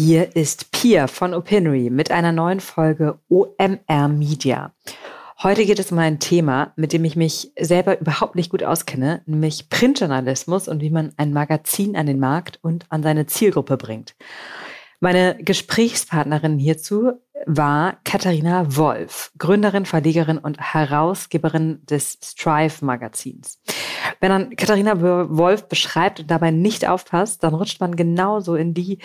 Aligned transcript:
Hier 0.00 0.36
ist 0.36 0.70
Pia 0.70 1.08
von 1.08 1.34
Opinory 1.34 1.90
mit 1.90 2.12
einer 2.12 2.30
neuen 2.30 2.60
Folge 2.60 3.18
OMR 3.28 4.06
Media. 4.06 4.72
Heute 5.42 5.66
geht 5.66 5.80
es 5.80 5.90
um 5.90 5.98
ein 5.98 6.20
Thema, 6.20 6.72
mit 6.76 6.92
dem 6.92 7.04
ich 7.04 7.16
mich 7.16 7.50
selber 7.58 8.00
überhaupt 8.00 8.36
nicht 8.36 8.50
gut 8.50 8.62
auskenne, 8.62 9.22
nämlich 9.26 9.70
Printjournalismus 9.70 10.68
und 10.68 10.82
wie 10.82 10.90
man 10.90 11.14
ein 11.16 11.32
Magazin 11.32 11.96
an 11.96 12.06
den 12.06 12.20
Markt 12.20 12.60
und 12.62 12.86
an 12.90 13.02
seine 13.02 13.26
Zielgruppe 13.26 13.76
bringt. 13.76 14.14
Meine 15.00 15.36
Gesprächspartnerin 15.42 16.60
hierzu 16.60 17.14
war 17.46 17.98
Katharina 18.04 18.76
Wolf, 18.76 19.32
Gründerin, 19.38 19.86
Verlegerin 19.86 20.38
und 20.38 20.60
Herausgeberin 20.60 21.84
des 21.86 22.18
Strive 22.22 22.84
Magazins. 22.84 23.60
Wenn 24.20 24.32
man 24.32 24.56
Katharina 24.56 25.00
Wolf 25.00 25.68
beschreibt 25.68 26.20
und 26.20 26.30
dabei 26.30 26.50
nicht 26.50 26.86
aufpasst, 26.86 27.42
dann 27.42 27.54
rutscht 27.54 27.80
man 27.80 27.96
genauso 27.96 28.54
in 28.54 28.74
die 28.74 28.98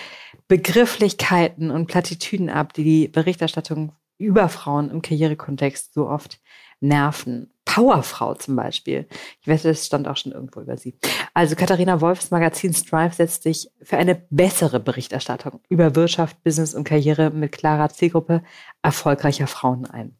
Begrifflichkeiten 0.48 1.72
und 1.72 1.88
Plattitüden 1.88 2.50
ab, 2.50 2.73
die 2.73 2.84
die 2.84 3.08
Berichterstattung 3.08 3.94
über 4.18 4.50
Frauen 4.50 4.90
im 4.90 5.02
Karrierekontext 5.02 5.94
so 5.94 6.08
oft 6.08 6.40
nerven. 6.80 7.53
Powerfrau 7.73 8.36
zum 8.36 8.55
Beispiel. 8.55 9.08
Ich 9.41 9.48
wette, 9.48 9.70
es 9.72 9.88
stand 9.88 10.08
auch 10.08 10.16
schon 10.16 10.31
irgendwo 10.31 10.62
über 10.62 10.77
sie. 10.77 10.95
Also 11.34 11.55
Katharina 11.55 12.02
Wolfs 12.02 12.30
Magazin 12.30 12.72
Strive 12.72 13.16
setzt 13.16 13.41
sich 13.41 13.68
für 13.81 13.98
eine 13.98 14.22
bessere 14.30 14.80
Berichterstattung 14.80 15.59
über 15.70 15.95
Wirtschaft, 15.95 16.44
Business 16.44 16.76
und 16.76 16.84
Karriere 16.84 17.31
mit 17.31 17.52
klarer 17.52 17.90
Zielgruppe 17.90 18.44
erfolgreicher 18.84 19.48
Frauen 19.48 19.88
ein. 19.88 20.16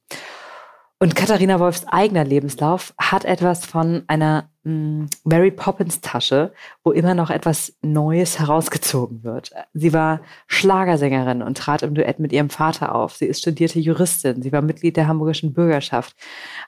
Und 1.04 1.18
Katharina 1.18 1.60
Wolfs 1.60 1.86
eigener 1.86 2.24
Lebenslauf 2.24 2.94
hat 2.98 3.26
etwas 3.26 3.66
von 3.66 4.04
einer 4.08 4.48
mh, 4.64 4.72
hm, 4.72 5.10
Mary 5.26 5.52
Poppins 5.52 6.00
Tasche, 6.00 6.54
wo 6.82 6.94
immer 6.94 7.14
noch 7.14 7.30
etwas 7.30 7.74
Neues 7.82 8.40
herausgezogen 8.40 9.22
wird. 9.22 9.52
Sie 9.74 9.92
war 9.92 10.22
Schlagersängerin 10.48 11.42
und 11.42 11.58
trat 11.58 11.84
im 11.84 11.94
Duett 11.94 12.20
mit 12.20 12.32
ihrem 12.32 12.50
Vater 12.50 12.96
auf. 12.96 13.18
Sie 13.18 13.26
ist 13.26 13.42
studierte 13.42 13.82
Juristin. 13.82 14.42
Sie 14.42 14.54
war 14.54 14.62
Mitglied 14.62 14.96
der 14.96 15.08
hamburgischen 15.08 15.52
Bürgerschaft, 15.52 16.16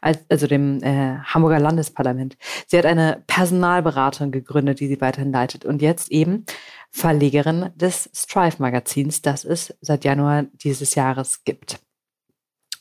also 0.01 0.47
dem 0.47 0.83
äh, 0.83 1.17
Hamburger 1.19 1.61
Landesparlament. 1.61 2.35
Sie 2.67 2.77
hat 2.77 2.85
eine 2.85 3.23
Personalberatung 3.27 4.31
gegründet, 4.31 4.81
die 4.81 4.89
sie 4.89 4.99
weiterhin 4.99 5.31
leitet. 5.31 5.63
Und 5.63 5.81
jetzt 5.81 6.11
eben 6.11 6.45
Verlegerin 6.91 7.69
des 7.75 8.09
Strive 8.13 8.57
Magazins, 8.59 9.21
das 9.21 9.45
es 9.45 9.73
seit 9.79 10.03
Januar 10.03 10.43
dieses 10.61 10.95
Jahres 10.95 11.45
gibt 11.45 11.79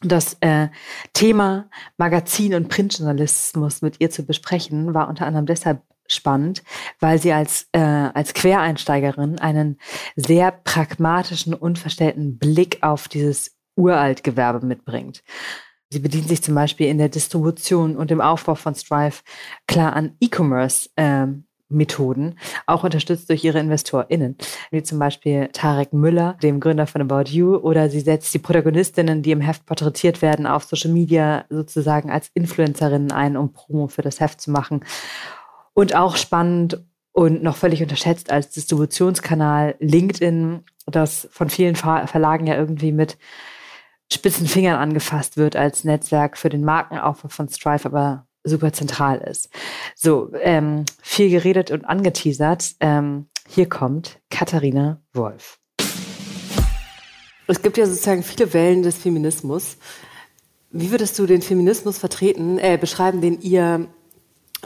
das 0.09 0.37
äh, 0.41 0.69
Thema 1.13 1.69
Magazin 1.97 2.55
und 2.55 2.69
Printjournalismus 2.69 3.83
mit 3.83 4.01
ihr 4.01 4.11
zu 4.11 4.25
besprechen, 4.25 4.95
war 4.95 5.09
unter 5.09 5.27
anderem 5.27 5.47
deshalb 5.47 5.83
spannend, 6.07 6.63
weil 7.01 7.19
sie 7.19 7.33
als, 7.33 7.69
äh, 7.73 7.79
als 7.81 8.35
Quereinsteigerin 8.35 9.39
einen 9.39 9.79
sehr 10.17 10.53
pragmatischen, 10.53 11.55
unverstellten 11.55 12.39
Blick 12.39 12.79
auf 12.83 13.09
dieses 13.09 13.57
Uraltgewerbe 13.77 14.65
mitbringt. 14.65 15.23
Sie 15.91 16.01
bedient 16.01 16.29
sich 16.29 16.43
zum 16.43 16.55
Beispiel 16.55 16.89
in 16.89 16.99
der 16.99 17.09
Distribution 17.09 17.97
und 17.97 18.11
im 18.11 18.21
Aufbau 18.21 18.55
von 18.55 18.75
Strive 18.75 19.23
klar 19.67 19.95
an 19.95 20.17
E-Commerce 20.21 20.91
ähm, 20.97 21.47
Methoden, 21.69 22.39
auch 22.67 22.85
unterstützt 22.85 23.29
durch 23.31 23.45
ihre 23.45 23.59
InvestorInnen, 23.59 24.37
wie 24.71 24.83
zum 24.83 24.99
Beispiel 24.99 25.49
Tarek 25.53 25.93
Müller, 25.93 26.37
dem 26.43 26.61
Gründer 26.61 26.87
von 26.87 27.03
About 27.03 27.31
You, 27.31 27.57
oder 27.57 27.91
sie 27.91 28.01
setzt 28.01 28.33
die 28.35 28.39
Protagonistinnen, 28.39 29.23
die 29.23 29.31
im 29.31 29.41
Heft 29.41 29.67
porträtiert 29.67 30.23
werden, 30.23 30.47
auf 30.47 30.65
Social 30.65 30.93
Media 30.93 31.45
sozusagen 31.49 32.11
als 32.11 32.31
Influencerinnen 32.35 33.13
ein, 33.13 33.37
um 33.37 33.53
Promo 33.53 33.89
für 33.89 34.03
das 34.03 34.21
Heft 34.21 34.41
zu 34.41 34.51
machen. 34.51 34.85
Und 35.73 35.95
auch 35.95 36.17
spannend 36.17 36.85
und 37.13 37.43
noch 37.43 37.57
völlig 37.57 37.83
unterschätzt 37.83 38.31
als 38.31 38.51
Distributionskanal 38.51 39.77
LinkedIn, 39.79 40.65
das 40.87 41.29
von 41.31 41.49
vielen 41.49 41.77
Verlagen 41.77 42.47
ja 42.47 42.57
irgendwie 42.57 42.93
mit 42.93 43.17
spitzen 44.13 44.47
Fingern 44.47 44.79
angefasst 44.79 45.37
wird 45.37 45.57
als 45.57 45.85
Netzwerk 45.85 46.37
für 46.37 46.49
den 46.49 46.65
Markenaufbau 46.65 47.29
von 47.29 47.49
Strive, 47.49 47.87
aber 47.87 48.27
super 48.45 48.73
zentral 48.73 49.19
ist. 49.19 49.49
So, 49.97 50.31
ähm, 50.41 50.85
viel 51.03 51.31
geredet 51.31 51.71
und 51.71 51.85
angeteasert. 51.85 52.75
Ähm, 52.81 53.27
hier 53.49 53.69
kommt 53.69 54.21
Katharina 54.31 55.01
Wolf. 55.13 55.59
Es 57.47 57.61
gibt 57.61 57.77
ja 57.77 57.87
sozusagen 57.87 58.23
viele 58.23 58.53
Wellen 58.55 58.83
des 58.83 58.97
Feminismus. 58.97 59.77
Wie 60.71 60.91
würdest 60.91 61.19
du 61.19 61.27
den 61.27 61.43
Feminismus 61.43 61.99
vertreten, 61.99 62.59
äh, 62.59 62.79
beschreiben, 62.81 63.21
den 63.21 63.41
ihr 63.41 63.89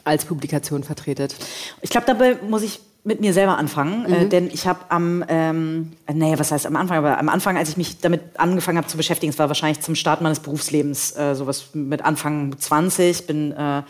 als 0.05 0.25
Publikation 0.25 0.84
vertretet? 0.84 1.34
Ich 1.83 1.91
glaube, 1.91 2.06
dabei 2.06 2.37
muss 2.49 2.62
ich 2.62 2.81
mit 3.08 3.22
mir 3.22 3.32
selber 3.32 3.56
anfangen, 3.56 4.04
äh, 4.04 4.08
mhm. 4.08 4.14
äh, 4.14 4.28
denn 4.28 4.46
ich 4.48 4.66
habe 4.66 4.80
am, 4.91 5.24
ähm, 5.28 5.92
nee, 6.12 6.34
was 6.36 6.52
heißt 6.52 6.66
am 6.66 6.76
Anfang, 6.76 6.98
aber 6.98 7.19
am 7.19 7.30
Anfang, 7.30 7.56
als 7.56 7.70
ich 7.70 7.78
mich 7.78 8.00
damit 8.00 8.20
angefangen 8.36 8.76
habe 8.76 8.86
zu 8.86 8.98
beschäftigen, 8.98 9.30
es 9.30 9.38
war 9.38 9.48
wahrscheinlich 9.48 9.80
zum 9.80 9.94
Start 9.94 10.20
meines 10.20 10.41
Berufslebens, 10.41 11.16
äh, 11.16 11.34
sowas 11.34 11.70
mit 11.72 12.04
Anfang 12.04 12.54
20, 12.58 13.26
bin 13.26 13.52
äh, 13.52 13.82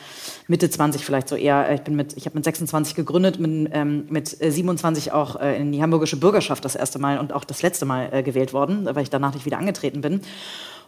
Mitte 0.46 0.70
20 0.70 1.04
vielleicht 1.04 1.28
so 1.28 1.34
eher, 1.34 1.68
äh, 1.68 1.74
ich 1.74 1.80
bin 1.80 1.96
mit, 1.96 2.16
ich 2.16 2.26
habe 2.26 2.36
mit 2.36 2.44
26 2.44 2.94
gegründet, 2.94 3.38
bin 3.42 3.68
ähm, 3.72 4.06
mit 4.08 4.28
27 4.28 5.10
auch 5.10 5.40
äh, 5.40 5.60
in 5.60 5.72
die 5.72 5.82
hamburgische 5.82 6.16
Bürgerschaft 6.16 6.64
das 6.64 6.76
erste 6.76 7.00
Mal 7.00 7.18
und 7.18 7.32
auch 7.32 7.42
das 7.42 7.60
letzte 7.60 7.86
Mal 7.86 8.22
gewählt 8.22 8.52
worden, 8.52 8.88
weil 8.92 9.02
ich 9.02 9.10
danach 9.10 9.34
nicht 9.34 9.46
wieder 9.46 9.58
angetreten 9.58 10.00
bin. 10.00 10.20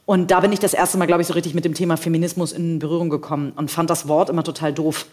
Und 0.06 0.30
da 0.30 0.38
bin 0.38 0.52
ich 0.52 0.60
das 0.60 0.72
erste 0.72 0.98
Mal, 0.98 1.06
glaube 1.06 1.22
ich, 1.22 1.26
so 1.28 1.34
richtig 1.34 1.54
mit 1.54 1.64
dem 1.64 1.74
Thema 1.74 1.96
Feminismus 1.96 2.52
in 2.52 2.78
Berührung 2.78 3.10
gekommen 3.10 3.52
und 3.56 3.72
fand 3.72 3.90
das 3.90 4.06
Wort 4.06 4.30
immer 4.30 4.44
total 4.44 4.72
doof 4.72 5.06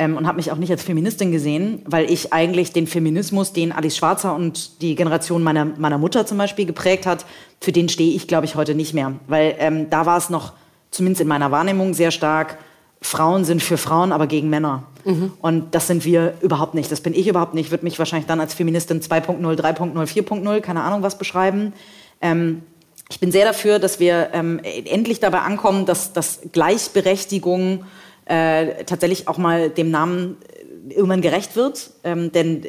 ähm, 0.00 0.16
und 0.16 0.26
habe 0.26 0.36
mich 0.36 0.50
auch 0.50 0.56
nicht 0.56 0.70
als 0.70 0.82
Feministin 0.82 1.30
gesehen, 1.30 1.82
weil 1.84 2.10
ich 2.10 2.32
eigentlich 2.32 2.72
den 2.72 2.86
Feminismus, 2.86 3.52
den 3.52 3.70
Alice 3.70 3.98
Schwarzer 3.98 4.34
und 4.34 4.80
die 4.80 4.94
Generation 4.94 5.42
meiner, 5.42 5.66
meiner 5.66 5.98
Mutter 5.98 6.24
zum 6.24 6.38
Beispiel 6.38 6.64
geprägt 6.64 7.04
hat, 7.04 7.26
für 7.60 7.70
den 7.70 7.90
stehe 7.90 8.14
ich, 8.14 8.26
glaube 8.26 8.46
ich, 8.46 8.54
heute 8.54 8.74
nicht 8.74 8.94
mehr. 8.94 9.12
Weil 9.28 9.56
ähm, 9.58 9.90
da 9.90 10.06
war 10.06 10.16
es 10.16 10.30
noch, 10.30 10.54
zumindest 10.90 11.20
in 11.20 11.28
meiner 11.28 11.50
Wahrnehmung, 11.50 11.92
sehr 11.92 12.10
stark, 12.10 12.56
Frauen 13.02 13.44
sind 13.44 13.62
für 13.62 13.76
Frauen, 13.76 14.12
aber 14.12 14.26
gegen 14.26 14.48
Männer. 14.48 14.84
Mhm. 15.04 15.32
Und 15.42 15.74
das 15.74 15.86
sind 15.86 16.06
wir 16.06 16.32
überhaupt 16.40 16.74
nicht. 16.74 16.90
Das 16.90 17.02
bin 17.02 17.12
ich 17.12 17.28
überhaupt 17.28 17.52
nicht. 17.52 17.66
Ich 17.66 17.70
würde 17.70 17.84
mich 17.84 17.98
wahrscheinlich 17.98 18.26
dann 18.26 18.40
als 18.40 18.54
Feministin 18.54 19.02
2.0, 19.02 19.38
3.0, 19.38 19.94
4.0, 19.94 20.60
keine 20.60 20.82
Ahnung 20.82 21.02
was 21.02 21.18
beschreiben. 21.18 21.74
Ähm, 22.22 22.62
ich 23.10 23.20
bin 23.20 23.32
sehr 23.32 23.44
dafür, 23.44 23.78
dass 23.78 24.00
wir 24.00 24.30
ähm, 24.32 24.60
endlich 24.62 25.20
dabei 25.20 25.40
ankommen, 25.40 25.84
dass, 25.84 26.14
dass 26.14 26.40
Gleichberechtigung 26.52 27.84
äh, 28.30 28.84
tatsächlich 28.84 29.26
auch 29.26 29.38
mal 29.38 29.70
dem 29.70 29.90
Namen 29.90 30.36
äh, 30.88 30.94
irgendwann 30.94 31.20
gerecht 31.20 31.56
wird. 31.56 31.90
Ähm, 32.04 32.30
denn 32.30 32.64
äh, 32.64 32.68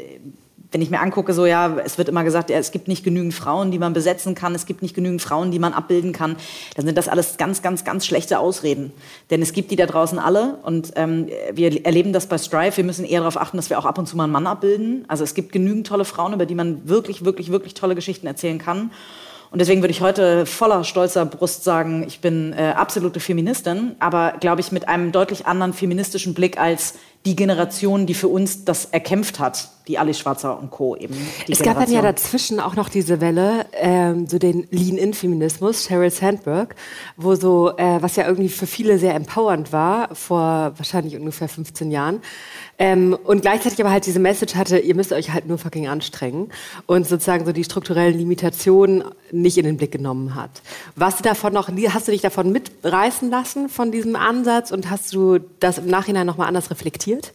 wenn 0.71 0.81
ich 0.81 0.89
mir 0.89 1.01
angucke, 1.01 1.33
so 1.33 1.45
ja, 1.45 1.77
es 1.83 1.97
wird 1.97 2.09
immer 2.09 2.23
gesagt, 2.23 2.49
ja, 2.49 2.57
es 2.57 2.71
gibt 2.71 2.87
nicht 2.87 3.03
genügend 3.03 3.33
Frauen, 3.33 3.71
die 3.71 3.77
man 3.77 3.93
besetzen 3.93 4.35
kann, 4.35 4.55
es 4.55 4.65
gibt 4.65 4.81
nicht 4.81 4.95
genügend 4.95 5.21
Frauen, 5.21 5.51
die 5.51 5.59
man 5.59 5.73
abbilden 5.73 6.13
kann, 6.13 6.37
dann 6.75 6.85
sind 6.85 6.97
das 6.97 7.09
alles 7.09 7.37
ganz, 7.37 7.61
ganz, 7.61 7.83
ganz 7.83 8.05
schlechte 8.05 8.39
Ausreden. 8.39 8.91
Denn 9.29 9.41
es 9.41 9.53
gibt 9.53 9.69
die 9.69 9.75
da 9.75 9.85
draußen 9.85 10.17
alle 10.17 10.57
und 10.63 10.93
ähm, 10.95 11.27
wir 11.53 11.85
erleben 11.85 12.13
das 12.13 12.25
bei 12.25 12.37
Strive. 12.37 12.77
Wir 12.77 12.85
müssen 12.85 13.05
eher 13.05 13.19
darauf 13.19 13.37
achten, 13.37 13.57
dass 13.57 13.69
wir 13.69 13.77
auch 13.77 13.85
ab 13.85 13.97
und 13.97 14.07
zu 14.07 14.15
mal 14.15 14.23
einen 14.23 14.33
Mann 14.33 14.47
abbilden. 14.47 15.05
Also 15.09 15.25
es 15.25 15.33
gibt 15.33 15.51
genügend 15.51 15.85
tolle 15.85 16.05
Frauen, 16.05 16.33
über 16.33 16.45
die 16.45 16.55
man 16.55 16.87
wirklich, 16.87 17.25
wirklich, 17.25 17.51
wirklich 17.51 17.73
tolle 17.73 17.93
Geschichten 17.93 18.25
erzählen 18.25 18.57
kann. 18.57 18.91
Und 19.51 19.59
deswegen 19.59 19.81
würde 19.81 19.91
ich 19.91 19.99
heute 19.99 20.45
voller 20.45 20.85
stolzer 20.85 21.25
Brust 21.25 21.65
sagen, 21.65 22.05
ich 22.07 22.21
bin 22.21 22.53
äh, 22.53 22.73
absolute 22.75 23.19
Feministin, 23.19 23.97
aber 23.99 24.35
glaube 24.39 24.61
ich 24.61 24.71
mit 24.71 24.87
einem 24.87 25.11
deutlich 25.11 25.45
anderen 25.45 25.73
feministischen 25.73 26.33
Blick 26.33 26.57
als 26.57 26.95
die 27.25 27.35
Generation, 27.35 28.07
die 28.07 28.13
für 28.13 28.29
uns 28.29 28.65
das 28.65 28.85
erkämpft 28.85 29.39
hat, 29.39 29.69
die 29.87 29.99
Alice 29.99 30.17
Schwarzer 30.17 30.57
und 30.57 30.71
Co. 30.71 30.95
eben. 30.95 31.13
es 31.13 31.59
Generation. 31.59 31.65
gab 31.65 31.85
dann 31.85 31.93
ja 31.93 32.01
dazwischen 32.01 32.59
auch 32.59 32.75
noch 32.75 32.89
diese 32.89 33.21
Welle, 33.21 33.67
ähm, 33.73 34.25
so 34.25 34.39
den 34.39 34.67
Lean-In-Feminismus, 34.71 35.83
Sheryl 35.83 36.09
Sandberg, 36.09 36.75
wo 37.17 37.35
so, 37.35 37.73
äh, 37.77 38.01
was 38.01 38.15
ja 38.15 38.25
irgendwie 38.25 38.49
für 38.49 38.65
viele 38.65 38.97
sehr 38.97 39.13
empowernd 39.13 39.71
war, 39.71 40.15
vor 40.15 40.73
wahrscheinlich 40.77 41.15
ungefähr 41.15 41.47
15 41.47 41.91
Jahren. 41.91 42.21
Ähm, 42.81 43.15
und 43.25 43.43
gleichzeitig 43.43 43.79
aber 43.79 43.91
halt 43.91 44.07
diese 44.07 44.17
Message 44.17 44.55
hatte, 44.55 44.79
ihr 44.79 44.95
müsst 44.95 45.13
euch 45.13 45.31
halt 45.31 45.45
nur 45.45 45.59
fucking 45.59 45.87
anstrengen 45.87 46.49
und 46.87 47.07
sozusagen 47.07 47.45
so 47.45 47.51
die 47.51 47.63
strukturellen 47.63 48.17
Limitationen 48.17 49.03
nicht 49.31 49.59
in 49.59 49.65
den 49.65 49.77
Blick 49.77 49.91
genommen 49.91 50.33
hat. 50.33 50.49
Was 50.95 51.17
du 51.17 51.21
davon 51.21 51.53
noch, 51.53 51.69
hast 51.69 52.07
du 52.07 52.11
dich 52.11 52.21
davon 52.21 52.51
mitreißen 52.51 53.29
lassen 53.29 53.69
von 53.69 53.91
diesem 53.91 54.15
Ansatz 54.15 54.71
und 54.71 54.89
hast 54.89 55.13
du 55.13 55.37
das 55.59 55.77
im 55.77 55.85
Nachhinein 55.85 56.25
nochmal 56.25 56.47
anders 56.47 56.71
reflektiert? 56.71 57.33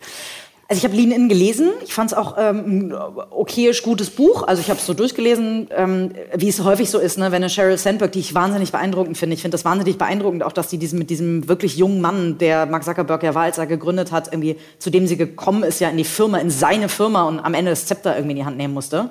Also 0.69 0.81
ich 0.81 0.85
habe 0.85 0.97
Lean 0.97 1.13
In 1.13 1.29
gelesen. 1.29 1.71
Ich 1.85 1.95
fand 1.95 2.11
es 2.11 2.17
auch 2.17 2.35
ähm, 2.39 2.93
okayisch 3.31 3.85
gutes 3.85 4.11
Buch. 4.11 4.43
Also 4.43 4.61
ich 4.61 4.69
habe 4.69 4.81
es 4.81 4.87
so 4.87 4.95
durchgelesen, 4.95 5.69
ähm, 5.77 6.11
wie 6.35 6.49
es 6.49 6.63
häufig 6.65 6.91
so 6.91 6.99
ist, 6.99 7.19
ne? 7.19 7.27
wenn 7.27 7.37
eine 7.37 7.51
Sheryl 7.51 7.79
Sandberg, 7.79 8.11
die 8.11 8.19
ich 8.19 8.35
wahnsinnig 8.35 8.73
beeindruckend 8.73 9.17
finde. 9.17 9.35
Ich 9.35 9.43
finde 9.43 9.55
das 9.55 9.65
wahnsinnig 9.65 9.97
beeindruckend, 9.97 10.43
auch 10.43 10.51
dass 10.51 10.69
sie 10.69 10.79
diesen, 10.79 10.99
mit 10.99 11.09
diesem 11.09 11.47
wirklich 11.49 11.77
jungen 11.77 12.01
Mann, 12.01 12.39
der 12.39 12.67
Mark 12.67 12.83
Zuckerberg 12.83 13.23
ja 13.23 13.35
war, 13.37 13.45
als 13.45 13.59
er 13.59 13.67
gegründet 13.67 14.11
hat, 14.11 14.33
irgendwie, 14.33 14.57
zu 14.81 14.91
dem 14.91 15.07
sie 15.07 15.17
gekommen 15.17 15.63
ist, 15.63 15.81
ja 15.81 15.89
in 15.89 15.99
die 15.99 16.05
Firma, 16.05 16.39
in 16.39 16.51
seine 16.51 16.89
Firma 16.89 17.29
und 17.29 17.39
am 17.39 17.55
Ende 17.55 17.71
das 17.71 17.87
Zepter 17.87 18.17
irgendwie 18.17 18.33
in 18.33 18.39
die 18.39 18.45
Hand 18.45 18.57
nehmen 18.57 18.75
musste. 18.75 19.11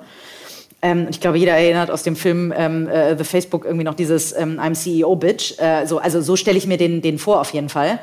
Ähm, 0.82 1.06
ich 1.08 1.20
glaube, 1.20 1.38
jeder 1.38 1.54
erinnert 1.54 1.90
aus 1.90 2.02
dem 2.02 2.16
Film 2.16 2.52
ähm, 2.54 2.86
äh, 2.86 3.16
The 3.16 3.24
Facebook 3.24 3.64
irgendwie 3.64 3.84
noch 3.84 3.94
dieses 3.94 4.36
ähm, 4.36 4.60
I'm 4.60 4.74
CEO 4.74 5.16
Bitch. 5.16 5.58
Äh, 5.58 5.86
so, 5.86 5.98
also 5.98 6.20
so 6.20 6.36
stelle 6.36 6.58
ich 6.58 6.66
mir 6.66 6.76
den, 6.76 7.00
den 7.00 7.18
vor 7.18 7.40
auf 7.40 7.54
jeden 7.54 7.70
Fall. 7.70 7.98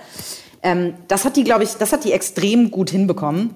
Ähm, 0.63 0.95
das 1.07 1.25
hat 1.25 1.35
die, 1.35 1.43
glaube 1.43 1.63
ich, 1.63 1.75
das 1.75 1.93
hat 1.93 2.03
die 2.05 2.13
extrem 2.13 2.71
gut 2.71 2.89
hinbekommen. 2.89 3.51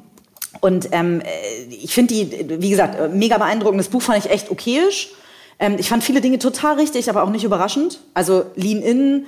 Und 0.62 0.89
ähm, 0.92 1.21
äh, 1.21 1.74
ich 1.74 1.94
finde 1.94 2.13
die, 2.13 2.62
wie 2.62 2.69
gesagt, 2.69 3.13
mega 3.13 3.38
beeindruckend. 3.38 3.80
Das 3.80 3.88
Buch 3.88 4.01
fand 4.01 4.24
ich 4.24 4.31
echt 4.31 4.51
okayisch. 4.51 5.09
Ähm, 5.59 5.77
ich 5.80 5.89
fand 5.89 6.04
viele 6.04 6.21
Dinge 6.21 6.39
total 6.39 6.75
richtig, 6.75 7.09
aber 7.09 7.24
auch 7.24 7.30
nicht 7.30 7.44
überraschend. 7.44 8.00
Also 8.13 8.45
Lean 8.56 8.81
In, 8.81 9.25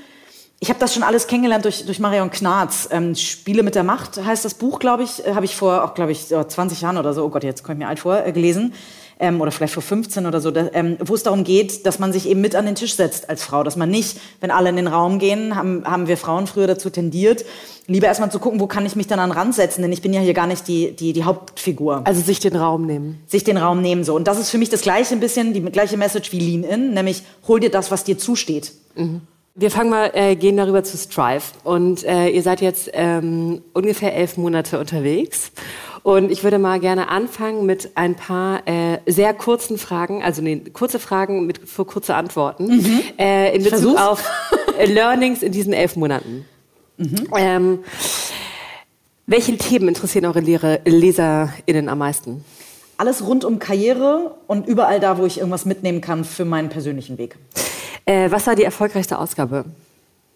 ich 0.59 0.69
habe 0.69 0.79
das 0.79 0.93
schon 0.93 1.03
alles 1.03 1.27
kennengelernt 1.27 1.63
durch, 1.63 1.85
durch 1.85 1.99
Marion 1.99 2.31
Knarz. 2.31 2.89
Ähm, 2.91 3.15
Spiele 3.15 3.63
mit 3.63 3.75
der 3.75 3.83
Macht 3.83 4.23
heißt 4.23 4.43
das 4.43 4.55
Buch, 4.55 4.79
glaube 4.79 5.03
ich, 5.03 5.25
äh, 5.25 5.33
habe 5.33 5.45
ich 5.45 5.55
vor, 5.55 5.83
auch 5.85 5.93
glaube 5.93 6.11
ich, 6.11 6.27
20 6.27 6.81
Jahren 6.81 6.97
oder 6.97 7.13
so, 7.13 7.23
oh 7.23 7.29
Gott, 7.29 7.43
jetzt 7.43 7.63
komme 7.63 7.75
ich 7.75 7.79
mir 7.79 7.87
alt 7.87 7.99
vor, 7.99 8.25
äh, 8.25 8.31
gelesen. 8.31 8.73
Ähm, 9.19 9.41
oder 9.41 9.51
vielleicht 9.51 9.73
vor 9.73 9.83
15 9.83 10.25
oder 10.25 10.39
so, 10.39 10.49
da, 10.49 10.69
ähm, 10.73 10.97
wo 11.03 11.13
es 11.13 11.23
darum 11.23 11.43
geht, 11.43 11.85
dass 11.85 11.99
man 11.99 12.13
sich 12.13 12.27
eben 12.27 12.39
mit 12.39 12.55
an 12.55 12.65
den 12.65 12.75
Tisch 12.75 12.95
setzt 12.95 13.29
als 13.29 13.43
Frau. 13.43 13.63
Dass 13.63 13.75
man 13.75 13.89
nicht, 13.89 14.17
wenn 14.39 14.49
alle 14.49 14.69
in 14.69 14.77
den 14.77 14.87
Raum 14.87 15.19
gehen, 15.19 15.55
haben, 15.55 15.83
haben 15.85 16.07
wir 16.07 16.15
Frauen 16.15 16.47
früher 16.47 16.67
dazu 16.67 16.89
tendiert, 16.89 17.43
lieber 17.89 18.07
erstmal 18.07 18.31
zu 18.31 18.39
gucken, 18.39 18.59
wo 18.59 18.67
kann 18.67 18.85
ich 18.85 18.95
mich 18.95 19.07
dann 19.07 19.19
an 19.19 19.31
den 19.31 19.37
Rand 19.37 19.55
setzen, 19.55 19.81
denn 19.81 19.91
ich 19.91 20.01
bin 20.01 20.13
ja 20.13 20.21
hier 20.21 20.33
gar 20.33 20.47
nicht 20.47 20.67
die, 20.67 20.95
die, 20.95 21.11
die 21.11 21.23
Hauptfigur. 21.23 22.01
Also 22.05 22.21
sich 22.21 22.39
den 22.39 22.55
Raum 22.55 22.85
nehmen. 22.85 23.21
Sich 23.27 23.43
den 23.43 23.57
Raum 23.57 23.81
nehmen, 23.81 24.03
so. 24.03 24.15
Und 24.15 24.27
das 24.27 24.39
ist 24.39 24.49
für 24.51 24.57
mich 24.57 24.69
das 24.69 24.81
gleiche 24.81 25.13
ein 25.13 25.19
bisschen, 25.19 25.53
die 25.53 25.61
gleiche 25.63 25.97
Message 25.97 26.31
wie 26.31 26.39
Lean 26.39 26.63
In, 26.63 26.93
nämlich 26.93 27.23
hol 27.47 27.59
dir 27.59 27.71
das, 27.71 27.91
was 27.91 28.03
dir 28.03 28.17
zusteht. 28.17 28.71
Mhm. 28.95 29.21
Wir 29.55 29.71
fangen 29.71 29.89
mal, 29.89 30.11
äh, 30.13 30.35
gehen 30.35 30.55
darüber 30.55 30.83
zu 30.83 30.97
Strive. 30.97 31.43
Und 31.65 32.05
äh, 32.05 32.29
ihr 32.29 32.43
seid 32.43 32.61
jetzt 32.61 32.91
ähm, 32.93 33.61
ungefähr 33.73 34.15
elf 34.15 34.37
Monate 34.37 34.79
unterwegs. 34.79 35.51
Und 36.03 36.31
ich 36.31 36.43
würde 36.43 36.59
mal 36.59 36.79
gerne 36.79 37.09
anfangen 37.09 37.65
mit 37.65 37.91
ein 37.95 38.15
paar 38.15 38.67
äh, 38.67 38.99
sehr 39.05 39.33
kurzen 39.33 39.77
Fragen, 39.77 40.23
also 40.23 40.41
nee, 40.41 40.61
kurze 40.73 40.99
Fragen 40.99 41.45
mit 41.45 41.67
für 41.67 41.85
kurze 41.85 42.15
Antworten 42.15 42.67
mhm. 42.67 43.01
äh, 43.17 43.55
in 43.55 43.63
Bezug 43.63 43.79
Versuch's. 43.79 44.01
auf 44.01 44.23
äh, 44.77 44.85
Learnings 44.85 45.43
in 45.43 45.51
diesen 45.51 45.73
elf 45.73 45.95
Monaten. 45.95 46.45
Mhm. 46.97 47.27
Ähm, 47.35 47.79
welche 49.25 49.57
Themen 49.57 49.89
interessieren 49.89 50.25
eure 50.25 50.39
Lehre, 50.39 50.81
LeserInnen 50.85 51.89
am 51.89 51.99
meisten? 51.99 52.43
Alles 52.97 53.25
rund 53.25 53.45
um 53.45 53.59
Karriere 53.59 54.35
und 54.47 54.67
überall 54.67 54.99
da, 54.99 55.17
wo 55.17 55.25
ich 55.25 55.37
irgendwas 55.37 55.65
mitnehmen 55.65 56.01
kann 56.01 56.25
für 56.25 56.45
meinen 56.45 56.69
persönlichen 56.69 57.17
Weg. 57.17 57.37
Äh, 58.05 58.31
was 58.31 58.47
war 58.47 58.55
die 58.55 58.63
erfolgreichste 58.63 59.19
Ausgabe? 59.19 59.65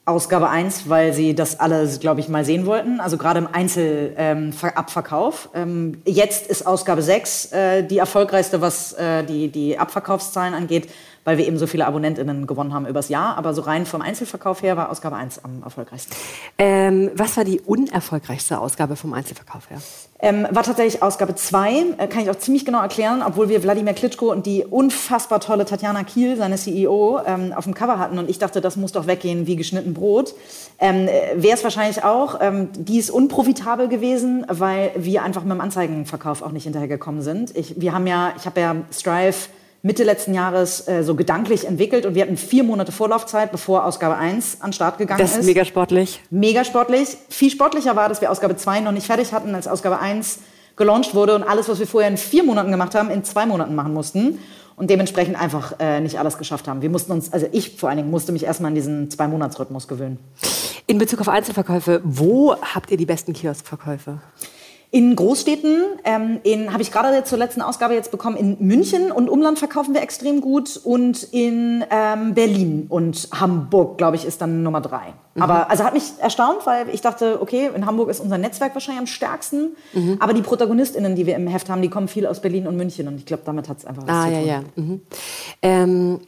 Ausgabe 0.05 0.49
1, 0.49 0.89
weil 0.89 1.13
sie 1.13 1.33
das 1.33 1.61
alles, 1.61 2.01
glaube 2.01 2.19
ich, 2.19 2.27
mal 2.27 2.43
sehen 2.43 2.65
wollten. 2.65 2.99
Also 2.99 3.17
gerade 3.17 3.39
im 3.39 3.47
Einzelabverkauf. 3.47 5.49
Ähm, 5.53 5.93
ähm, 5.95 6.01
jetzt 6.05 6.47
ist 6.47 6.67
Ausgabe 6.67 7.01
6 7.01 7.53
äh, 7.53 7.83
die 7.83 7.99
erfolgreichste, 7.99 8.59
was 8.59 8.91
äh, 8.93 9.23
die, 9.23 9.47
die 9.47 9.77
Abverkaufszahlen 9.77 10.53
angeht 10.53 10.89
weil 11.25 11.37
wir 11.37 11.47
eben 11.47 11.57
so 11.57 11.67
viele 11.67 11.87
AbonnentInnen 11.87 12.47
gewonnen 12.47 12.73
haben 12.73 12.85
übers 12.85 13.09
Jahr. 13.09 13.37
Aber 13.37 13.53
so 13.53 13.61
rein 13.61 13.85
vom 13.85 14.01
Einzelverkauf 14.01 14.61
her 14.61 14.77
war 14.77 14.89
Ausgabe 14.89 15.15
1 15.15 15.43
am 15.43 15.63
erfolgreichsten. 15.63 16.13
Ähm, 16.57 17.11
was 17.15 17.37
war 17.37 17.43
die 17.43 17.61
unerfolgreichste 17.61 18.59
Ausgabe 18.59 18.95
vom 18.95 19.13
Einzelverkauf 19.13 19.69
her? 19.69 19.77
Ähm, 20.19 20.47
war 20.51 20.63
tatsächlich 20.63 21.03
Ausgabe 21.03 21.35
2, 21.35 21.95
äh, 21.97 22.07
kann 22.07 22.23
ich 22.23 22.29
auch 22.29 22.37
ziemlich 22.37 22.65
genau 22.65 22.81
erklären, 22.81 23.21
obwohl 23.25 23.49
wir 23.49 23.61
Wladimir 23.61 23.93
Klitschko 23.93 24.31
und 24.31 24.45
die 24.45 24.63
unfassbar 24.63 25.41
tolle 25.41 25.65
Tatjana 25.65 26.03
Kiel, 26.03 26.37
seine 26.37 26.55
CEO, 26.55 27.19
ähm, 27.25 27.51
auf 27.53 27.65
dem 27.65 27.73
Cover 27.73 27.99
hatten 27.99 28.17
und 28.17 28.29
ich 28.29 28.39
dachte, 28.39 28.61
das 28.61 28.77
muss 28.77 28.93
doch 28.93 29.05
weggehen 29.05 29.47
wie 29.47 29.57
geschnitten 29.57 29.93
Brot. 29.93 30.33
Ähm, 30.79 31.09
äh, 31.09 31.33
Wäre 31.35 31.57
es 31.57 31.63
wahrscheinlich 31.63 32.05
auch. 32.05 32.39
Ähm, 32.39 32.69
die 32.73 32.99
ist 32.99 33.11
unprofitabel 33.11 33.89
gewesen, 33.89 34.45
weil 34.47 34.91
wir 34.95 35.23
einfach 35.23 35.43
mit 35.43 35.51
dem 35.51 35.61
Anzeigenverkauf 35.61 36.41
auch 36.41 36.51
nicht 36.51 36.63
hinterhergekommen 36.63 37.21
sind. 37.21 37.55
Ich, 37.57 37.81
wir 37.81 37.93
haben 37.93 38.07
ja, 38.07 38.31
ich 38.37 38.45
habe 38.45 38.61
ja 38.61 38.75
Strive 38.93 39.35
Mitte 39.85 40.05
letzten 40.05 40.33
Jahres 40.33 40.87
äh, 40.87 41.03
so 41.03 41.13
gedanklich 41.13 41.67
entwickelt 41.67 42.05
und 42.05 42.15
wir 42.15 42.21
hatten 42.21 42.37
vier 42.37 42.63
Monate 42.63 42.93
Vorlaufzeit, 42.93 43.51
bevor 43.51 43.83
Ausgabe 43.83 44.15
1 44.15 44.61
an 44.61 44.71
Start 44.71 44.97
gegangen 44.97 45.19
ist. 45.19 45.33
Das 45.33 45.39
ist 45.41 45.45
mega 45.45 45.65
sportlich. 45.65 46.21
Mega 46.29 46.63
sportlich. 46.63 47.17
Viel 47.27 47.51
sportlicher 47.51 47.93
war, 47.97 48.07
dass 48.07 48.21
wir 48.21 48.31
Ausgabe 48.31 48.55
2 48.55 48.79
noch 48.79 48.93
nicht 48.93 49.05
fertig 49.05 49.33
hatten, 49.33 49.53
als 49.53 49.67
Ausgabe 49.67 49.99
1 49.99 50.39
gelauncht 50.77 51.13
wurde 51.15 51.35
und 51.35 51.43
alles, 51.43 51.67
was 51.67 51.79
wir 51.79 51.87
vorher 51.87 52.09
in 52.09 52.15
vier 52.15 52.45
Monaten 52.45 52.71
gemacht 52.71 52.95
haben, 52.95 53.11
in 53.11 53.25
zwei 53.25 53.45
Monaten 53.45 53.75
machen 53.75 53.93
mussten 53.93 54.39
und 54.77 54.89
dementsprechend 54.89 55.39
einfach 55.39 55.73
äh, 55.79 55.99
nicht 55.99 56.17
alles 56.17 56.37
geschafft 56.37 56.69
haben. 56.69 56.81
Wir 56.81 56.89
mussten 56.89 57.11
uns, 57.11 57.33
also 57.33 57.47
ich 57.51 57.75
vor 57.77 57.89
allen 57.89 57.97
Dingen 57.97 58.09
musste 58.09 58.31
mich 58.31 58.45
erstmal 58.45 58.69
an 58.69 58.75
diesen 58.75 59.11
Zwei-Monats-Rhythmus 59.11 59.89
gewöhnen. 59.89 60.17
In 60.87 60.97
Bezug 60.97 61.19
auf 61.19 61.27
Einzelverkäufe, 61.27 61.99
wo 62.05 62.55
habt 62.55 62.89
ihr 62.89 62.97
die 62.97 63.05
besten 63.05 63.33
Kioskverkäufe? 63.33 64.19
In 64.93 65.15
Großstädten, 65.15 65.81
ähm, 66.03 66.39
in 66.43 66.71
habe 66.71 66.83
ich 66.83 66.91
gerade 66.91 67.23
zur 67.23 67.39
letzten 67.39 67.63
Ausgabe 67.63 67.95
jetzt 67.95 68.11
bekommen, 68.11 68.37
in 68.37 68.57
München 68.59 69.11
und 69.11 69.27
Umland 69.27 69.57
verkaufen 69.57 69.95
wir 69.95 70.03
extrem 70.03 70.39
gut 70.39 70.79
und 70.83 71.23
in 71.31 71.83
ähm, 71.89 72.35
Berlin 72.35 72.85
und 72.89 73.27
Hamburg, 73.33 73.97
glaube 73.97 74.17
ich, 74.17 74.23
ist 74.23 74.39
dann 74.39 74.61
Nummer 74.61 74.81
drei. 74.81 75.15
Mhm. 75.33 75.41
Aber 75.41 75.71
also 75.71 75.83
hat 75.83 75.95
mich 75.95 76.03
erstaunt, 76.19 76.59
weil 76.65 76.89
ich 76.89 77.01
dachte, 77.01 77.41
okay, 77.41 77.71
in 77.75 77.87
Hamburg 77.87 78.07
ist 78.11 78.19
unser 78.19 78.37
Netzwerk 78.37 78.75
wahrscheinlich 78.75 78.99
am 78.99 79.07
stärksten, 79.07 79.75
mhm. 79.93 80.17
aber 80.19 80.33
die 80.33 80.43
ProtagonistInnen, 80.43 81.15
die 81.15 81.25
wir 81.25 81.37
im 81.37 81.47
Heft 81.47 81.71
haben, 81.71 81.81
die 81.81 81.89
kommen 81.89 82.07
viel 82.07 82.27
aus 82.27 82.39
Berlin 82.39 82.67
und 82.67 82.77
München 82.77 83.07
und 83.07 83.15
ich 83.15 83.25
glaube, 83.25 83.41
damit 83.47 83.69
hat 83.69 83.79
es 83.79 83.85
einfach 83.85 84.03
was 84.03 84.15
ah, 84.15 84.25
zu 84.25 84.29
tun. 84.29 84.45
Ja, 84.45 84.45
ja. 84.45 84.63
Mhm. 84.75 85.01
Ähm, 85.63 86.19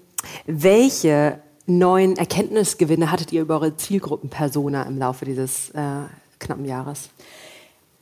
welche 0.47 1.37
neuen 1.67 2.17
Erkenntnisgewinne 2.17 3.11
hattet 3.11 3.31
ihr 3.31 3.43
über 3.43 3.59
eure 3.59 3.77
Zielgruppenpersona 3.77 4.81
im 4.87 4.97
Laufe 4.97 5.25
dieses 5.25 5.69
äh, 5.69 5.81
knappen 6.39 6.65
Jahres? 6.65 7.11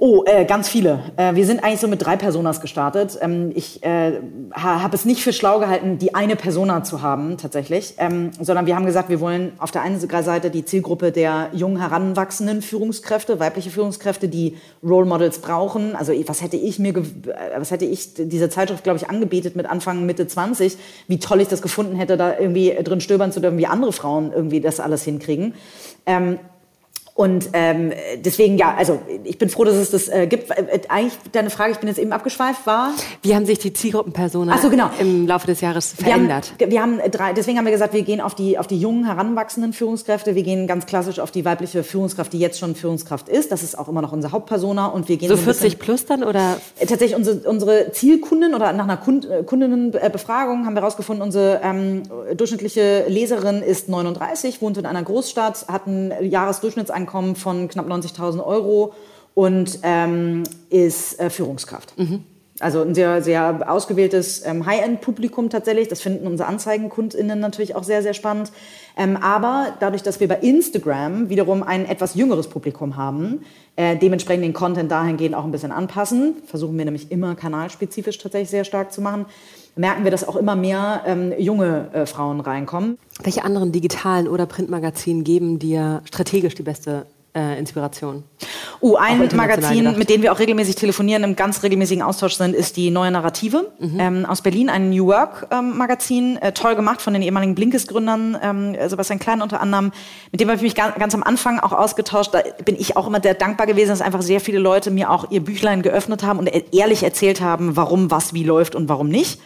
Oh, 0.05 0.25
äh, 0.25 0.43
ganz 0.43 0.67
viele. 0.67 0.99
Äh, 1.15 1.35
wir 1.35 1.45
sind 1.45 1.63
eigentlich 1.63 1.79
so 1.79 1.87
mit 1.87 2.05
drei 2.05 2.17
Personas 2.17 2.59
gestartet. 2.59 3.17
Ähm, 3.21 3.53
ich 3.55 3.81
äh, 3.83 4.19
habe 4.51 4.93
es 4.97 5.05
nicht 5.05 5.23
für 5.23 5.31
schlau 5.31 5.59
gehalten, 5.59 5.97
die 5.97 6.13
eine 6.13 6.35
Persona 6.35 6.83
zu 6.83 7.01
haben, 7.01 7.37
tatsächlich, 7.37 7.93
ähm, 7.99 8.31
sondern 8.37 8.65
wir 8.65 8.75
haben 8.75 8.85
gesagt, 8.85 9.07
wir 9.07 9.21
wollen 9.21 9.53
auf 9.59 9.71
der 9.71 9.81
einen 9.81 10.01
Seite 10.01 10.49
die 10.49 10.65
Zielgruppe 10.65 11.13
der 11.13 11.51
jungen 11.53 11.79
heranwachsenden 11.79 12.61
Führungskräfte, 12.61 13.39
weibliche 13.39 13.69
Führungskräfte, 13.69 14.27
die 14.27 14.57
Role 14.83 15.05
Models 15.05 15.39
brauchen. 15.39 15.95
Also 15.95 16.11
was 16.27 16.41
hätte 16.41 16.57
ich 16.57 16.79
mir, 16.79 16.97
äh, 16.97 17.03
was 17.55 17.71
hätte 17.71 17.85
ich 17.85 18.13
diese 18.13 18.49
Zeitschrift, 18.49 18.83
glaube 18.83 18.97
ich, 18.97 19.09
angebetet 19.09 19.55
mit 19.55 19.67
Anfang 19.67 20.05
Mitte 20.05 20.27
20, 20.27 20.75
wie 21.07 21.19
toll 21.19 21.39
ich 21.39 21.47
das 21.47 21.61
gefunden 21.61 21.95
hätte, 21.95 22.17
da 22.17 22.37
irgendwie 22.37 22.75
drin 22.83 22.99
stöbern 22.99 23.31
zu 23.31 23.39
dürfen, 23.39 23.57
wie 23.57 23.67
andere 23.67 23.93
Frauen 23.93 24.33
irgendwie 24.33 24.59
das 24.59 24.81
alles 24.81 25.03
hinkriegen. 25.03 25.53
Ähm, 26.05 26.39
und 27.15 27.49
ähm, 27.53 27.93
deswegen, 28.25 28.57
ja, 28.57 28.73
also 28.75 28.99
ich 29.23 29.37
bin 29.37 29.47
froh, 29.47 29.65
dass 29.65 29.75
es 29.75 29.91
das 29.91 30.09
äh, 30.09 30.25
gibt. 30.25 30.49
Äh, 30.49 30.81
eigentlich 30.89 31.13
deine 31.31 31.51
Frage, 31.51 31.71
ich 31.71 31.77
bin 31.77 31.87
jetzt 31.87 31.99
eben 31.99 32.11
abgeschweift, 32.11 32.65
war... 32.65 32.89
Wie 33.21 33.35
haben 33.35 33.45
sich 33.45 33.59
die 33.59 33.71
Zielgruppenpersonen 33.71 34.57
so, 34.59 34.71
genau. 34.71 34.89
im 34.99 35.27
Laufe 35.27 35.45
des 35.45 35.61
Jahres 35.61 35.93
verändert? 35.93 36.53
Wir 36.57 36.81
haben, 36.81 36.97
wir 36.97 37.03
haben 37.03 37.11
drei, 37.11 37.33
deswegen 37.33 37.59
haben 37.59 37.65
wir 37.65 37.71
gesagt, 37.71 37.93
wir 37.93 38.01
gehen 38.01 38.19
auf 38.19 38.33
die, 38.33 38.57
auf 38.57 38.65
die 38.65 38.79
jungen, 38.79 39.05
heranwachsenden 39.05 39.73
Führungskräfte. 39.73 40.33
Wir 40.33 40.41
gehen 40.41 40.65
ganz 40.65 40.87
klassisch 40.87 41.19
auf 41.19 41.29
die 41.29 41.45
weibliche 41.45 41.83
Führungskraft, 41.83 42.33
die 42.33 42.39
jetzt 42.39 42.57
schon 42.57 42.73
Führungskraft 42.73 43.29
ist. 43.29 43.51
Das 43.51 43.61
ist 43.61 43.77
auch 43.77 43.89
immer 43.89 44.01
noch 44.01 44.11
unsere 44.11 44.33
Hauptpersona. 44.33 44.87
Und 44.87 45.07
wir 45.07 45.17
gehen 45.17 45.29
so, 45.29 45.35
so 45.35 45.43
40 45.43 45.77
plus 45.77 46.07
dann, 46.07 46.23
oder? 46.23 46.57
Äh, 46.79 46.87
tatsächlich 46.87 47.15
unsere, 47.15 47.47
unsere 47.47 47.91
Zielkunden 47.91 48.55
oder 48.55 48.73
nach 48.73 48.85
einer 48.85 48.97
Kund, 48.97 49.29
äh, 49.29 49.43
Kundinnenbefragung 49.43 50.65
haben 50.65 50.73
wir 50.73 50.81
herausgefunden, 50.81 51.21
unsere 51.21 51.61
ähm, 51.63 52.03
durchschnittliche 52.35 53.05
Leserin 53.07 53.61
ist 53.61 53.87
39, 53.87 54.63
wohnt 54.63 54.79
in 54.79 54.87
einer 54.87 55.03
Großstadt, 55.03 55.67
hat 55.67 55.85
ein 55.85 56.11
Jahresdurchschnittseinkommen 56.19 57.02
Einkommen 57.03 57.35
von 57.35 57.67
knapp 57.67 57.87
90.000 57.87 58.43
Euro 58.45 58.93
und 59.33 59.79
ähm, 59.83 60.43
ist 60.69 61.19
äh, 61.19 61.29
Führungskraft. 61.29 61.97
Mhm. 61.97 62.23
Also 62.63 62.81
ein 62.81 62.95
sehr, 62.95 63.21
sehr 63.21 63.69
ausgewähltes 63.69 64.45
ähm, 64.45 64.65
High-End-Publikum 64.65 65.49
tatsächlich. 65.49 65.89
Das 65.89 66.01
finden 66.01 66.25
unsere 66.25 66.47
AnzeigenkundInnen 66.49 67.39
natürlich 67.39 67.75
auch 67.75 67.83
sehr, 67.83 68.01
sehr 68.01 68.13
spannend. 68.13 68.51
Ähm, 68.97 69.17
aber 69.17 69.73
dadurch, 69.79 70.01
dass 70.01 70.19
wir 70.19 70.27
bei 70.27 70.37
Instagram 70.37 71.29
wiederum 71.29 71.61
ein 71.61 71.85
etwas 71.85 72.15
jüngeres 72.15 72.47
Publikum 72.47 72.95
haben, 72.95 73.41
äh, 73.75 73.97
dementsprechend 73.97 74.45
den 74.45 74.53
Content 74.53 74.91
dahingehend 74.91 75.35
auch 75.35 75.43
ein 75.43 75.51
bisschen 75.51 75.71
anpassen, 75.71 76.35
versuchen 76.45 76.77
wir 76.77 76.85
nämlich 76.85 77.11
immer 77.11 77.35
kanalspezifisch 77.35 78.17
tatsächlich 78.17 78.49
sehr 78.49 78.63
stark 78.63 78.93
zu 78.93 79.01
machen, 79.01 79.25
merken 79.75 80.03
wir, 80.03 80.11
dass 80.11 80.27
auch 80.27 80.35
immer 80.35 80.55
mehr 80.55 81.01
ähm, 81.05 81.33
junge 81.37 81.89
äh, 81.93 82.05
Frauen 82.05 82.39
reinkommen. 82.39 82.97
Welche 83.23 83.43
anderen 83.43 83.71
digitalen 83.71 84.27
oder 84.27 84.45
Printmagazinen 84.45 85.23
geben 85.23 85.59
dir 85.59 86.01
strategisch 86.05 86.55
die 86.55 86.63
beste 86.63 87.05
äh, 87.35 87.57
Inspiration? 87.57 88.23
Uh, 88.81 88.95
ein 88.95 89.29
Magazin, 89.35 89.97
mit 89.97 90.09
dem 90.09 90.21
wir 90.21 90.33
auch 90.33 90.39
regelmäßig 90.39 90.75
telefonieren, 90.75 91.23
im 91.23 91.35
ganz 91.35 91.63
regelmäßigen 91.63 92.03
Austausch 92.03 92.35
sind, 92.35 92.53
ist 92.53 92.75
die 92.75 92.91
Neue 92.91 93.11
Narrative 93.11 93.71
mhm. 93.79 93.99
ähm, 93.99 94.25
aus 94.25 94.41
Berlin, 94.41 94.69
ein 94.69 94.89
New 94.89 95.07
Work 95.07 95.47
ähm, 95.51 95.77
Magazin, 95.77 96.37
äh, 96.37 96.51
toll 96.51 96.75
gemacht 96.75 97.01
von 97.01 97.13
den 97.13 97.21
ehemaligen 97.21 97.55
Blinkes-Gründern, 97.55 98.37
ähm, 98.41 98.75
Sebastian 98.87 99.19
Klein 99.19 99.41
unter 99.41 99.61
anderem. 99.61 99.91
Mit 100.31 100.41
dem 100.41 100.49
habe 100.49 100.57
ich 100.57 100.63
mich 100.63 100.75
ganz, 100.75 100.95
ganz 100.95 101.15
am 101.15 101.23
Anfang 101.23 101.59
auch 101.59 101.71
ausgetauscht. 101.71 102.33
Da 102.33 102.41
bin 102.65 102.75
ich 102.77 102.97
auch 102.97 103.07
immer 103.07 103.21
sehr 103.21 103.33
dankbar 103.33 103.67
gewesen, 103.67 103.89
dass 103.89 104.01
einfach 104.01 104.21
sehr 104.21 104.41
viele 104.41 104.59
Leute 104.59 104.91
mir 104.91 105.09
auch 105.09 105.31
ihr 105.31 105.43
Büchlein 105.43 105.81
geöffnet 105.81 106.23
haben 106.23 106.39
und 106.39 106.49
ehrlich 106.73 107.03
erzählt 107.03 107.41
haben, 107.41 107.75
warum 107.75 108.11
was 108.11 108.33
wie 108.33 108.43
läuft 108.43 108.75
und 108.75 108.89
warum 108.89 109.07
nicht. 109.07 109.39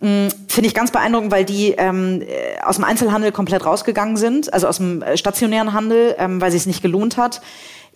Mm, 0.00 0.28
finde 0.48 0.68
ich 0.68 0.74
ganz 0.74 0.90
beeindruckend, 0.90 1.30
weil 1.30 1.44
die 1.44 1.70
ähm, 1.72 2.22
äh, 2.22 2.60
aus 2.64 2.76
dem 2.76 2.84
Einzelhandel 2.84 3.32
komplett 3.32 3.64
rausgegangen 3.64 4.16
sind, 4.16 4.52
also 4.52 4.66
aus 4.66 4.78
dem 4.78 5.02
äh, 5.02 5.16
stationären 5.16 5.72
Handel, 5.72 6.16
ähm, 6.18 6.40
weil 6.40 6.50
sie 6.50 6.56
es 6.56 6.66
nicht 6.66 6.82
gelohnt 6.82 7.16
hat. 7.16 7.40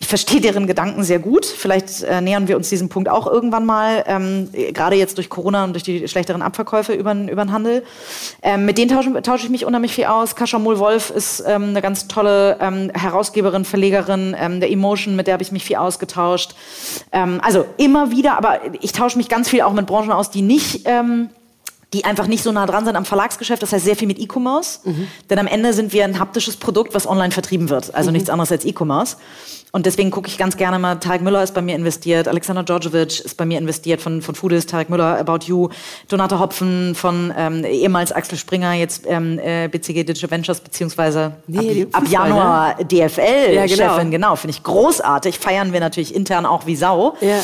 Ich 0.01 0.07
verstehe 0.07 0.39
deren 0.39 0.65
Gedanken 0.65 1.03
sehr 1.03 1.19
gut. 1.19 1.45
Vielleicht 1.45 2.03
äh, 2.03 2.21
nähern 2.21 2.47
wir 2.47 2.55
uns 2.55 2.69
diesem 2.69 2.87
Punkt 2.87 3.09
auch 3.09 3.27
irgendwann 3.27 3.65
mal, 3.65 4.05
ähm, 4.07 4.49
gerade 4.73 4.95
jetzt 4.95 5.17
durch 5.17 5.29
Corona 5.29 5.65
und 5.65 5.73
durch 5.73 5.83
die 5.83 6.07
schlechteren 6.07 6.41
Abverkäufe 6.41 6.93
über, 6.93 7.13
über 7.13 7.43
den 7.43 7.51
Handel. 7.51 7.83
Ähm, 8.41 8.63
mit 8.63 8.77
denen 8.77 8.89
tausche, 8.89 9.21
tausche 9.21 9.43
ich 9.43 9.49
mich 9.49 9.65
unheimlich 9.65 9.93
viel 9.93 10.05
aus. 10.05 10.37
Kascha 10.37 10.57
Mohl-Wolf 10.57 11.09
ist 11.09 11.43
ähm, 11.45 11.63
eine 11.63 11.81
ganz 11.81 12.07
tolle 12.07 12.57
ähm, 12.61 12.91
Herausgeberin, 12.93 13.65
Verlegerin 13.65 14.37
ähm, 14.39 14.61
der 14.61 14.71
Emotion, 14.71 15.17
mit 15.17 15.27
der 15.27 15.33
habe 15.33 15.43
ich 15.43 15.51
mich 15.51 15.65
viel 15.65 15.75
ausgetauscht. 15.75 16.55
Ähm, 17.11 17.41
also 17.43 17.65
immer 17.75 18.09
wieder, 18.09 18.37
aber 18.37 18.61
ich 18.79 18.93
tausche 18.93 19.17
mich 19.17 19.27
ganz 19.27 19.49
viel 19.49 19.63
auch 19.63 19.73
mit 19.73 19.85
Branchen 19.85 20.13
aus, 20.13 20.31
die 20.31 20.41
nicht... 20.41 20.83
Ähm, 20.85 21.29
die 21.93 22.05
einfach 22.05 22.27
nicht 22.27 22.43
so 22.43 22.51
nah 22.51 22.65
dran 22.65 22.85
sind 22.85 22.95
am 22.95 23.05
Verlagsgeschäft. 23.05 23.63
Das 23.63 23.73
heißt 23.73 23.83
sehr 23.83 23.95
viel 23.95 24.07
mit 24.07 24.19
E-Commerce. 24.19 24.79
Mhm. 24.83 25.07
Denn 25.29 25.39
am 25.39 25.47
Ende 25.47 25.73
sind 25.73 25.91
wir 25.91 26.03
ein 26.03 26.19
haptisches 26.19 26.57
Produkt, 26.57 26.93
was 26.93 27.07
online 27.07 27.31
vertrieben 27.31 27.69
wird. 27.69 27.93
Also 27.95 28.09
mhm. 28.09 28.17
nichts 28.17 28.29
anderes 28.29 28.51
als 28.51 28.65
E-Commerce. 28.65 29.17
Und 29.71 29.85
deswegen 29.85 30.09
gucke 30.09 30.27
ich 30.27 30.39
ganz 30.39 30.57
gerne 30.57 30.79
mal, 30.79 30.95
Tarek 30.95 31.21
Müller 31.21 31.43
ist 31.43 31.53
bei 31.53 31.61
mir 31.61 31.75
investiert, 31.75 32.27
Alexander 32.27 32.63
Djordjevic 32.63 33.19
ist 33.19 33.37
bei 33.37 33.45
mir 33.45 33.59
investiert 33.59 34.01
von, 34.01 34.23
von 34.23 34.33
Foodist, 34.33 34.71
Tarek 34.71 34.89
Müller, 34.89 35.19
About 35.19 35.45
You, 35.45 35.69
Donata 36.07 36.39
Hopfen 36.39 36.95
von 36.95 37.31
ähm, 37.37 37.63
ehemals 37.63 38.11
Axel 38.11 38.39
Springer, 38.39 38.73
jetzt 38.73 39.03
ähm, 39.05 39.37
äh, 39.37 39.67
BCG 39.67 40.05
Digital 40.05 40.31
Ventures, 40.31 40.59
beziehungsweise 40.59 41.33
nee, 41.45 41.85
ab, 41.91 42.01
ab, 42.01 42.09
Januar 42.09 42.77
ne? 42.79 42.85
DFL-Chefin, 42.85 43.53
ja, 43.53 43.65
genau, 43.67 44.09
genau 44.09 44.35
finde 44.37 44.55
ich 44.57 44.63
großartig. 44.63 45.37
Feiern 45.37 45.71
wir 45.71 45.81
natürlich 45.81 46.15
intern 46.15 46.47
auch 46.47 46.65
wie 46.65 46.75
Sau. 46.75 47.15
Ja. 47.21 47.39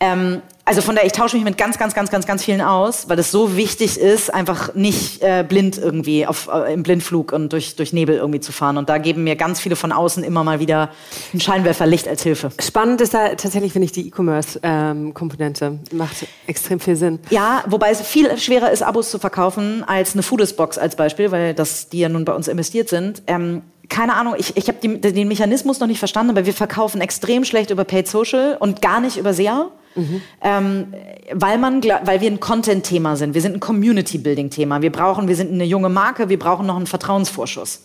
Ähm, 0.00 0.40
also 0.64 0.82
von 0.82 0.94
der, 0.94 1.04
ich 1.04 1.12
tausche 1.12 1.36
mich 1.36 1.44
mit 1.44 1.58
ganz, 1.58 1.78
ganz, 1.78 1.94
ganz, 1.94 2.10
ganz, 2.10 2.26
ganz 2.26 2.44
vielen 2.44 2.60
aus, 2.60 3.08
weil 3.08 3.18
es 3.18 3.30
so 3.30 3.56
wichtig 3.56 3.98
ist, 3.98 4.32
einfach 4.32 4.74
nicht 4.74 5.20
äh, 5.20 5.44
blind 5.46 5.78
irgendwie 5.78 6.26
auf, 6.26 6.48
äh, 6.52 6.72
im 6.72 6.82
Blindflug 6.82 7.32
und 7.32 7.52
durch, 7.52 7.76
durch 7.76 7.92
Nebel 7.92 8.14
irgendwie 8.14 8.38
zu 8.38 8.52
fahren. 8.52 8.78
Und 8.78 8.88
da 8.88 8.98
geben 8.98 9.24
mir 9.24 9.36
ganz 9.36 9.58
viele 9.58 9.74
von 9.74 9.90
außen 9.90 10.22
immer 10.22 10.44
mal 10.44 10.60
wieder 10.60 10.90
ein 11.34 11.40
Scheinwerferlicht 11.40 12.06
als 12.06 12.22
Hilfe. 12.22 12.50
Spannend 12.60 13.00
ist 13.00 13.14
da 13.14 13.30
tatsächlich, 13.30 13.72
finde 13.72 13.86
ich, 13.86 13.92
die 13.92 14.06
E-Commerce-Komponente. 14.06 15.64
Ähm, 15.64 15.98
Macht 15.98 16.24
extrem 16.46 16.78
viel 16.78 16.94
Sinn. 16.96 17.18
Ja, 17.30 17.64
wobei 17.66 17.90
es 17.90 18.00
viel 18.00 18.38
schwerer 18.38 18.70
ist, 18.70 18.82
Abos 18.82 19.10
zu 19.10 19.18
verkaufen 19.18 19.82
als 19.84 20.14
eine 20.14 20.22
Foodist-Box 20.22 20.78
als 20.78 20.94
Beispiel, 20.94 21.32
weil 21.32 21.52
das, 21.52 21.88
die 21.88 21.98
ja 21.98 22.08
nun 22.08 22.24
bei 22.24 22.32
uns 22.32 22.46
investiert 22.46 22.88
sind. 22.88 23.22
Ähm, 23.26 23.62
keine 23.88 24.14
Ahnung, 24.14 24.34
ich, 24.38 24.56
ich 24.56 24.68
habe 24.68 24.78
den 24.78 25.26
Mechanismus 25.26 25.80
noch 25.80 25.88
nicht 25.88 25.98
verstanden, 25.98 26.30
aber 26.30 26.46
wir 26.46 26.54
verkaufen 26.54 27.00
extrem 27.00 27.44
schlecht 27.44 27.70
über 27.70 27.82
Paid 27.82 28.06
Social 28.06 28.56
und 28.60 28.80
gar 28.80 29.00
nicht 29.00 29.16
über 29.16 29.34
SEA. 29.34 29.72
Mhm. 29.94 30.22
Ähm, 30.42 30.94
weil, 31.32 31.58
man, 31.58 31.82
weil 31.82 32.20
wir 32.20 32.30
ein 32.30 32.40
Content-Thema 32.40 33.16
sind. 33.16 33.34
Wir 33.34 33.42
sind 33.42 33.56
ein 33.56 33.60
Community-Building-Thema. 33.60 34.82
Wir 34.82 34.92
brauchen, 34.92 35.28
wir 35.28 35.36
sind 35.36 35.52
eine 35.52 35.64
junge 35.64 35.88
Marke, 35.88 36.28
wir 36.28 36.38
brauchen 36.38 36.66
noch 36.66 36.76
einen 36.76 36.86
Vertrauensvorschuss. 36.86 37.82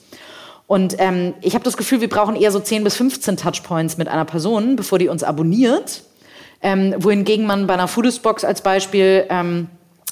Und 0.67 0.95
ähm, 0.97 1.33
ich 1.41 1.53
habe 1.53 1.63
das 1.63 1.77
Gefühl, 1.77 2.01
wir 2.01 2.09
brauchen 2.09 2.35
eher 2.35 2.51
so 2.51 2.59
10 2.59 2.83
bis 2.83 2.95
15 2.95 3.37
Touchpoints 3.37 3.97
mit 3.97 4.07
einer 4.07 4.25
Person, 4.25 4.75
bevor 4.75 4.99
die 4.99 5.07
uns 5.07 5.23
abonniert. 5.23 6.03
Ähm, 6.61 6.95
wohingegen 6.97 7.45
man 7.45 7.67
bei 7.67 7.75
einer 7.75 7.87
Foodist-Box 7.87 8.43
als 8.43 8.61
Beispiel 8.61 9.25
ähm, 9.29 9.67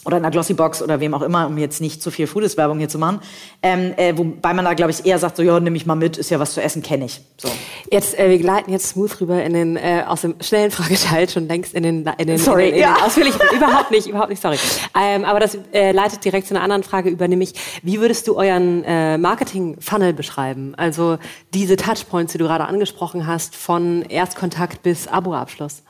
oder 0.05 0.17
in 0.17 0.23
einer 0.23 0.31
Glossybox 0.31 0.81
oder 0.81 0.99
wem 0.99 1.13
auch 1.13 1.21
immer, 1.21 1.47
um 1.47 1.57
jetzt 1.57 1.81
nicht 1.81 2.01
zu 2.01 2.11
viel 2.11 2.27
Foodist-Werbung 2.27 2.77
hier 2.79 2.89
zu 2.89 2.99
machen. 2.99 3.19
Ähm, 3.61 3.93
äh, 3.97 4.17
wobei 4.17 4.53
man 4.53 4.65
da, 4.65 4.73
glaube 4.73 4.91
ich, 4.91 5.05
eher 5.05 5.19
sagt, 5.19 5.37
so, 5.37 5.43
ja, 5.43 5.59
nehme 5.59 5.77
ich 5.77 5.85
mal 5.85 5.95
mit, 5.95 6.17
ist 6.17 6.29
ja 6.29 6.39
was 6.39 6.53
zu 6.53 6.61
essen, 6.61 6.81
kenne 6.81 7.05
ich. 7.05 7.21
So. 7.37 7.49
Jetzt, 7.89 8.17
äh, 8.17 8.29
wir 8.29 8.37
gleiten 8.37 8.71
jetzt 8.71 8.89
smooth 8.89 9.21
rüber 9.21 9.43
in 9.43 9.53
den, 9.53 9.77
äh, 9.77 10.03
aus 10.07 10.21
dem 10.21 10.35
schnellen 10.41 10.71
Frageteil 10.71 11.29
schon 11.29 11.47
längst 11.47 11.73
in 11.73 11.83
den, 11.83 12.09
in 12.17 12.27
den, 12.27 12.37
sorry, 12.37 12.69
in 12.69 12.73
den, 12.73 12.75
in 12.75 12.81
ja. 12.81 12.95
den 12.95 13.03
ausführlichen, 13.03 13.41
überhaupt 13.55 13.91
nicht, 13.91 14.07
überhaupt 14.07 14.29
nicht, 14.29 14.41
sorry. 14.41 14.57
Ähm, 14.99 15.23
aber 15.25 15.39
das 15.39 15.57
äh, 15.73 15.91
leitet 15.91 16.23
direkt 16.25 16.47
zu 16.47 16.53
einer 16.53 16.63
anderen 16.63 16.83
Frage 16.83 17.09
über, 17.09 17.27
nämlich, 17.27 17.53
wie 17.81 17.99
würdest 17.99 18.27
du 18.27 18.35
euren 18.35 18.83
äh, 18.83 19.17
Marketing-Funnel 19.17 20.13
beschreiben? 20.13 20.73
Also 20.75 21.17
diese 21.53 21.75
Touchpoints, 21.75 22.33
die 22.33 22.37
du 22.37 22.45
gerade 22.45 22.65
angesprochen 22.65 23.27
hast, 23.27 23.55
von 23.55 24.03
Erstkontakt 24.03 24.83
bis 24.83 25.07
Aboabschluss. 25.07 25.83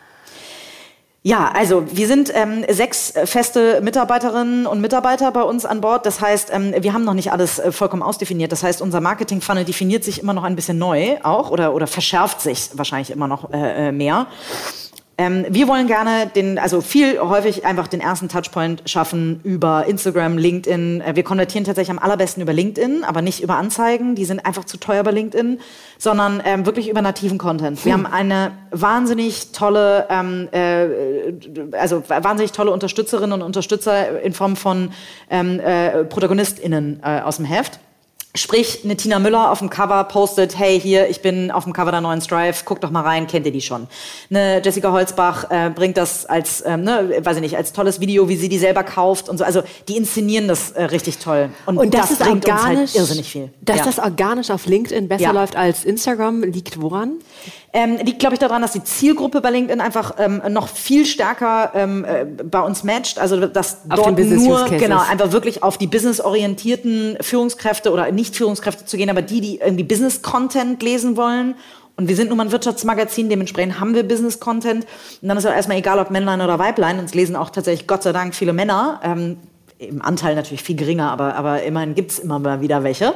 Ja, 1.25 1.53
also 1.55 1.85
wir 1.89 2.07
sind 2.07 2.33
ähm, 2.35 2.65
sechs 2.69 3.13
feste 3.23 3.79
Mitarbeiterinnen 3.79 4.67
und 4.67 4.81
Mitarbeiter 4.81 5.31
bei 5.31 5.41
uns 5.41 5.65
an 5.65 5.79
Bord. 5.79 6.05
Das 6.05 6.19
heißt, 6.19 6.49
ähm, 6.51 6.75
wir 6.77 6.91
haben 6.91 7.05
noch 7.05 7.13
nicht 7.13 7.31
alles 7.31 7.59
äh, 7.59 7.71
vollkommen 7.71 8.03
ausdefiniert. 8.03 8.51
Das 8.51 8.61
heißt, 8.61 8.81
unser 8.81 8.99
Marketing-Funnel 8.99 9.63
definiert 9.63 10.03
sich 10.03 10.21
immer 10.21 10.33
noch 10.33 10.43
ein 10.43 10.57
bisschen 10.57 10.77
neu 10.77 11.15
auch 11.23 11.49
oder, 11.49 11.73
oder 11.73 11.87
verschärft 11.87 12.41
sich 12.41 12.71
wahrscheinlich 12.73 13.09
immer 13.09 13.29
noch 13.29 13.53
äh, 13.53 13.87
äh 13.87 13.91
mehr. 13.93 14.27
Ähm, 15.15 15.45
wir 15.47 15.67
wollen 15.67 15.85
gerne 15.85 16.25
den, 16.33 16.57
also 16.57 16.81
viel 16.81 17.19
häufig 17.19 17.65
einfach 17.65 17.87
den 17.87 18.01
ersten 18.01 18.29
Touchpoint 18.29 18.89
schaffen 18.89 19.41
über 19.43 19.85
Instagram, 19.85 20.39
LinkedIn. 20.39 21.01
Äh, 21.01 21.15
wir 21.15 21.23
konvertieren 21.23 21.65
tatsächlich 21.65 21.91
am 21.91 21.99
allerbesten 21.99 22.41
über 22.41 22.51
LinkedIn, 22.51 23.03
aber 23.03 23.21
nicht 23.21 23.43
über 23.43 23.57
Anzeigen. 23.57 24.15
Die 24.15 24.25
sind 24.25 24.43
einfach 24.43 24.65
zu 24.65 24.77
teuer 24.77 25.03
bei 25.03 25.11
LinkedIn, 25.11 25.59
sondern 25.99 26.41
ähm, 26.43 26.65
wirklich 26.65 26.89
über 26.89 27.03
nativen 27.03 27.37
Content. 27.37 27.85
Wir 27.85 27.93
hm. 27.93 28.05
haben 28.05 28.13
eine 28.13 28.51
wahnsinnig 28.71 29.51
tolle, 29.51 30.07
ähm, 30.09 30.47
äh, 30.51 31.77
also 31.77 32.03
wahnsinnig 32.07 32.51
tolle 32.51 32.71
Unterstützerinnen 32.71 33.33
und 33.33 33.43
Unterstützer 33.43 34.19
in 34.21 34.33
Form 34.33 34.55
von 34.55 34.91
ähm, 35.29 35.59
äh, 35.59 36.05
ProtagonistInnen 36.05 37.01
äh, 37.03 37.21
aus 37.21 37.37
dem 37.37 37.45
Heft. 37.45 37.79
Sprich, 38.35 38.79
eine 38.83 38.97
Tina 38.97 39.19
Müller 39.19 39.51
auf 39.51 39.59
dem 39.59 39.69
Cover 39.69 40.03
postet, 40.05 40.57
hey, 40.57 40.79
hier, 40.79 41.07
ich 41.07 41.21
bin 41.21 41.51
auf 41.51 41.65
dem 41.65 41.73
Cover 41.73 41.91
der 41.91 42.01
neuen 42.01 42.19
Strive, 42.19 42.57
guck 42.65 42.81
doch 42.81 42.89
mal 42.89 43.01
rein, 43.01 43.27
kennt 43.27 43.45
ihr 43.45 43.51
die 43.51 43.61
schon. 43.61 43.87
Eine 44.31 44.59
Jessica 44.65 44.91
Holzbach 44.91 45.51
äh, 45.51 45.69
bringt 45.69 45.97
das 45.97 46.25
als, 46.25 46.63
ähm, 46.65 46.81
ne, 46.81 47.21
weiß 47.21 47.35
ich 47.35 47.43
nicht, 47.43 47.57
als 47.57 47.73
tolles 47.73 47.99
Video, 47.99 48.29
wie 48.29 48.35
sie 48.35 48.49
die 48.49 48.57
selber 48.57 48.83
kauft 48.83 49.29
und 49.29 49.37
so. 49.37 49.43
Also 49.43 49.61
die 49.87 49.97
inszenieren 49.97 50.47
das 50.47 50.71
äh, 50.71 50.85
richtig 50.85 51.19
toll. 51.19 51.51
Und, 51.67 51.77
und 51.77 51.93
das, 51.93 52.09
das, 52.09 52.11
ist 52.11 52.19
bringt 52.21 52.49
organisch, 52.49 52.69
uns 52.69 52.79
halt 52.79 52.95
irrsinnig 52.95 53.29
viel. 53.29 53.49
Dass 53.61 53.77
ja. 53.77 53.85
das 53.85 53.99
organisch 53.99 54.49
auf 54.49 54.65
LinkedIn 54.65 55.07
besser 55.07 55.25
ja. 55.25 55.31
läuft 55.31 55.55
als 55.55 55.85
Instagram, 55.85 56.41
liegt 56.41 56.81
woran? 56.81 57.19
Ähm, 57.75 57.97
liegt, 57.97 58.19
glaube 58.19 58.35
ich, 58.35 58.39
daran, 58.39 58.61
dass 58.61 58.73
die 58.73 58.83
Zielgruppe 58.83 59.41
bei 59.41 59.49
LinkedIn 59.49 59.81
einfach 59.81 60.13
ähm, 60.19 60.43
noch 60.49 60.67
viel 60.67 61.07
stärker 61.07 61.71
ähm, 61.73 62.05
äh, 62.05 62.23
bei 62.25 62.61
uns 62.61 62.83
matcht. 62.83 63.17
Also 63.17 63.47
dass 63.47 63.79
auf 63.89 63.99
dort 63.99 64.19
nur 64.19 64.65
genau 64.69 64.99
einfach 64.99 65.31
wirklich 65.31 65.63
auf 65.63 65.79
die 65.79 65.87
businessorientierten 65.87 67.17
Führungskräfte 67.19 67.91
oder 67.91 68.11
nicht 68.11 68.35
Führungskräfte 68.35 68.85
zu 68.85 68.95
gehen, 68.95 69.09
aber 69.09 69.23
die, 69.23 69.41
die 69.41 69.57
irgendwie 69.57 69.83
Business-Content 69.83 70.83
lesen 70.83 71.17
wollen. 71.17 71.55
Und 71.95 72.07
wir 72.07 72.15
sind 72.15 72.29
nun 72.29 72.37
mal 72.37 72.45
ein 72.45 72.51
Wirtschaftsmagazin, 72.51 73.29
dementsprechend 73.29 73.79
haben 73.79 73.95
wir 73.95 74.07
Business-Content. 74.07 74.85
Und 75.21 75.27
dann 75.27 75.37
ist 75.37 75.45
auch 75.47 75.51
erstmal 75.51 75.77
egal, 75.77 75.97
ob 75.97 76.11
Männlein 76.11 76.41
oder 76.41 76.59
Weiblein. 76.59 76.99
Uns 76.99 77.15
lesen 77.15 77.35
auch 77.35 77.49
tatsächlich 77.49 77.87
Gott 77.87 78.03
sei 78.03 78.11
Dank 78.11 78.35
viele 78.35 78.53
Männer. 78.53 78.99
Ähm, 79.03 79.37
im 79.79 80.01
Anteil 80.01 80.35
natürlich 80.35 80.63
viel 80.63 80.75
geringer, 80.75 81.11
aber, 81.11 81.35
aber 81.35 81.63
immerhin 81.63 81.95
gibt's 81.95 82.19
immer 82.19 82.39
mal 82.39 82.61
wieder 82.61 82.83
welche. 82.83 83.13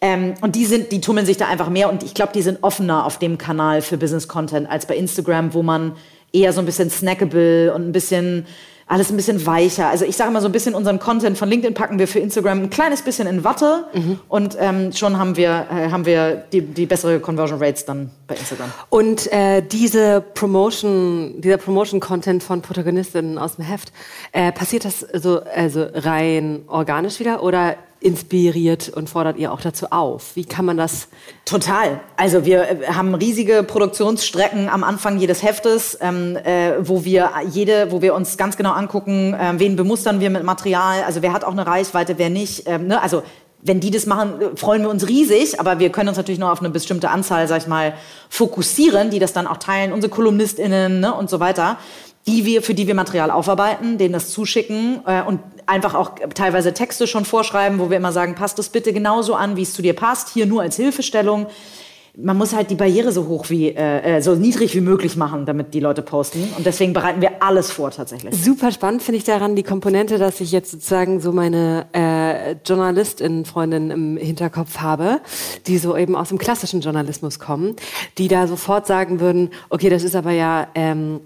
Ähm, 0.00 0.34
und 0.40 0.56
die 0.56 0.66
sind, 0.66 0.92
die 0.92 1.00
tummeln 1.00 1.26
sich 1.26 1.36
da 1.36 1.48
einfach 1.48 1.70
mehr 1.70 1.90
und 1.90 2.02
ich 2.02 2.14
glaube, 2.14 2.32
die 2.34 2.42
sind 2.42 2.62
offener 2.62 3.06
auf 3.06 3.18
dem 3.18 3.38
Kanal 3.38 3.82
für 3.82 3.96
Business 3.96 4.28
Content 4.28 4.70
als 4.70 4.86
bei 4.86 4.96
Instagram, 4.96 5.54
wo 5.54 5.62
man 5.62 5.92
eher 6.32 6.52
so 6.52 6.60
ein 6.60 6.66
bisschen 6.66 6.90
snackable 6.90 7.72
und 7.74 7.88
ein 7.88 7.92
bisschen 7.92 8.46
alles 8.88 9.10
ein 9.10 9.16
bisschen 9.16 9.44
weicher. 9.46 9.88
Also 9.88 10.04
ich 10.04 10.16
sage 10.16 10.30
mal 10.30 10.40
so 10.40 10.46
ein 10.46 10.52
bisschen 10.52 10.74
unseren 10.74 11.00
Content 11.00 11.36
von 11.36 11.48
LinkedIn 11.48 11.74
packen 11.74 11.98
wir 11.98 12.06
für 12.06 12.20
Instagram 12.20 12.62
ein 12.62 12.70
kleines 12.70 13.02
bisschen 13.02 13.26
in 13.26 13.42
Watte 13.42 13.86
mhm. 13.92 14.20
und 14.28 14.56
ähm, 14.60 14.92
schon 14.92 15.18
haben 15.18 15.36
wir, 15.36 15.66
äh, 15.70 15.90
haben 15.90 16.06
wir 16.06 16.44
die, 16.52 16.62
die 16.62 16.86
bessere 16.86 17.18
Conversion 17.18 17.58
Rates 17.60 17.84
dann 17.84 18.10
bei 18.28 18.36
Instagram. 18.36 18.72
Und 18.88 19.32
äh, 19.32 19.60
diese 19.62 20.20
Promotion, 20.20 21.40
dieser 21.40 21.56
Promotion-Content 21.56 22.44
von 22.44 22.62
Protagonistinnen 22.62 23.38
aus 23.38 23.56
dem 23.56 23.64
Heft, 23.64 23.92
äh, 24.30 24.52
passiert 24.52 24.84
das 24.84 25.00
so 25.00 25.40
also 25.42 25.86
rein 25.92 26.62
organisch 26.68 27.18
wieder 27.18 27.42
oder 27.42 27.76
inspiriert 28.00 28.88
und 28.88 29.08
fordert 29.08 29.38
ihr 29.38 29.52
auch 29.52 29.60
dazu 29.60 29.86
auf? 29.90 30.36
Wie 30.36 30.44
kann 30.44 30.64
man 30.64 30.76
das? 30.76 31.08
Total. 31.44 32.00
Also 32.16 32.44
wir 32.44 32.62
äh, 32.62 32.86
haben 32.88 33.14
riesige 33.14 33.62
Produktionsstrecken 33.62 34.68
am 34.68 34.84
Anfang 34.84 35.18
jedes 35.18 35.42
Heftes, 35.42 35.98
ähm, 36.00 36.36
äh, 36.36 36.74
wo 36.80 37.04
wir 37.04 37.30
jede, 37.50 37.90
wo 37.90 38.02
wir 38.02 38.14
uns 38.14 38.36
ganz 38.36 38.56
genau 38.56 38.72
angucken, 38.72 39.34
äh, 39.34 39.54
wen 39.56 39.76
bemustern 39.76 40.20
wir 40.20 40.30
mit 40.30 40.44
Material. 40.44 41.02
Also 41.04 41.22
wer 41.22 41.32
hat 41.32 41.44
auch 41.44 41.52
eine 41.52 41.66
Reichweite, 41.66 42.18
wer 42.18 42.30
nicht. 42.30 42.64
Ähm, 42.66 42.86
ne? 42.86 43.02
Also 43.02 43.22
wenn 43.62 43.80
die 43.80 43.90
das 43.90 44.06
machen, 44.06 44.40
äh, 44.40 44.56
freuen 44.56 44.82
wir 44.82 44.90
uns 44.90 45.08
riesig, 45.08 45.58
aber 45.58 45.78
wir 45.78 45.90
können 45.90 46.08
uns 46.08 46.16
natürlich 46.16 46.38
nur 46.38 46.52
auf 46.52 46.60
eine 46.60 46.70
bestimmte 46.70 47.10
Anzahl, 47.10 47.48
sag 47.48 47.62
ich 47.62 47.66
mal, 47.66 47.94
fokussieren, 48.28 49.10
die 49.10 49.18
das 49.18 49.32
dann 49.32 49.46
auch 49.46 49.56
teilen, 49.56 49.92
unsere 49.92 50.10
KolumnistInnen 50.10 51.00
ne, 51.00 51.14
und 51.14 51.30
so 51.30 51.40
weiter 51.40 51.78
die 52.26 52.44
wir, 52.44 52.62
für 52.62 52.74
die 52.74 52.86
wir 52.86 52.94
Material 52.94 53.30
aufarbeiten, 53.30 53.98
denen 53.98 54.12
das 54.12 54.30
zuschicken 54.30 55.00
äh, 55.06 55.22
und 55.22 55.40
einfach 55.66 55.94
auch 55.94 56.12
teilweise 56.34 56.74
Texte 56.74 57.06
schon 57.06 57.24
vorschreiben, 57.24 57.78
wo 57.78 57.90
wir 57.90 57.96
immer 57.96 58.12
sagen, 58.12 58.34
passt 58.34 58.58
das 58.58 58.68
bitte 58.68 58.92
genauso 58.92 59.34
an, 59.34 59.56
wie 59.56 59.62
es 59.62 59.74
zu 59.74 59.82
dir 59.82 59.94
passt, 59.94 60.30
hier 60.30 60.46
nur 60.46 60.62
als 60.62 60.76
Hilfestellung. 60.76 61.46
Man 62.18 62.38
muss 62.38 62.54
halt 62.54 62.70
die 62.70 62.76
Barriere 62.76 63.12
so 63.12 63.26
hoch 63.26 63.50
wie, 63.50 63.68
äh, 63.68 64.16
äh, 64.16 64.22
so 64.22 64.34
niedrig 64.34 64.74
wie 64.74 64.80
möglich 64.80 65.16
machen, 65.16 65.44
damit 65.44 65.74
die 65.74 65.80
Leute 65.80 66.00
posten. 66.00 66.48
Und 66.56 66.64
deswegen 66.64 66.94
bereiten 66.94 67.20
wir 67.20 67.42
alles 67.42 67.70
vor 67.70 67.90
tatsächlich. 67.90 68.34
Super 68.34 68.72
spannend 68.72 69.02
finde 69.02 69.18
ich 69.18 69.24
daran 69.24 69.54
die 69.54 69.62
Komponente, 69.62 70.16
dass 70.16 70.40
ich 70.40 70.50
jetzt 70.50 70.70
sozusagen 70.70 71.20
so 71.20 71.30
meine 71.30 71.86
äh, 71.92 72.52
Journalistinnen-Freundinnen 72.64 73.90
im 73.90 74.16
Hinterkopf 74.16 74.78
habe, 74.78 75.20
die 75.66 75.76
so 75.76 75.94
eben 75.94 76.16
aus 76.16 76.30
dem 76.30 76.38
klassischen 76.38 76.80
Journalismus 76.80 77.38
kommen, 77.38 77.76
die 78.16 78.28
da 78.28 78.46
sofort 78.46 78.86
sagen 78.86 79.20
würden, 79.20 79.50
okay, 79.68 79.90
das 79.90 80.02
ist 80.02 80.16
aber 80.16 80.32
ja 80.32 80.68
ähm, 80.74 81.20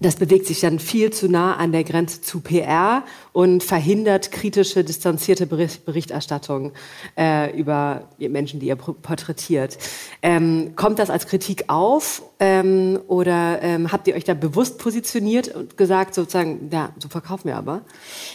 das 0.00 0.16
bewegt 0.16 0.46
sich 0.46 0.60
dann 0.60 0.78
viel 0.78 1.12
zu 1.12 1.28
nah 1.28 1.56
an 1.56 1.72
der 1.72 1.84
Grenze 1.84 2.20
zu 2.20 2.40
PR 2.40 3.04
und 3.32 3.62
verhindert 3.62 4.30
kritische, 4.30 4.84
distanzierte 4.84 5.46
Berichterstattung 5.46 6.72
äh, 7.16 7.56
über 7.58 8.08
Menschen, 8.18 8.60
die 8.60 8.66
ihr 8.66 8.76
porträtiert. 8.76 9.78
Ähm, 10.22 10.72
kommt 10.76 10.98
das 10.98 11.10
als 11.10 11.26
Kritik 11.26 11.64
auf 11.68 12.22
Ähm, 12.40 13.00
oder 13.08 13.60
ähm, 13.62 13.90
habt 13.90 14.06
ihr 14.06 14.14
euch 14.14 14.22
da 14.22 14.32
bewusst 14.32 14.78
positioniert 14.78 15.48
und 15.48 15.76
gesagt, 15.76 16.14
sozusagen, 16.14 16.68
ja, 16.72 16.90
so 17.00 17.08
verkaufen 17.08 17.48
wir 17.48 17.56
aber? 17.56 17.80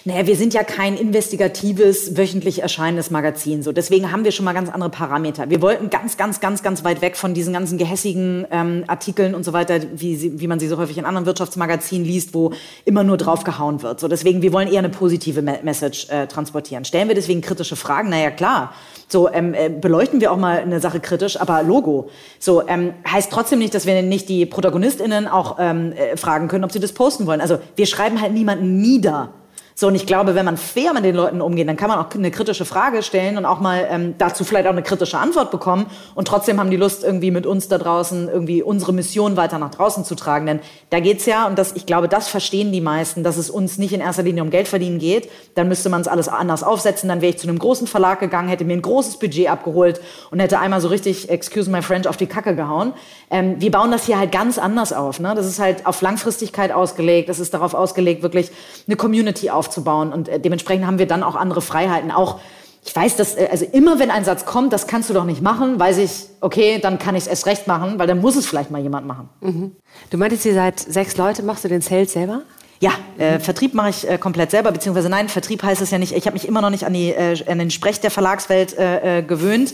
Naja, 0.04 0.28
wir 0.28 0.36
sind 0.36 0.54
ja 0.54 0.64
kein 0.64 0.98
investigatives, 0.98 2.18
wöchentlich 2.18 2.62
erscheinendes 2.62 3.12
Magazin. 3.12 3.64
So. 3.64 3.72
Deswegen 3.72 4.12
haben 4.12 4.26
wir 4.26 4.34
schon 4.34 4.44
mal 4.44 4.52
ganz 4.52 4.70
andere 4.70 4.90
Parameter. 4.90 5.50
Wir 5.50 5.62
wollten 5.62 5.90
ganz, 5.90 6.18
ganz, 6.18 6.42
ganz, 6.42 6.62
ganz 6.62 6.84
weit 6.84 7.02
weg 7.02 7.16
von 7.16 7.34
diesen 7.34 7.54
ganzen 7.54 7.78
gehässigen 7.78 8.46
ähm, 8.52 8.84
Artikeln 8.88 9.36
und 9.36 9.46
so 9.46 9.54
weiter, 9.54 9.80
wie, 9.96 10.18
sie, 10.18 10.38
wie 10.38 10.48
man 10.48 10.60
sie 10.60 10.68
so 10.68 10.78
häufig 10.78 10.98
in 10.98 11.06
anderen 11.06 11.26
Wirtschaftsmagazinen 11.26 12.06
liest, 12.06 12.34
wo 12.34 12.52
immer 12.84 13.06
nur 13.06 13.16
draufgehauen 13.16 13.84
wird. 13.84 14.02
So, 14.02 14.10
deswegen, 14.10 14.42
wir 14.42 14.52
wollen 14.52 14.68
eher 14.68 14.80
eine 14.80 14.90
positive 14.90 15.42
Message 15.42 16.10
äh, 16.10 16.28
transportieren. 16.28 16.84
Stellen 16.84 17.08
wir 17.08 17.16
deswegen 17.16 17.40
kritische 17.40 17.78
Fragen? 17.78 18.10
Naja, 18.10 18.32
klar. 18.32 18.74
So 19.08 19.32
ähm, 19.32 19.54
äh, 19.54 19.70
beleuchten 19.70 20.22
wir 20.22 20.32
auch 20.32 20.38
mal 20.38 20.60
eine 20.60 20.80
Sache 20.80 21.00
kritisch, 21.00 21.40
aber 21.40 21.64
Logo. 21.64 22.10
So 22.40 22.68
ähm, 22.68 22.94
heißt 23.10 23.32
trotzdem 23.32 23.60
nicht, 23.60 23.74
dass 23.74 23.86
wir 23.86 24.02
nicht 24.02 24.30
die 24.30 24.46
ProtagonistInnen 24.46 25.28
auch 25.28 25.58
ähm, 25.60 25.94
äh, 25.94 26.18
fragen 26.18 26.48
können, 26.48 26.64
ob 26.64 26.72
sie 26.72 26.80
das 26.80 26.94
posten 26.94 27.26
wollen. 27.26 27.42
Also 27.42 27.60
wir 27.76 27.86
schreiben 27.86 28.22
halt 28.22 28.34
niemanden 28.34 28.82
nieder. 28.82 29.30
So, 29.76 29.88
und 29.88 29.96
ich 29.96 30.06
glaube, 30.06 30.36
wenn 30.36 30.46
man 30.46 30.58
fair 30.58 30.94
mit 30.94 31.04
den 31.04 31.16
Leuten 31.16 31.42
umgeht, 31.42 31.68
dann 31.68 31.78
kann 31.78 31.90
man 31.90 31.98
auch 31.98 32.14
eine 32.14 32.30
kritische 32.30 32.64
Frage 32.64 33.02
stellen 33.02 33.38
und 33.38 33.46
auch 33.46 33.60
mal 33.60 33.88
ähm, 33.90 34.14
dazu 34.20 34.44
vielleicht 34.44 34.68
auch 34.68 34.72
eine 34.72 34.84
kritische 34.84 35.18
Antwort 35.18 35.50
bekommen. 35.50 35.88
Und 36.14 36.28
trotzdem 36.28 36.60
haben 36.60 36.70
die 36.70 36.78
Lust, 36.78 37.04
irgendwie 37.04 37.32
mit 37.32 37.48
uns 37.48 37.70
da 37.70 37.80
draußen 37.80 38.30
irgendwie 38.30 38.62
unsere 38.62 38.94
Mission 38.94 39.36
weiter 39.36 39.58
nach 39.58 39.72
draußen 39.72 40.06
zu 40.06 40.14
tragen. 40.14 40.46
Denn 40.46 40.60
da 40.92 41.00
geht's 41.00 41.26
ja, 41.26 41.48
und 41.48 41.58
das, 41.58 41.76
ich 41.76 41.88
glaube, 41.88 42.08
das 42.08 42.28
verstehen 42.28 42.72
die 42.72 42.82
meisten, 42.82 43.24
dass 43.24 43.38
es 43.38 43.50
uns 43.50 43.80
nicht 43.80 43.94
in 43.94 44.02
erster 44.02 44.22
Linie 44.22 44.44
um 44.44 44.52
Geld 44.52 44.68
verdienen 44.68 45.00
geht. 45.00 45.28
Dann 45.56 45.68
müsste 45.68 45.90
man 45.90 46.02
es 46.02 46.08
alles 46.08 46.28
anders 46.28 46.62
aufsetzen. 46.62 47.10
Dann 47.10 47.22
wäre 47.22 47.32
ich 47.32 47.40
zu 47.40 47.48
einem 47.48 47.58
großen 47.58 47.88
Verlag 47.88 48.20
gegangen, 48.20 48.50
hätte 48.50 48.66
mir 48.66 48.74
ein 48.74 48.82
großes 48.84 49.18
Budget 49.18 49.50
abgeholt 49.50 50.02
und 50.30 50.40
hätte 50.40 50.60
einmal 50.60 50.82
so 50.82 50.88
richtig, 50.88 51.30
excuse 51.30 51.72
my 51.72 51.82
French, 51.82 52.08
auf 52.08 52.18
die 52.18 52.28
Kacke 52.28 52.56
gehauen. 52.56 52.94
Ähm, 53.32 53.56
wir 53.58 53.72
bauen 53.72 53.90
das 53.90 54.06
hier 54.06 54.20
halt 54.20 54.32
ganz 54.32 54.60
anders 54.60 54.94
auf. 54.94 55.20
Ne? 55.20 55.34
Das 55.36 55.48
ist 55.48 55.58
halt 55.58 55.88
auf 55.88 56.00
Langfristigkeit 56.02 56.72
ausgelegt. 56.72 57.28
Das 57.28 57.40
ist 57.40 57.56
darauf 57.56 57.74
ausgelegt, 57.74 58.22
wirklich 58.22 58.52
eine 58.86 58.96
Community 58.96 59.50
aufzubauen 59.50 59.63
aufzubauen. 59.64 60.12
Und 60.12 60.28
äh, 60.28 60.40
dementsprechend 60.40 60.86
haben 60.86 61.00
wir 61.00 61.08
dann 61.08 61.24
auch 61.24 61.36
andere 61.36 61.62
Freiheiten. 61.62 62.12
Auch, 62.12 62.40
ich 62.86 62.94
weiß, 62.94 63.16
dass, 63.16 63.36
äh, 63.36 63.48
also 63.50 63.66
immer 63.66 64.00
wenn 64.00 64.12
ein 64.12 64.26
Satz 64.26 64.46
kommt, 64.46 64.74
das 64.74 64.88
kannst 64.88 65.10
du 65.10 65.14
doch 65.14 65.26
nicht 65.26 65.42
machen, 65.42 65.80
weiß 65.80 65.98
ich, 66.00 66.26
okay, 66.42 66.80
dann 66.80 67.00
kann 67.00 67.16
ich 67.16 67.24
es 67.24 67.28
erst 67.28 67.46
recht 67.46 67.68
machen, 67.68 67.98
weil 67.98 68.08
dann 68.08 68.20
muss 68.20 68.36
es 68.36 68.46
vielleicht 68.46 68.72
mal 68.72 68.82
jemand 68.82 69.08
machen. 69.08 69.30
Mhm. 69.42 69.76
Du 70.10 70.18
meintest, 70.18 70.46
ihr 70.46 70.54
seid 70.54 70.80
sechs 70.80 71.16
Leute, 71.18 71.44
machst 71.44 71.64
du 71.64 71.70
den 71.70 71.82
Sales 71.82 72.12
selber? 72.12 72.42
Ja, 72.84 72.92
äh, 73.18 73.40
Vertrieb 73.40 73.74
mache 73.76 73.92
ich 73.92 74.10
äh, 74.10 74.18
komplett 74.18 74.52
selber, 74.52 74.74
beziehungsweise 74.74 75.08
nein, 75.08 75.30
Vertrieb 75.30 75.64
heißt 75.64 75.82
es 75.82 75.90
ja 75.90 75.98
nicht. 75.98 76.12
Ich 76.12 76.26
habe 76.26 76.34
mich 76.34 76.46
immer 76.46 76.60
noch 76.60 76.70
nicht 76.70 76.86
an, 76.86 76.92
die, 76.92 77.12
äh, 77.12 77.42
an 77.48 77.58
den 77.58 77.72
Sprech 77.72 78.02
der 78.02 78.12
Verlagswelt 78.12 78.78
äh, 78.78 79.20
äh 79.20 79.22
gewöhnt. 79.22 79.74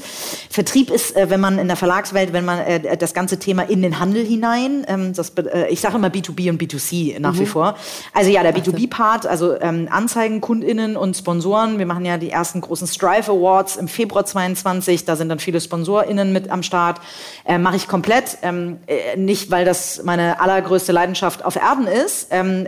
Vertrieb 0.52 0.92
ist, 0.92 1.16
äh, 1.16 1.32
wenn 1.32 1.40
man 1.40 1.58
in 1.58 1.68
der 1.68 1.76
Verlagswelt, 1.76 2.34
wenn 2.34 2.46
man 2.46 2.60
äh, 2.60 2.98
das 2.98 3.16
ganze 3.16 3.40
Thema 3.40 3.64
in 3.64 3.82
den 3.82 4.00
Handel 4.00 4.24
hinein, 4.24 4.86
ähm, 4.88 5.14
das, 5.14 5.30
äh, 5.30 5.70
ich 5.70 5.82
sage 5.82 5.96
immer 5.96 6.10
B2B 6.10 6.52
und 6.52 6.62
B2C 6.62 7.20
nach 7.20 7.34
mhm. 7.34 7.40
wie 7.40 7.46
vor. 7.48 7.76
Also 8.14 8.30
ja, 8.30 8.44
der 8.44 8.56
B2B-Part, 8.56 9.26
also 9.26 9.60
ähm, 9.60 9.88
Anzeigen, 9.90 10.40
KundInnen 10.40 10.96
und 10.96 11.18
Sponsoren. 11.18 11.80
Wir 11.80 11.88
machen 11.88 12.06
ja 12.06 12.20
die 12.20 12.30
ersten 12.30 12.62
großen 12.62 12.86
Strive 12.86 13.32
Awards 13.32 13.78
im 13.78 13.88
Februar 13.88 14.24
22. 14.24 15.06
Da 15.06 15.16
sind 15.16 15.30
dann 15.30 15.40
viele 15.40 15.60
SponsorInnen 15.60 16.32
mit 16.32 16.52
am 16.52 16.62
Start. 16.62 17.02
Äh, 17.44 17.58
mache 17.58 17.78
ich 17.78 17.88
komplett. 17.88 18.38
Ähm, 18.44 18.78
äh, 18.86 19.18
nicht, 19.18 19.50
weil 19.50 19.66
das 19.66 20.04
meine 20.04 20.40
allergrößte 20.42 20.92
Leidenschaft 20.92 21.44
auf 21.44 21.56
Erden 21.56 21.88
ist. 21.88 22.28
Ähm, 22.30 22.68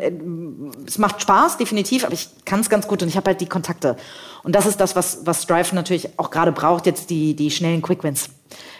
es 0.88 0.98
macht 0.98 1.22
Spaß, 1.22 1.58
definitiv, 1.58 2.04
aber 2.04 2.14
ich 2.14 2.30
kann 2.46 2.60
es 2.60 2.70
ganz 2.70 2.88
gut 2.88 3.02
und 3.02 3.10
ich 3.10 3.18
habe 3.18 3.28
halt 3.28 3.42
die 3.42 3.48
Kontakte. 3.48 3.98
Und 4.44 4.56
das 4.56 4.66
ist 4.66 4.80
das, 4.80 4.96
was, 4.96 5.26
was 5.26 5.44
Strive 5.44 5.76
natürlich 5.76 6.18
auch 6.18 6.32
gerade 6.32 6.52
braucht, 6.52 6.86
jetzt 6.86 7.10
die, 7.10 7.36
die 7.36 7.52
schnellen 7.52 7.82
Quickwins. 7.82 8.30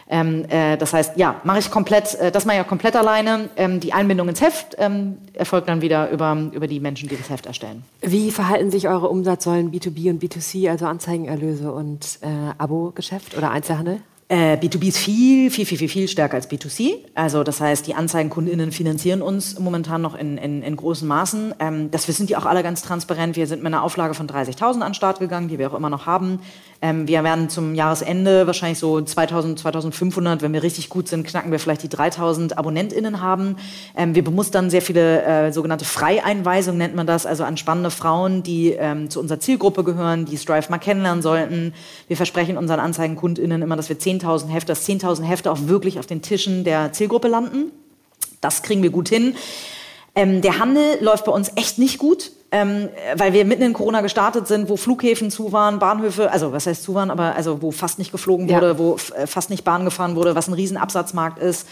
Ähm, 0.08 0.44
äh, 0.50 0.76
das 0.76 0.92
heißt, 0.92 1.16
ja, 1.16 1.40
mache 1.44 1.60
ich 1.60 1.70
komplett, 1.70 2.14
äh, 2.16 2.30
das 2.30 2.44
mache 2.44 2.56
ich 2.58 2.62
auch 2.62 2.68
komplett 2.68 2.96
alleine. 2.96 3.48
Ähm, 3.56 3.80
die 3.80 3.92
Einbindung 3.92 4.28
ins 4.28 4.42
Heft 4.42 4.76
ähm, 4.78 5.16
erfolgt 5.32 5.68
dann 5.68 5.80
wieder 5.80 6.10
über, 6.10 6.50
über 6.52 6.66
die 6.66 6.80
Menschen, 6.80 7.08
die 7.08 7.16
das 7.16 7.30
Heft 7.30 7.46
erstellen. 7.46 7.84
Wie 8.02 8.30
verhalten 8.30 8.70
sich 8.70 8.88
eure 8.88 9.08
Umsatzsäulen 9.08 9.72
B2B 9.72 10.10
und 10.10 10.22
B2C, 10.22 10.68
also 10.68 10.86
Anzeigenerlöse 10.86 11.72
und 11.72 12.18
äh, 12.20 12.26
Abo-Geschäft 12.58 13.36
oder 13.38 13.50
Einzelhandel? 13.50 14.02
Äh, 14.32 14.56
B2B 14.56 14.88
ist 14.88 14.96
viel, 14.96 15.50
viel, 15.50 15.66
viel, 15.66 15.76
viel, 15.76 15.90
viel 15.90 16.08
stärker 16.08 16.36
als 16.36 16.50
B2C. 16.50 16.94
Also 17.14 17.44
das 17.44 17.60
heißt, 17.60 17.86
die 17.86 17.94
Anzeigenkundinnen 17.94 18.72
finanzieren 18.72 19.20
uns 19.20 19.58
momentan 19.58 20.00
noch 20.00 20.14
in, 20.14 20.38
in, 20.38 20.62
in 20.62 20.74
großen 20.74 21.06
Maßen. 21.06 21.54
Ähm, 21.58 21.90
das 21.90 22.08
wissen 22.08 22.26
die 22.26 22.34
auch 22.34 22.46
alle 22.46 22.62
ganz 22.62 22.80
transparent. 22.80 23.36
Wir 23.36 23.46
sind 23.46 23.62
mit 23.62 23.66
einer 23.66 23.82
Auflage 23.82 24.14
von 24.14 24.26
30.000 24.26 24.64
an 24.76 24.80
den 24.80 24.94
Start 24.94 25.18
gegangen, 25.18 25.48
die 25.48 25.58
wir 25.58 25.70
auch 25.70 25.76
immer 25.76 25.90
noch 25.90 26.06
haben. 26.06 26.40
Ähm, 26.82 27.06
wir 27.06 27.22
werden 27.22 27.48
zum 27.48 27.76
Jahresende 27.76 28.48
wahrscheinlich 28.48 28.80
so 28.80 29.00
2000, 29.00 29.60
2500, 29.60 30.42
wenn 30.42 30.52
wir 30.52 30.64
richtig 30.64 30.88
gut 30.88 31.06
sind, 31.06 31.24
knacken 31.24 31.52
wir 31.52 31.60
vielleicht 31.60 31.84
die 31.84 31.88
3000 31.88 32.58
AbonnentInnen 32.58 33.20
haben. 33.20 33.56
Ähm, 33.96 34.16
wir 34.16 34.24
bemustern 34.24 34.68
sehr 34.68 34.82
viele 34.82 35.22
äh, 35.22 35.52
sogenannte 35.52 35.84
Freieinweisungen, 35.84 36.78
nennt 36.78 36.96
man 36.96 37.06
das, 37.06 37.24
also 37.24 37.44
an 37.44 37.56
spannende 37.56 37.90
Frauen, 37.90 38.42
die 38.42 38.72
ähm, 38.72 39.08
zu 39.10 39.20
unserer 39.20 39.38
Zielgruppe 39.38 39.84
gehören, 39.84 40.24
die 40.24 40.36
Strive 40.36 40.68
mal 40.70 40.78
kennenlernen 40.78 41.22
sollten. 41.22 41.72
Wir 42.08 42.16
versprechen 42.16 42.58
unseren 42.58 42.80
AnzeigenkundInnen 42.80 43.62
immer, 43.62 43.76
dass 43.76 43.88
wir 43.88 43.96
10.000 43.96 44.48
Hefte, 44.48 44.72
dass 44.72 44.88
10.000 44.88 45.22
Hefte 45.22 45.52
auch 45.52 45.68
wirklich 45.68 46.00
auf 46.00 46.06
den 46.06 46.20
Tischen 46.20 46.64
der 46.64 46.92
Zielgruppe 46.92 47.28
landen. 47.28 47.70
Das 48.40 48.64
kriegen 48.64 48.82
wir 48.82 48.90
gut 48.90 49.08
hin. 49.08 49.36
Ähm, 50.16 50.42
der 50.42 50.58
Handel 50.58 50.98
läuft 51.00 51.26
bei 51.26 51.32
uns 51.32 51.52
echt 51.54 51.78
nicht 51.78 51.98
gut 51.98 52.32
ähm, 52.52 52.90
weil 53.16 53.32
wir 53.32 53.46
mitten 53.46 53.62
in 53.62 53.72
Corona 53.72 54.02
gestartet 54.02 54.46
sind, 54.46 54.68
wo 54.68 54.76
Flughäfen 54.76 55.30
zu 55.30 55.52
waren, 55.52 55.78
Bahnhöfe, 55.78 56.30
also 56.30 56.52
was 56.52 56.66
heißt 56.66 56.82
zu 56.82 56.94
waren, 56.94 57.10
aber 57.10 57.34
also 57.34 57.62
wo 57.62 57.70
fast 57.70 57.98
nicht 57.98 58.12
geflogen 58.12 58.48
wurde, 58.48 58.66
ja. 58.66 58.78
wo 58.78 58.98
äh, 59.16 59.26
fast 59.26 59.48
nicht 59.48 59.64
Bahn 59.64 59.86
gefahren 59.86 60.16
wurde, 60.16 60.34
was 60.34 60.48
ein 60.48 60.54
Riesenabsatzmarkt 60.54 61.38
ist. 61.38 61.66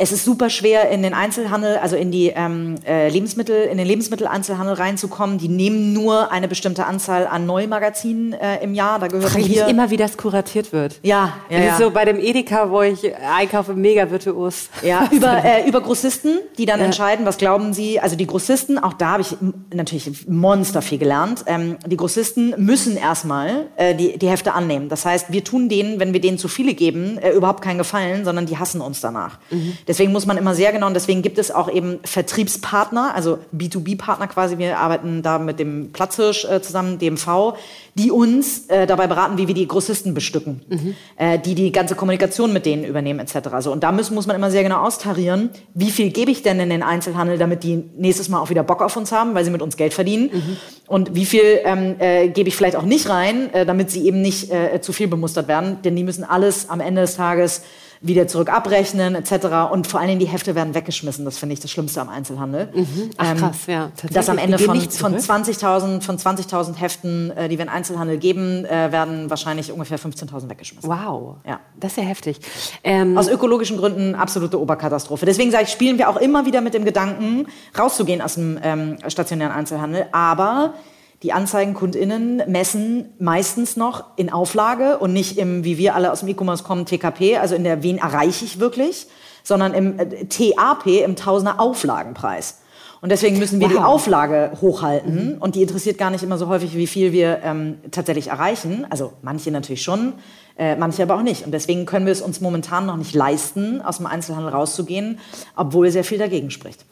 Es 0.00 0.12
ist 0.12 0.24
super 0.24 0.48
schwer, 0.48 0.90
in 0.90 1.02
den 1.02 1.12
Einzelhandel, 1.12 1.78
also 1.78 1.96
in 1.96 2.12
die 2.12 2.28
ähm, 2.28 2.76
äh, 2.86 3.08
Lebensmittel, 3.08 3.64
in 3.64 3.78
den 3.78 3.86
Lebensmitteleinzelhandel 3.86 4.76
reinzukommen. 4.76 5.38
Die 5.38 5.48
nehmen 5.48 5.92
nur 5.92 6.30
eine 6.30 6.46
bestimmte 6.46 6.86
Anzahl 6.86 7.26
an 7.26 7.46
Neumagazinen 7.46 8.32
äh, 8.32 8.62
im 8.62 8.74
Jahr. 8.74 9.00
Da 9.00 9.08
gehört 9.08 9.34
hier 9.34 9.66
immer, 9.66 9.90
wie 9.90 9.96
das 9.96 10.16
kuratiert 10.16 10.72
wird. 10.72 11.00
Ja, 11.02 11.38
ja, 11.50 11.58
ja. 11.58 11.76
so 11.76 11.90
bei 11.90 12.04
dem 12.04 12.20
Edeka, 12.20 12.70
wo 12.70 12.82
ich 12.82 13.12
einkaufe, 13.16 13.74
mega 13.74 14.08
virtuos. 14.08 14.68
Ja, 14.82 15.08
über, 15.10 15.44
äh, 15.44 15.68
über 15.68 15.80
Grossisten, 15.80 16.38
die 16.58 16.64
dann 16.64 16.78
ja. 16.78 16.86
entscheiden, 16.86 17.26
was 17.26 17.36
glauben 17.36 17.72
sie. 17.72 17.98
Also 17.98 18.14
die 18.14 18.28
Grossisten, 18.28 18.78
auch 18.78 18.92
da 18.92 19.10
habe 19.10 19.22
ich 19.22 19.36
natürlich 19.74 20.28
monster 20.28 20.80
viel 20.80 20.98
gelernt. 20.98 21.44
Ähm, 21.46 21.76
die 21.84 21.96
Grossisten 21.96 22.54
müssen 22.56 22.96
erstmal 22.96 23.66
äh, 23.74 23.96
die, 23.96 24.16
die 24.16 24.28
Hefte 24.28 24.54
annehmen. 24.54 24.88
Das 24.88 25.04
heißt, 25.04 25.32
wir 25.32 25.42
tun 25.42 25.68
denen, 25.68 25.98
wenn 25.98 26.12
wir 26.12 26.20
denen 26.20 26.38
zu 26.38 26.46
viele 26.46 26.74
geben, 26.74 27.18
äh, 27.18 27.32
überhaupt 27.32 27.62
keinen 27.62 27.78
Gefallen, 27.78 28.24
sondern 28.24 28.46
die 28.46 28.58
hassen 28.58 28.80
uns 28.80 29.00
danach. 29.00 29.38
Mhm. 29.50 29.76
Deswegen 29.88 30.12
muss 30.12 30.26
man 30.26 30.36
immer 30.36 30.54
sehr 30.54 30.70
genau, 30.70 30.86
und 30.86 30.94
deswegen 30.94 31.22
gibt 31.22 31.38
es 31.38 31.50
auch 31.50 31.70
eben 31.70 31.98
Vertriebspartner, 32.04 33.14
also 33.14 33.38
B2B-Partner 33.56 34.28
quasi. 34.28 34.58
Wir 34.58 34.78
arbeiten 34.78 35.22
da 35.22 35.38
mit 35.38 35.58
dem 35.58 35.92
Platzhirsch 35.92 36.44
äh, 36.44 36.60
zusammen, 36.60 36.98
DMV, 36.98 37.54
die 37.94 38.10
uns 38.10 38.66
äh, 38.68 38.86
dabei 38.86 39.06
beraten, 39.06 39.38
wie 39.38 39.48
wir 39.48 39.54
die 39.54 39.66
Grossisten 39.66 40.12
bestücken, 40.12 40.60
mhm. 40.68 40.94
äh, 41.16 41.38
die 41.38 41.54
die 41.54 41.72
ganze 41.72 41.94
Kommunikation 41.94 42.52
mit 42.52 42.66
denen 42.66 42.84
übernehmen 42.84 43.18
etc. 43.18 43.48
So, 43.60 43.72
und 43.72 43.82
da 43.82 43.90
müssen, 43.90 44.14
muss 44.14 44.26
man 44.26 44.36
immer 44.36 44.50
sehr 44.50 44.62
genau 44.62 44.82
austarieren, 44.84 45.48
wie 45.72 45.90
viel 45.90 46.10
gebe 46.10 46.30
ich 46.30 46.42
denn 46.42 46.60
in 46.60 46.68
den 46.68 46.82
Einzelhandel, 46.82 47.38
damit 47.38 47.64
die 47.64 47.82
nächstes 47.96 48.28
Mal 48.28 48.40
auch 48.40 48.50
wieder 48.50 48.62
Bock 48.62 48.82
auf 48.82 48.94
uns 48.96 49.10
haben, 49.10 49.34
weil 49.34 49.44
sie 49.44 49.50
mit 49.50 49.62
uns 49.62 49.78
Geld 49.78 49.94
verdienen. 49.94 50.30
Mhm. 50.32 50.56
Und 50.86 51.14
wie 51.14 51.24
viel 51.24 51.60
ähm, 51.64 51.96
äh, 51.98 52.28
gebe 52.28 52.48
ich 52.48 52.56
vielleicht 52.56 52.76
auch 52.76 52.82
nicht 52.82 53.08
rein, 53.08 53.52
äh, 53.54 53.64
damit 53.64 53.90
sie 53.90 54.06
eben 54.06 54.20
nicht 54.20 54.52
äh, 54.52 54.80
zu 54.82 54.92
viel 54.92 55.08
bemustert 55.08 55.48
werden. 55.48 55.78
Denn 55.82 55.96
die 55.96 56.04
müssen 56.04 56.24
alles 56.24 56.68
am 56.68 56.80
Ende 56.80 57.00
des 57.02 57.16
Tages 57.16 57.62
wieder 58.00 58.26
zurück 58.28 58.52
abrechnen 58.52 59.14
etc. 59.14 59.72
Und 59.72 59.86
vor 59.86 60.00
allen 60.00 60.08
Dingen 60.08 60.20
die 60.20 60.28
Hefte 60.28 60.54
werden 60.54 60.74
weggeschmissen. 60.74 61.24
Das 61.24 61.38
finde 61.38 61.54
ich 61.54 61.60
das 61.60 61.70
Schlimmste 61.70 62.00
am 62.00 62.08
Einzelhandel. 62.08 62.68
Mhm. 62.74 63.10
Ach, 63.16 63.30
ähm, 63.30 63.38
krass, 63.38 63.66
ja. 63.66 63.90
Dass 64.10 64.28
am 64.28 64.38
Ende 64.38 64.58
von, 64.58 64.80
von 64.80 65.16
20.000 65.16 66.02
von 66.02 66.18
20 66.18 66.80
Heften, 66.80 67.30
äh, 67.30 67.48
die 67.48 67.58
wir 67.58 67.64
in 67.64 67.68
Einzelhandel 67.68 68.18
geben, 68.18 68.64
äh, 68.64 68.92
werden 68.92 69.30
wahrscheinlich 69.30 69.72
ungefähr 69.72 69.98
15.000 69.98 70.48
weggeschmissen. 70.48 70.88
Wow, 70.88 71.36
ja. 71.46 71.60
das 71.78 71.92
ist 71.92 71.98
ja 71.98 72.04
heftig. 72.04 72.40
Ähm, 72.84 73.16
aus 73.18 73.28
ökologischen 73.28 73.76
Gründen 73.76 74.14
absolute 74.14 74.60
Oberkatastrophe. 74.60 75.26
Deswegen 75.26 75.50
sage 75.50 75.64
ich, 75.64 75.70
spielen 75.70 75.98
wir 75.98 76.08
auch 76.08 76.16
immer 76.16 76.46
wieder 76.46 76.60
mit 76.60 76.74
dem 76.74 76.84
Gedanken, 76.84 77.46
rauszugehen 77.78 78.22
aus 78.22 78.34
dem 78.34 78.58
ähm, 78.62 78.98
stationären 79.08 79.52
Einzelhandel. 79.52 80.06
Aber 80.12 80.74
die 81.22 81.32
Anzeigenkundinnen 81.32 82.42
messen 82.46 83.06
meistens 83.18 83.76
noch 83.76 84.16
in 84.16 84.30
Auflage 84.30 84.98
und 84.98 85.12
nicht 85.12 85.36
im, 85.36 85.64
wie 85.64 85.76
wir 85.76 85.94
alle 85.94 86.12
aus 86.12 86.20
dem 86.20 86.28
E-Commerce 86.28 86.62
kommen, 86.62 86.86
TKP, 86.86 87.38
also 87.38 87.54
in 87.54 87.64
der, 87.64 87.82
wen 87.82 87.98
erreiche 87.98 88.44
ich 88.44 88.60
wirklich, 88.60 89.08
sondern 89.42 89.74
im 89.74 89.98
äh, 89.98 90.26
TAP, 90.26 90.86
im 90.86 91.16
Tausender 91.16 91.58
Auflagenpreis. 91.58 92.58
Und 93.00 93.10
deswegen 93.10 93.38
müssen 93.38 93.60
wir 93.60 93.68
wow. 93.68 93.72
die 93.72 93.82
Auflage 93.82 94.52
hochhalten. 94.60 95.34
Mhm. 95.34 95.38
Und 95.38 95.54
die 95.54 95.62
interessiert 95.62 95.98
gar 95.98 96.10
nicht 96.10 96.24
immer 96.24 96.38
so 96.38 96.48
häufig, 96.48 96.76
wie 96.76 96.86
viel 96.86 97.12
wir 97.12 97.40
ähm, 97.44 97.78
tatsächlich 97.90 98.28
erreichen. 98.28 98.86
Also 98.90 99.12
manche 99.22 99.50
natürlich 99.50 99.82
schon, 99.82 100.14
äh, 100.58 100.74
manche 100.76 101.02
aber 101.02 101.16
auch 101.16 101.22
nicht. 101.22 101.44
Und 101.44 101.52
deswegen 101.52 101.86
können 101.86 102.06
wir 102.06 102.12
es 102.12 102.20
uns 102.20 102.40
momentan 102.40 102.86
noch 102.86 102.96
nicht 102.96 103.14
leisten, 103.14 103.80
aus 103.80 103.98
dem 103.98 104.06
Einzelhandel 104.06 104.52
rauszugehen, 104.52 105.20
obwohl 105.54 105.90
sehr 105.90 106.04
viel 106.04 106.18
dagegen 106.18 106.50
spricht. 106.50 106.84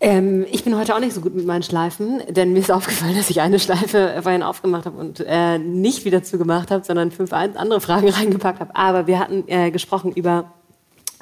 Ähm, 0.00 0.46
ich 0.50 0.62
bin 0.62 0.76
heute 0.76 0.94
auch 0.94 1.00
nicht 1.00 1.12
so 1.12 1.20
gut 1.20 1.34
mit 1.34 1.44
meinen 1.44 1.62
Schleifen, 1.62 2.22
denn 2.28 2.52
mir 2.52 2.60
ist 2.60 2.70
aufgefallen, 2.70 3.16
dass 3.16 3.30
ich 3.30 3.40
eine 3.40 3.58
Schleife 3.58 4.20
vorhin 4.22 4.42
aufgemacht 4.42 4.86
habe 4.86 4.98
und 4.98 5.20
äh, 5.26 5.58
nicht 5.58 6.04
wieder 6.04 6.22
zugemacht 6.22 6.70
habe, 6.70 6.84
sondern 6.84 7.10
fünf 7.10 7.32
andere 7.32 7.80
Fragen 7.80 8.08
reingepackt 8.08 8.60
habe. 8.60 8.76
Aber 8.76 9.06
wir 9.06 9.18
hatten 9.18 9.44
äh, 9.48 9.70
gesprochen 9.70 10.12
über 10.12 10.52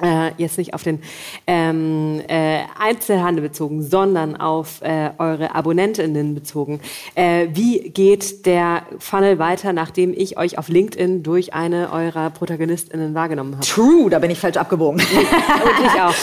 äh, 0.01 0.31
jetzt 0.37 0.57
nicht 0.57 0.73
auf 0.73 0.83
den 0.83 1.01
ähm, 1.45 2.21
äh, 2.27 2.59
Einzelhandel 2.79 3.41
bezogen, 3.43 3.81
sondern 3.81 4.35
auf 4.35 4.81
äh, 4.81 5.11
eure 5.17 5.55
Abonnentinnen 5.55 6.35
bezogen. 6.35 6.79
Äh, 7.15 7.47
wie 7.53 7.89
geht 7.89 8.45
der 8.45 8.83
Funnel 8.99 9.39
weiter, 9.39 9.73
nachdem 9.73 10.13
ich 10.13 10.37
euch 10.37 10.57
auf 10.57 10.69
LinkedIn 10.69 11.23
durch 11.23 11.53
eine 11.53 11.91
eurer 11.91 12.29
Protagonistinnen 12.29 13.13
wahrgenommen 13.13 13.55
habe? 13.55 13.65
True, 13.65 14.09
da 14.09 14.19
bin 14.19 14.31
ich 14.31 14.39
falsch 14.39 14.57
abgebogen. 14.57 15.01
Und 15.01 15.85
ich 15.85 16.01
auch. 16.01 16.13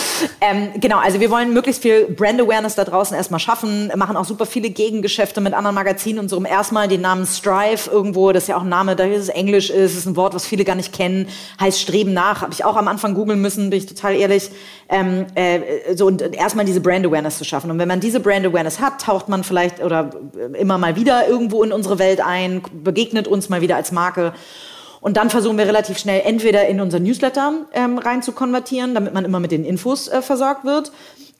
ähm, 0.40 0.68
genau, 0.80 0.98
also 0.98 1.20
wir 1.20 1.30
wollen 1.30 1.52
möglichst 1.52 1.82
viel 1.82 2.04
Brand 2.04 2.40
Awareness 2.40 2.74
da 2.74 2.84
draußen 2.84 3.16
erstmal 3.16 3.40
schaffen, 3.40 3.90
machen 3.96 4.16
auch 4.16 4.24
super 4.24 4.46
viele 4.46 4.70
Gegengeschäfte 4.70 5.40
mit 5.40 5.54
anderen 5.54 5.74
Magazinen 5.74 6.18
und 6.20 6.28
so 6.28 6.36
um 6.36 6.46
erstmal 6.46 6.88
den 6.88 7.00
Namen 7.00 7.26
Strive 7.26 7.90
irgendwo, 7.90 8.32
das 8.32 8.44
ist 8.44 8.48
ja 8.48 8.56
auch 8.56 8.62
ein 8.62 8.68
Name, 8.68 8.96
da 8.96 9.04
es 9.06 9.28
Englisch 9.28 9.70
ist, 9.70 9.96
ist 9.96 10.06
ein 10.06 10.16
Wort, 10.16 10.34
was 10.34 10.46
viele 10.46 10.64
gar 10.64 10.74
nicht 10.74 10.92
kennen, 10.92 11.28
heißt 11.60 11.80
Streben 11.80 12.12
nach, 12.12 12.42
habe 12.42 12.52
ich 12.52 12.64
auch 12.64 12.76
am 12.76 12.88
Anfang 12.88 13.14
googeln 13.14 13.40
müssen, 13.40 13.63
bin 13.70 13.78
ich 13.78 13.86
total 13.86 14.14
ehrlich. 14.14 14.50
Ähm, 14.88 15.26
äh, 15.34 15.94
so 15.94 16.06
und 16.06 16.20
erstmal 16.20 16.64
diese 16.64 16.80
Brand 16.80 17.06
Awareness 17.06 17.38
zu 17.38 17.44
schaffen. 17.44 17.70
Und 17.70 17.78
wenn 17.78 17.88
man 17.88 18.00
diese 18.00 18.20
Brand 18.20 18.46
Awareness 18.46 18.80
hat, 18.80 19.00
taucht 19.00 19.28
man 19.28 19.44
vielleicht 19.44 19.82
oder 19.82 20.10
immer 20.58 20.78
mal 20.78 20.96
wieder 20.96 21.28
irgendwo 21.28 21.62
in 21.62 21.72
unsere 21.72 21.98
Welt 21.98 22.20
ein, 22.20 22.62
begegnet 22.82 23.28
uns 23.28 23.48
mal 23.48 23.60
wieder 23.60 23.76
als 23.76 23.92
Marke. 23.92 24.32
Und 25.00 25.18
dann 25.18 25.28
versuchen 25.28 25.58
wir 25.58 25.66
relativ 25.66 25.98
schnell 25.98 26.22
entweder 26.24 26.66
in 26.66 26.80
unser 26.80 26.98
Newsletter 26.98 27.52
ähm, 27.74 27.98
rein 27.98 28.22
zu 28.22 28.32
konvertieren, 28.32 28.94
damit 28.94 29.12
man 29.12 29.26
immer 29.26 29.38
mit 29.38 29.50
den 29.50 29.62
Infos 29.62 30.08
äh, 30.08 30.22
versorgt 30.22 30.64
wird. 30.64 30.92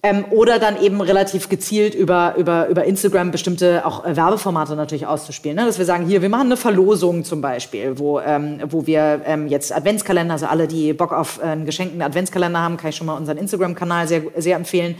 Ähm, 0.06 0.26
oder 0.30 0.58
dann 0.58 0.78
eben 0.82 1.00
relativ 1.00 1.48
gezielt 1.48 1.94
über, 1.94 2.34
über, 2.36 2.68
über 2.68 2.84
Instagram 2.84 3.30
bestimmte 3.30 3.86
auch 3.86 4.04
äh, 4.04 4.14
Werbeformate 4.14 4.76
natürlich 4.76 5.06
auszuspielen. 5.06 5.56
Ne? 5.56 5.64
Dass 5.64 5.78
wir 5.78 5.86
sagen, 5.86 6.04
hier, 6.04 6.20
wir 6.20 6.28
machen 6.28 6.48
eine 6.48 6.58
Verlosung 6.58 7.24
zum 7.24 7.40
Beispiel, 7.40 7.98
wo, 7.98 8.20
ähm, 8.20 8.58
wo 8.68 8.86
wir 8.86 9.22
ähm, 9.24 9.46
jetzt 9.46 9.74
Adventskalender, 9.74 10.34
also 10.34 10.44
alle, 10.44 10.68
die 10.68 10.92
Bock 10.92 11.14
auf 11.14 11.38
äh, 11.38 11.46
einen 11.46 11.64
geschenkten 11.64 12.02
Adventskalender 12.02 12.60
haben, 12.60 12.76
kann 12.76 12.90
ich 12.90 12.96
schon 12.96 13.06
mal 13.06 13.16
unseren 13.16 13.38
Instagram-Kanal 13.38 14.06
sehr, 14.06 14.24
sehr 14.36 14.56
empfehlen. 14.56 14.96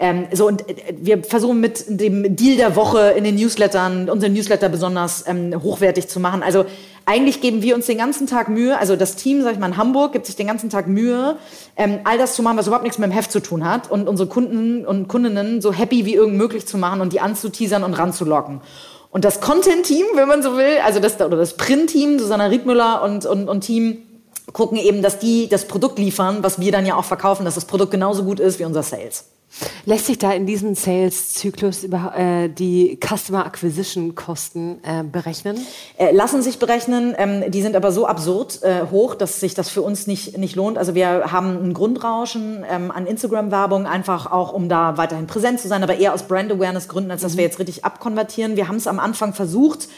Ähm, 0.00 0.26
so, 0.32 0.48
und 0.48 0.68
äh, 0.68 0.74
wir 0.96 1.22
versuchen 1.22 1.60
mit 1.60 1.84
dem 1.88 2.34
Deal 2.34 2.56
der 2.56 2.74
Woche 2.74 3.12
in 3.16 3.22
den 3.22 3.36
Newslettern, 3.36 4.10
unseren 4.10 4.32
Newsletter 4.32 4.68
besonders 4.68 5.24
ähm, 5.28 5.54
hochwertig 5.62 6.08
zu 6.08 6.18
machen. 6.18 6.42
Also 6.42 6.64
eigentlich 7.06 7.40
geben 7.40 7.62
wir 7.62 7.74
uns 7.74 7.86
den 7.86 7.98
ganzen 7.98 8.26
Tag 8.26 8.48
Mühe, 8.48 8.78
also 8.78 8.96
das 8.96 9.16
Team, 9.16 9.42
sag 9.42 9.54
ich 9.54 9.58
mal, 9.58 9.66
in 9.66 9.76
Hamburg 9.76 10.12
gibt 10.12 10.26
sich 10.26 10.36
den 10.36 10.46
ganzen 10.46 10.70
Tag 10.70 10.86
Mühe, 10.86 11.36
ähm, 11.76 12.00
all 12.04 12.18
das 12.18 12.34
zu 12.34 12.42
machen, 12.42 12.56
was 12.56 12.66
überhaupt 12.66 12.84
nichts 12.84 12.98
mit 12.98 13.10
dem 13.10 13.12
Heft 13.12 13.32
zu 13.32 13.40
tun 13.40 13.64
hat 13.64 13.90
und 13.90 14.08
unsere 14.08 14.28
Kunden 14.28 14.86
und 14.86 15.08
Kundinnen 15.08 15.60
so 15.60 15.72
happy 15.72 16.04
wie 16.04 16.14
irgend 16.14 16.36
möglich 16.36 16.66
zu 16.66 16.78
machen 16.78 17.00
und 17.00 17.12
die 17.12 17.20
anzuteasern 17.20 17.84
und 17.84 17.94
ranzulocken. 17.94 18.60
Und 19.10 19.24
das 19.24 19.40
Content-Team, 19.40 20.06
wenn 20.14 20.28
man 20.28 20.42
so 20.42 20.56
will, 20.56 20.78
also 20.84 20.98
das, 20.98 21.20
oder 21.20 21.36
das 21.36 21.56
Print-Team, 21.56 22.18
Susanna 22.18 22.46
Riedmüller 22.46 23.02
und, 23.02 23.26
und, 23.26 23.48
und 23.48 23.60
Team, 23.60 23.98
gucken 24.52 24.78
eben, 24.78 25.02
dass 25.02 25.18
die 25.18 25.48
das 25.48 25.66
Produkt 25.66 25.98
liefern, 25.98 26.38
was 26.42 26.60
wir 26.60 26.72
dann 26.72 26.86
ja 26.86 26.96
auch 26.96 27.04
verkaufen, 27.04 27.44
dass 27.44 27.54
das 27.54 27.66
Produkt 27.66 27.90
genauso 27.90 28.24
gut 28.24 28.40
ist 28.40 28.58
wie 28.58 28.64
unser 28.64 28.82
Sales. 28.82 29.26
Lässt 29.84 30.06
sich 30.06 30.18
da 30.18 30.32
in 30.32 30.46
diesem 30.46 30.74
Sales-Zyklus 30.74 31.84
äh, 31.84 32.48
die 32.48 32.98
Customer 33.00 33.44
Acquisition 33.44 34.14
Kosten 34.14 34.78
äh, 34.82 35.02
berechnen? 35.02 35.58
Äh, 35.98 36.12
lassen 36.12 36.42
sich 36.42 36.58
berechnen. 36.58 37.14
Ähm, 37.18 37.50
die 37.50 37.62
sind 37.62 37.76
aber 37.76 37.92
so 37.92 38.06
absurd 38.06 38.62
äh, 38.62 38.86
hoch, 38.90 39.14
dass 39.14 39.40
sich 39.40 39.54
das 39.54 39.68
für 39.68 39.82
uns 39.82 40.06
nicht, 40.06 40.38
nicht 40.38 40.56
lohnt. 40.56 40.78
Also 40.78 40.94
wir 40.94 41.32
haben 41.32 41.62
ein 41.62 41.74
Grundrauschen 41.74 42.64
ähm, 42.68 42.90
an 42.90 43.06
Instagram-Werbung, 43.06 43.86
einfach 43.86 44.30
auch, 44.30 44.52
um 44.52 44.68
da 44.68 44.96
weiterhin 44.96 45.26
präsent 45.26 45.60
zu 45.60 45.68
sein, 45.68 45.82
aber 45.82 45.96
eher 45.96 46.14
aus 46.14 46.22
Brand-Awareness-Gründen, 46.24 47.10
als 47.10 47.22
dass 47.22 47.34
mhm. 47.34 47.38
wir 47.38 47.44
jetzt 47.44 47.58
richtig 47.58 47.84
abkonvertieren. 47.84 48.56
Wir 48.56 48.68
haben 48.68 48.76
es 48.76 48.86
am 48.86 48.98
Anfang 48.98 49.34
versucht, 49.34 49.88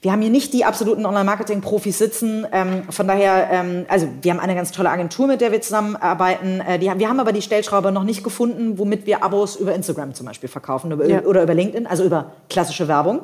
wir 0.00 0.12
haben 0.12 0.20
hier 0.20 0.30
nicht 0.30 0.52
die 0.52 0.64
absoluten 0.64 1.06
Online-Marketing-Profis 1.06 1.98
sitzen. 1.98 2.46
Ähm, 2.52 2.84
von 2.90 3.08
daher, 3.08 3.48
ähm, 3.50 3.86
also 3.88 4.08
wir 4.22 4.32
haben 4.32 4.40
eine 4.40 4.54
ganz 4.54 4.72
tolle 4.72 4.90
Agentur, 4.90 5.26
mit 5.26 5.40
der 5.40 5.52
wir 5.52 5.60
zusammenarbeiten. 5.60 6.60
Äh, 6.60 6.78
die, 6.78 6.90
wir 6.96 7.08
haben 7.08 7.20
aber 7.20 7.32
die 7.32 7.42
Stellschraube 7.42 7.92
noch 7.92 8.04
nicht 8.04 8.22
gefunden, 8.22 8.78
womit 8.78 9.06
wir 9.06 9.22
Abos 9.22 9.56
über 9.56 9.74
Instagram 9.74 10.14
zum 10.14 10.26
Beispiel 10.26 10.48
verkaufen 10.48 10.92
über, 10.92 11.06
ja. 11.06 11.22
oder 11.22 11.42
über 11.42 11.54
LinkedIn, 11.54 11.86
also 11.86 12.04
über 12.04 12.32
klassische 12.48 12.88
Werbung. 12.88 13.20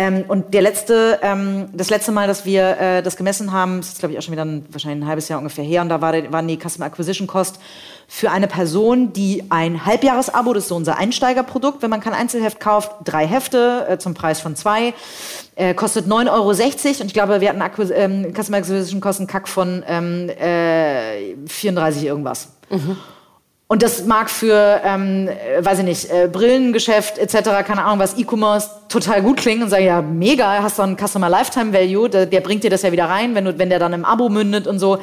Ähm, 0.00 0.24
und 0.28 0.54
der 0.54 0.62
letzte, 0.62 1.18
ähm, 1.22 1.70
das 1.72 1.90
letzte 1.90 2.12
Mal, 2.12 2.28
dass 2.28 2.44
wir 2.44 2.78
äh, 2.78 3.02
das 3.02 3.16
gemessen 3.16 3.50
haben, 3.50 3.80
ist 3.80 3.98
glaube 3.98 4.12
ich 4.12 4.18
auch 4.18 4.22
schon 4.22 4.30
wieder 4.30 4.44
ein, 4.44 4.64
wahrscheinlich 4.70 5.04
ein 5.04 5.08
halbes 5.08 5.28
Jahr 5.28 5.40
ungefähr 5.40 5.64
her, 5.64 5.82
und 5.82 5.88
da 5.88 6.00
war 6.00 6.14
waren 6.30 6.46
die 6.46 6.56
Customer 6.56 6.86
Acquisition 6.86 7.26
Cost 7.26 7.58
für 8.06 8.30
eine 8.30 8.46
Person, 8.46 9.12
die 9.12 9.42
ein 9.50 9.84
Halbjahresabo, 9.84 10.54
das 10.54 10.62
ist 10.62 10.68
so 10.68 10.76
unser 10.76 10.98
Einsteigerprodukt, 10.98 11.82
wenn 11.82 11.90
man 11.90 12.00
kein 12.00 12.14
Einzelheft 12.14 12.60
kauft, 12.60 12.92
drei 13.04 13.26
Hefte 13.26 13.86
äh, 13.88 13.98
zum 13.98 14.14
Preis 14.14 14.40
von 14.40 14.54
zwei, 14.54 14.94
äh, 15.56 15.74
kostet 15.74 16.06
9,60 16.06 16.30
Euro 16.30 16.50
und 17.00 17.06
ich 17.06 17.12
glaube, 17.12 17.40
wir 17.40 17.48
hatten 17.48 17.60
Acquis 17.60 17.90
ähm, 17.90 18.32
Customer 18.32 18.58
Acquisition 18.58 19.00
Kosten 19.00 19.26
Kack 19.26 19.48
von 19.48 19.82
ähm, 19.88 20.28
äh, 20.28 21.34
34 21.48 22.04
irgendwas. 22.04 22.50
Mhm. 22.70 22.96
Und 23.70 23.82
das 23.82 24.06
mag 24.06 24.30
für, 24.30 24.80
ähm, 24.82 25.28
äh, 25.28 25.62
weiß 25.62 25.80
ich 25.80 25.84
nicht, 25.84 26.10
äh, 26.10 26.26
Brillengeschäft 26.26 27.18
etc., 27.18 27.66
keine 27.66 27.84
Ahnung 27.84 27.98
was, 27.98 28.16
E-Commerce 28.16 28.70
total 28.88 29.20
gut 29.20 29.36
klingen 29.36 29.62
und 29.62 29.68
sagen, 29.68 29.84
ja, 29.84 30.00
mega, 30.00 30.62
hast 30.62 30.78
du 30.78 30.82
einen 30.82 30.96
Customer 30.96 31.28
Lifetime 31.28 31.74
Value, 31.74 32.08
der, 32.08 32.24
der, 32.24 32.40
bringt 32.40 32.64
dir 32.64 32.70
das 32.70 32.80
ja 32.80 32.92
wieder 32.92 33.04
rein, 33.04 33.34
wenn, 33.34 33.44
du, 33.44 33.58
wenn 33.58 33.68
der 33.68 33.78
dann 33.78 33.92
im 33.92 34.06
Abo 34.06 34.30
mündet 34.30 34.66
und 34.66 34.78
so. 34.78 34.98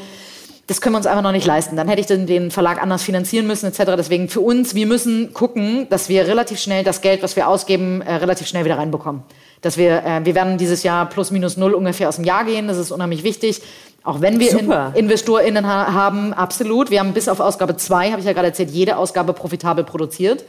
Das 0.65 0.82
können 0.82 0.93
wir 0.95 0.97
uns 0.97 1.06
einfach 1.06 1.21
noch 1.21 1.32
nicht 1.32 1.45
leisten. 1.45 1.75
Dann 1.75 1.88
hätte 1.88 2.01
ich 2.01 2.08
den, 2.08 2.25
den 2.25 2.49
Verlag 2.49 2.82
anders 2.82 3.04
finanzieren 3.04 3.45
müssen 3.45 3.67
etc. 3.67 3.82
Deswegen 3.97 4.30
für 4.30 4.41
uns, 4.41 4.73
wir 4.73 4.88
müssen 4.88 5.32
gucken, 5.32 5.86
dass 5.91 6.10
wir 6.10 6.25
relativ 6.25 6.60
schnell 6.60 6.84
das 6.84 7.01
Geld, 7.01 7.21
was 7.21 7.36
wir 7.36 7.47
ausgeben, 7.47 8.01
äh, 8.01 8.15
relativ 8.15 8.47
schnell 8.47 8.65
wieder 8.65 8.80
reinbekommen. 8.80 9.21
Dass 9.62 9.78
wir, 9.78 10.04
äh, 10.04 10.25
wir 10.25 10.34
werden 10.34 10.58
dieses 10.58 10.82
Jahr 10.82 11.08
plus 11.08 11.30
minus 11.30 11.56
null 11.56 11.75
ungefähr 11.75 12.10
aus 12.10 12.15
dem 12.15 12.25
Jahr 12.25 12.45
gehen. 12.45 12.67
Das 12.67 12.78
ist 12.78 12.89
unheimlich 12.91 13.23
wichtig. 13.23 13.62
Auch 14.06 14.22
wenn 14.22 14.39
wir 14.39 14.58
in, 14.58 14.72
InvestorInnen 14.94 15.65
ha 15.65 15.91
haben, 15.94 16.32
absolut. 16.32 16.91
Wir 16.91 17.00
haben 17.00 17.13
bis 17.13 17.28
auf 17.28 17.39
Ausgabe 17.39 17.76
2, 17.76 18.12
habe 18.12 18.20
ich 18.20 18.28
ja 18.28 18.34
gerade 18.34 18.48
erzählt, 18.48 18.70
jede 18.70 18.98
Ausgabe 18.98 19.34
profitabel 19.34 19.84
produziert. 19.84 20.46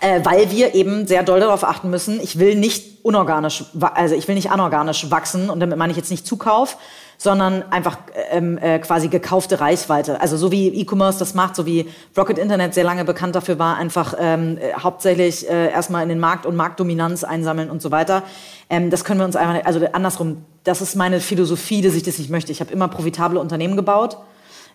Äh, 0.00 0.24
weil 0.24 0.50
wir 0.50 0.74
eben 0.74 1.06
sehr 1.06 1.22
doll 1.22 1.38
darauf 1.38 1.64
achten 1.64 1.90
müssen, 1.90 2.18
ich 2.20 2.38
will 2.38 2.56
nicht 2.56 3.04
unorganisch, 3.04 3.64
also 3.78 4.14
ich 4.14 4.26
will 4.26 4.34
nicht 4.34 4.50
anorganisch 4.50 5.10
wachsen 5.10 5.50
und 5.50 5.60
damit 5.60 5.76
meine 5.76 5.90
ich 5.90 5.98
jetzt 5.98 6.10
nicht 6.10 6.26
Zukauf, 6.26 6.78
sondern 7.22 7.62
einfach 7.70 7.98
ähm, 8.32 8.58
äh, 8.58 8.80
quasi 8.80 9.06
gekaufte 9.06 9.60
Reichweite. 9.60 10.20
Also 10.20 10.36
so 10.36 10.50
wie 10.50 10.66
E-Commerce 10.68 11.20
das 11.20 11.34
macht, 11.34 11.54
so 11.54 11.66
wie 11.66 11.88
Rocket 12.16 12.36
Internet 12.36 12.74
sehr 12.74 12.82
lange 12.82 13.04
bekannt 13.04 13.36
dafür 13.36 13.60
war, 13.60 13.76
einfach 13.76 14.14
ähm, 14.18 14.58
äh, 14.58 14.72
hauptsächlich 14.74 15.48
äh, 15.48 15.70
erstmal 15.70 16.02
in 16.02 16.08
den 16.08 16.18
Markt 16.18 16.46
und 16.46 16.56
Marktdominanz 16.56 17.22
einsammeln 17.22 17.70
und 17.70 17.80
so 17.80 17.92
weiter. 17.92 18.24
Ähm, 18.68 18.90
das 18.90 19.04
können 19.04 19.20
wir 19.20 19.24
uns 19.24 19.36
einfach, 19.36 19.64
also 19.64 19.86
andersrum, 19.92 20.44
das 20.64 20.80
ist 20.80 20.96
meine 20.96 21.20
Philosophie, 21.20 21.80
dass 21.80 21.94
ich 21.94 22.02
das 22.02 22.18
nicht 22.18 22.28
möchte. 22.28 22.50
Ich 22.50 22.58
habe 22.58 22.72
immer 22.72 22.88
profitable 22.88 23.38
Unternehmen 23.38 23.76
gebaut. 23.76 24.16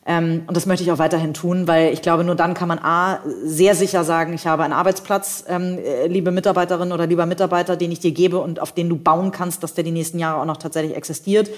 Ähm, 0.06 0.44
und 0.48 0.56
das 0.56 0.66
möchte 0.66 0.86
ich 0.86 0.92
auch 0.94 1.00
weiterhin 1.00 1.34
tun, 1.34 1.68
weil 1.68 1.92
ich 1.92 2.02
glaube, 2.02 2.24
nur 2.24 2.36
dann 2.36 2.54
kann 2.54 2.70
man 2.70 2.80
A, 2.80 3.20
sehr 3.44 3.76
sicher 3.76 4.06
sagen, 4.06 4.32
ich 4.32 4.48
habe 4.48 4.64
einen 4.64 4.72
Arbeitsplatz, 4.72 5.44
ähm, 5.50 5.80
äh, 5.80 6.08
liebe 6.08 6.32
Mitarbeiterin 6.32 6.94
oder 6.94 7.08
lieber 7.08 7.26
Mitarbeiter, 7.26 7.76
den 7.76 7.92
ich 7.92 8.00
dir 8.00 8.12
gebe 8.12 8.40
und 8.40 8.62
auf 8.62 8.72
den 8.72 8.88
du 8.88 8.96
bauen 8.96 9.32
kannst, 9.32 9.64
dass 9.64 9.74
der 9.74 9.84
die 9.84 9.92
nächsten 9.92 10.18
Jahre 10.18 10.40
auch 10.40 10.46
noch 10.46 10.56
tatsächlich 10.56 10.96
existiert. 10.96 11.50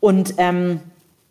Und 0.00 0.34
ähm, 0.38 0.80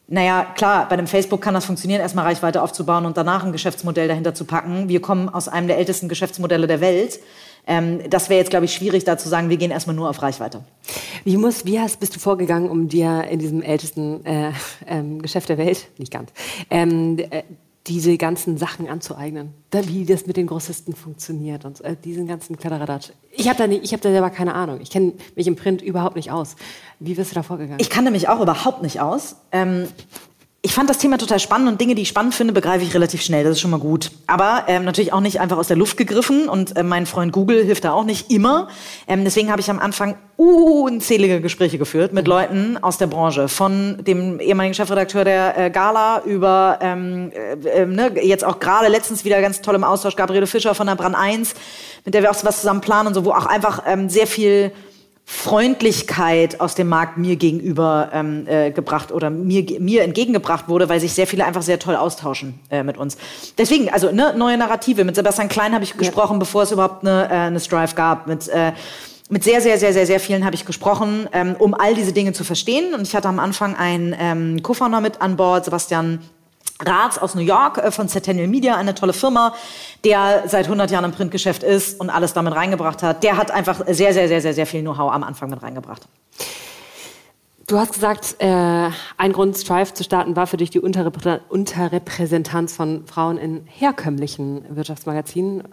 naja, 0.08 0.46
klar, 0.56 0.88
bei 0.88 0.98
dem 0.98 1.08
Facebook 1.08 1.42
kann 1.42 1.54
das 1.54 1.66
funktionieren, 1.66 2.00
erstmal 2.00 2.26
Reichweite 2.26 2.62
aufzubauen 2.62 3.06
und 3.06 3.18
danach 3.18 3.44
ein 3.44 3.52
Geschäftsmodell 3.52 4.08
dahinter 4.08 4.36
zu 4.36 4.46
packen. 4.46 4.88
Wir 4.88 5.02
kommen 5.02 5.30
aus 5.30 5.48
einem 5.48 5.68
der 5.68 5.78
ältesten 5.78 6.10
Geschäftsmodelle 6.10 6.68
der 6.68 6.80
Welt. 6.80 7.20
Ähm, 7.68 8.08
das 8.10 8.30
wäre 8.30 8.40
jetzt, 8.40 8.52
glaube 8.52 8.66
ich, 8.66 8.74
schwierig, 8.74 9.04
da 9.04 9.18
zu 9.18 9.28
sagen, 9.28 9.50
wir 9.50 9.58
gehen 9.58 9.72
erstmal 9.72 9.96
nur 9.96 10.10
auf 10.10 10.22
Reichweite. 10.22 10.64
Wie, 11.24 11.38
muss, 11.38 11.66
wie 11.66 11.80
hast, 11.80 12.00
bist 12.00 12.16
du 12.16 12.20
vorgegangen, 12.20 12.70
um 12.70 12.88
dir 12.88 13.24
in 13.30 13.40
diesem 13.40 13.64
ältesten 13.64 14.24
äh, 14.26 14.52
ähm, 14.86 15.22
Geschäft 15.22 15.50
der 15.50 15.58
Welt, 15.58 15.88
nicht 15.98 16.12
ganz, 16.12 16.32
ähm, 16.70 17.18
äh, 17.18 17.42
diese 17.88 18.18
ganzen 18.18 18.58
Sachen 18.58 18.88
anzueignen, 18.88 19.54
wie 19.72 20.06
das 20.06 20.26
mit 20.26 20.38
den 20.38 20.48
Grossisten 20.48 20.96
funktioniert 20.96 21.66
und 21.66 21.82
äh, 21.82 21.96
diesen 21.96 22.26
ganzen 22.26 22.58
Kladderadatsch. 22.58 23.12
Ich 23.32 23.48
habe 23.48 23.68
da, 23.68 23.74
hab 23.76 24.02
da 24.02 24.10
selber 24.10 24.30
keine 24.32 24.56
Ahnung. 24.56 24.80
Ich 24.82 24.90
kenne 24.90 25.14
mich 25.36 25.46
im 25.46 25.56
Print 25.56 25.82
überhaupt 25.82 26.16
nicht 26.16 26.32
aus. 26.32 26.56
Wie 27.00 27.14
bist 27.14 27.32
du 27.32 27.36
da 27.36 27.44
vorgegangen? 27.44 27.80
Ich 27.80 27.90
kannte 27.90 28.10
mich 28.10 28.28
auch 28.28 28.42
überhaupt 28.42 28.82
nicht 28.82 29.02
aus. 29.02 29.36
Ähm, 29.52 29.88
ich 30.66 30.74
fand 30.74 30.90
das 30.90 30.98
Thema 30.98 31.20
total 31.20 31.40
spannend 31.40 31.70
und 31.70 31.80
Dinge, 31.80 31.94
die 31.94 32.02
ich 32.02 32.08
spannend 32.08 32.34
finde, 32.34 32.52
begreife 32.52 32.84
ich 32.84 32.92
relativ 32.96 33.22
schnell. 33.22 33.44
Das 33.44 33.52
ist 33.52 33.62
schon 33.62 33.70
mal 33.70 33.80
gut. 33.80 34.10
Aber 34.26 34.64
ähm, 34.66 34.84
natürlich 34.84 35.14
auch 35.14 35.22
nicht 35.22 35.40
einfach 35.40 35.58
aus 35.58 35.68
der 35.68 35.78
Luft 35.78 35.96
gegriffen 35.96 36.50
und 36.50 36.76
äh, 36.76 36.82
mein 36.82 37.06
Freund 37.06 37.32
Google 37.32 37.64
hilft 37.64 37.84
da 37.84 37.92
auch 37.92 38.04
nicht 38.04 38.32
immer. 38.32 38.68
Ähm, 39.08 39.24
deswegen 39.24 39.52
habe 39.52 39.62
ich 39.62 39.70
am 39.70 39.78
Anfang 39.78 40.18
unzählige 40.38 41.40
Gespräche 41.40 41.78
geführt 41.78 42.14
mit 42.14 42.28
Leuten 42.28 42.80
aus 42.82 42.98
der 42.98 43.06
Branche, 43.06 43.48
von 43.48 44.04
dem 44.04 44.40
ehemaligen 44.40 44.74
Chefredakteur 44.74 45.24
der 45.24 45.56
äh, 45.56 45.70
Gala 45.70 46.24
über 46.26 46.80
ähm, 46.82 47.32
äh, 47.32 47.82
äh 47.82 47.86
ne, 47.86 48.14
jetzt 48.24 48.44
auch 48.44 48.60
gerade 48.60 48.88
letztens 48.88 49.24
wieder 49.24 49.40
ganz 49.42 49.62
toll 49.62 49.76
im 49.76 49.84
Austausch 49.84 50.16
Gabriele 50.16 50.48
Fischer 50.48 50.74
von 50.74 50.88
der 50.88 50.96
Brand 50.96 51.16
1, 51.16 51.54
mit 52.06 52.16
der 52.16 52.24
wir 52.24 52.32
auch 52.32 52.44
was 52.44 52.62
zusammen 52.62 52.82
planen 52.82 53.10
und 53.10 53.14
so, 53.14 53.24
wo 53.24 53.34
auch 53.34 53.46
einfach 53.46 53.84
ähm, 53.86 54.10
sehr 54.10 54.26
viel 54.26 54.72
Freundlichkeit 55.28 56.60
aus 56.60 56.76
dem 56.76 56.88
Markt 56.88 57.18
mir 57.18 57.36
gegenüber 57.36 58.12
ähm, 58.14 58.46
äh, 58.48 58.70
gebracht 58.70 59.12
oder 59.12 59.32
mir, 59.32 59.66
mir 59.80 60.04
entgegengebracht 60.04 60.70
wurde, 60.70 60.88
weil 60.88 61.00
sich 61.00 61.14
sehr 61.14 61.26
viele 61.26 61.46
einfach 61.46 61.64
sehr 61.64 61.80
toll 61.80 61.96
austauschen 61.96 62.60
äh, 62.70 62.84
mit 62.84 62.98
uns. 62.98 63.18
Deswegen, 63.58 63.90
also 63.90 64.12
ne, 64.12 64.36
neue 64.38 64.56
Narrative. 64.56 65.04
Mit 65.04 65.16
Sebastian 65.16 65.50
Klein 65.50 65.74
habe 65.74 65.84
ich 65.84 65.92
ja. 65.92 65.98
gesprochen, 65.98 66.38
bevor 66.38 66.64
es 66.64 66.72
überhaupt 66.72 67.06
eine, 67.06 67.26
äh, 67.26 67.34
eine 67.34 67.60
Strive 67.60 67.96
gab. 67.96 68.28
Mit, 68.28 68.48
äh, 68.50 68.74
mit 69.30 69.44
sehr, 69.44 69.62
sehr, 69.62 69.80
sehr, 69.80 69.94
sehr, 69.94 70.06
sehr 70.06 70.20
vielen 70.20 70.46
habe 70.46 70.54
ich 70.54 70.66
gesprochen, 70.66 71.28
ähm, 71.34 71.56
um 71.58 71.74
all 71.74 71.96
diese 71.96 72.14
Dinge 72.14 72.34
zu 72.34 72.44
verstehen. 72.44 72.94
Und 72.94 73.02
ich 73.02 73.16
hatte 73.16 73.28
am 73.28 73.40
Anfang 73.40 73.76
einen 73.76 74.16
ähm, 74.20 74.62
Co-Founder 74.62 75.02
mit 75.02 75.22
an 75.22 75.38
Bord, 75.38 75.66
Sebastian 75.66 76.20
Rats 76.84 77.18
aus 77.18 77.36
New 77.36 77.42
York 77.42 77.78
äh, 77.78 77.92
von 77.92 78.10
Centennial 78.10 78.48
Media, 78.48 78.76
eine 78.76 78.96
tolle 78.96 79.14
Firma, 79.14 79.54
der 80.04 80.44
seit 80.48 80.66
100 80.66 80.92
Jahren 80.92 81.06
im 81.06 81.12
Printgeschäft 81.12 81.64
ist 81.64 82.00
und 82.00 82.10
alles 82.10 82.34
damit 82.34 82.54
reingebracht 82.54 83.02
hat. 83.02 83.24
Der 83.24 83.38
hat 83.38 83.52
einfach 83.52 83.82
sehr, 83.88 84.14
sehr, 84.14 84.28
sehr, 84.28 84.42
sehr, 84.42 84.54
sehr 84.54 84.66
viel 84.66 84.82
Know-how 84.82 85.12
am 85.12 85.24
Anfang 85.24 85.50
mit 85.50 85.64
reingebracht. 85.64 86.08
Du 87.68 87.80
hast 87.80 87.94
gesagt, 87.94 88.36
äh, 88.40 88.90
ein 89.18 89.32
Grund, 89.32 89.58
Strive 89.58 89.94
zu 89.94 90.04
starten, 90.04 90.36
war 90.36 90.46
für 90.46 90.58
dich 90.58 90.70
die 90.70 90.80
Unterreprä 90.80 91.40
Unterrepräsentanz 91.50 92.76
von 92.76 93.08
Frauen 93.08 93.38
in 93.38 93.66
herkömmlichen 93.66 94.76
Wirtschaftsmagazinen. 94.76 95.64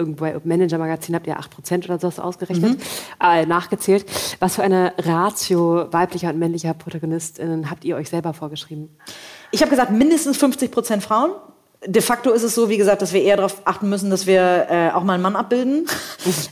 Irgendwo 0.00 0.24
bei 0.24 0.36
Manager-Magazin 0.42 1.14
habt 1.14 1.26
ihr 1.26 1.38
8% 1.38 1.84
oder 1.84 1.98
sowas 1.98 2.18
ausgerechnet, 2.18 2.78
mhm. 2.78 2.82
äh, 3.22 3.46
nachgezählt. 3.46 4.06
Was 4.40 4.56
für 4.56 4.62
eine 4.62 4.94
Ratio 4.98 5.92
weiblicher 5.92 6.30
und 6.30 6.38
männlicher 6.38 6.74
Protagonistinnen 6.74 7.70
habt 7.70 7.84
ihr 7.84 7.96
euch 7.96 8.08
selber 8.08 8.32
vorgeschrieben? 8.34 8.88
Ich 9.52 9.60
habe 9.60 9.70
gesagt, 9.70 9.92
mindestens 9.92 10.38
50% 10.42 11.00
Frauen 11.00 11.32
de 11.86 12.02
facto 12.02 12.30
ist 12.30 12.42
es 12.42 12.54
so, 12.54 12.68
wie 12.68 12.76
gesagt, 12.76 13.00
dass 13.00 13.12
wir 13.12 13.22
eher 13.22 13.36
darauf 13.36 13.62
achten 13.64 13.88
müssen, 13.88 14.10
dass 14.10 14.26
wir 14.26 14.66
äh, 14.68 14.90
auch 14.90 15.02
mal 15.02 15.14
einen 15.14 15.22
Mann 15.22 15.36
abbilden. 15.36 15.86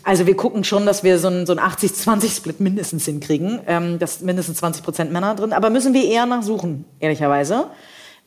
Also 0.03 0.27
wir 0.27 0.35
gucken 0.35 0.65
schon, 0.65 0.87
dass 0.87 1.05
wir 1.05 1.19
so 1.19 1.29
ein, 1.29 1.45
so 1.45 1.53
ein 1.53 1.59
80-20-Split 1.59 2.61
mindestens 2.61 3.05
hinkriegen, 3.05 3.61
ähm, 3.67 3.99
dass 3.99 4.23
mindestens 4.23 4.59
20 4.59 4.83
Prozent 4.83 5.13
Männer 5.13 5.35
drin. 5.35 5.53
Aber 5.53 5.69
müssen 5.69 5.93
wir 5.93 6.05
eher 6.05 6.25
nachsuchen, 6.25 6.87
ehrlicherweise. 6.99 7.67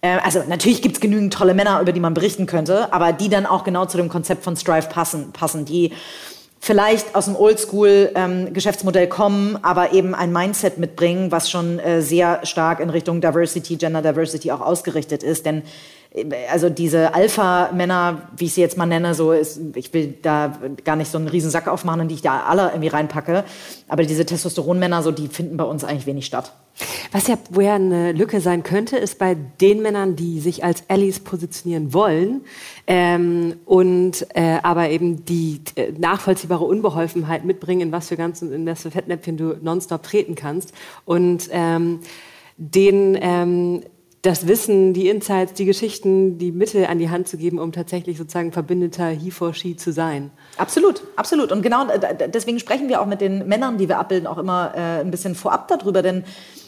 Äh, 0.01 0.17
also 0.23 0.43
natürlich 0.47 0.81
gibt's 0.81 0.99
genügend 0.99 1.33
tolle 1.33 1.53
Männer, 1.53 1.79
über 1.81 1.91
die 1.91 1.99
man 1.99 2.13
berichten 2.13 2.45
könnte, 2.45 2.91
aber 2.93 3.13
die 3.13 3.29
dann 3.29 3.45
auch 3.45 3.63
genau 3.63 3.85
zu 3.85 3.97
dem 3.97 4.09
Konzept 4.09 4.43
von 4.43 4.55
Strive 4.55 4.87
passen, 4.87 5.31
passen 5.31 5.65
die 5.65 5.93
vielleicht 6.59 7.15
aus 7.15 7.25
dem 7.25 7.35
Oldschool-Geschäftsmodell 7.35 9.05
ähm, 9.05 9.09
kommen, 9.09 9.59
aber 9.63 9.93
eben 9.93 10.13
ein 10.13 10.31
Mindset 10.31 10.77
mitbringen, 10.77 11.31
was 11.31 11.49
schon 11.49 11.79
äh, 11.79 12.03
sehr 12.03 12.45
stark 12.45 12.79
in 12.79 12.91
Richtung 12.91 13.19
Diversity, 13.19 13.77
Gender 13.77 14.03
Diversity 14.03 14.51
auch 14.51 14.61
ausgerichtet 14.61 15.23
ist. 15.23 15.47
Denn 15.47 15.63
also 16.51 16.69
diese 16.69 17.13
Alpha-Männer, 17.13 18.29
wie 18.35 18.45
ich 18.45 18.53
sie 18.53 18.61
jetzt 18.61 18.77
mal 18.77 18.85
nenne, 18.85 19.13
so 19.13 19.31
ist, 19.31 19.61
ich 19.75 19.93
will 19.93 20.17
da 20.21 20.57
gar 20.83 20.97
nicht 20.97 21.09
so 21.09 21.17
einen 21.17 21.29
riesen 21.29 21.49
Sack 21.49 21.69
aufmachen, 21.69 22.01
in 22.01 22.07
die 22.09 22.15
ich 22.15 22.21
da 22.21 22.43
alle 22.43 22.69
irgendwie 22.69 22.89
reinpacke. 22.89 23.45
Aber 23.87 24.03
diese 24.03 24.25
Testosteron-Männer, 24.25 25.03
so, 25.03 25.11
die 25.11 25.29
finden 25.29 25.55
bei 25.55 25.63
uns 25.63 25.85
eigentlich 25.85 26.07
wenig 26.07 26.25
statt. 26.25 26.53
Was 27.13 27.27
ja 27.27 27.37
woher 27.49 27.75
eine 27.75 28.11
Lücke 28.11 28.41
sein 28.41 28.63
könnte, 28.63 28.97
ist 28.97 29.19
bei 29.19 29.35
den 29.35 29.81
Männern, 29.81 30.15
die 30.17 30.39
sich 30.39 30.63
als 30.63 30.83
Allies 30.89 31.19
positionieren 31.19 31.93
wollen 31.93 32.41
ähm, 32.87 33.55
und 33.65 34.25
äh, 34.33 34.57
aber 34.63 34.89
eben 34.89 35.23
die 35.25 35.61
äh, 35.75 35.91
nachvollziehbare 35.97 36.63
Unbeholfenheit 36.63 37.45
mitbringen, 37.45 37.81
in 37.81 37.91
was 37.91 38.07
für 38.07 38.17
ganzen 38.17 38.51
in 38.53 38.65
das 38.65 38.81
für 38.81 38.91
Fettnäpfchen 38.91 39.37
du 39.37 39.57
nonstop 39.61 40.03
treten 40.03 40.35
kannst 40.35 40.73
und 41.05 41.49
ähm, 41.51 41.99
den 42.57 43.17
ähm, 43.21 43.81
das 44.21 44.47
Wissen, 44.47 44.93
die 44.93 45.09
Insights, 45.09 45.53
die 45.53 45.65
Geschichten, 45.65 46.37
die 46.37 46.51
Mittel 46.51 46.85
an 46.85 46.99
die 46.99 47.09
Hand 47.09 47.27
zu 47.27 47.37
geben, 47.37 47.57
um 47.57 47.71
tatsächlich 47.71 48.17
sozusagen 48.17 48.51
verbindeter 48.51 49.07
He 49.07 49.31
for 49.31 49.53
She 49.53 49.75
zu 49.75 49.91
sein. 49.91 50.29
Absolut, 50.57 51.01
absolut. 51.15 51.51
Und 51.51 51.63
genau 51.63 51.87
deswegen 52.33 52.59
sprechen 52.59 52.87
wir 52.87 53.01
auch 53.01 53.07
mit 53.07 53.19
den 53.19 53.47
Männern, 53.47 53.77
die 53.79 53.89
wir 53.89 53.97
abbilden, 53.97 54.27
auch 54.27 54.37
immer 54.37 54.73
äh, 54.75 55.01
ein 55.01 55.09
bisschen 55.09 55.33
vorab 55.33 55.67
darüber, 55.69 56.03
denn 56.03 56.23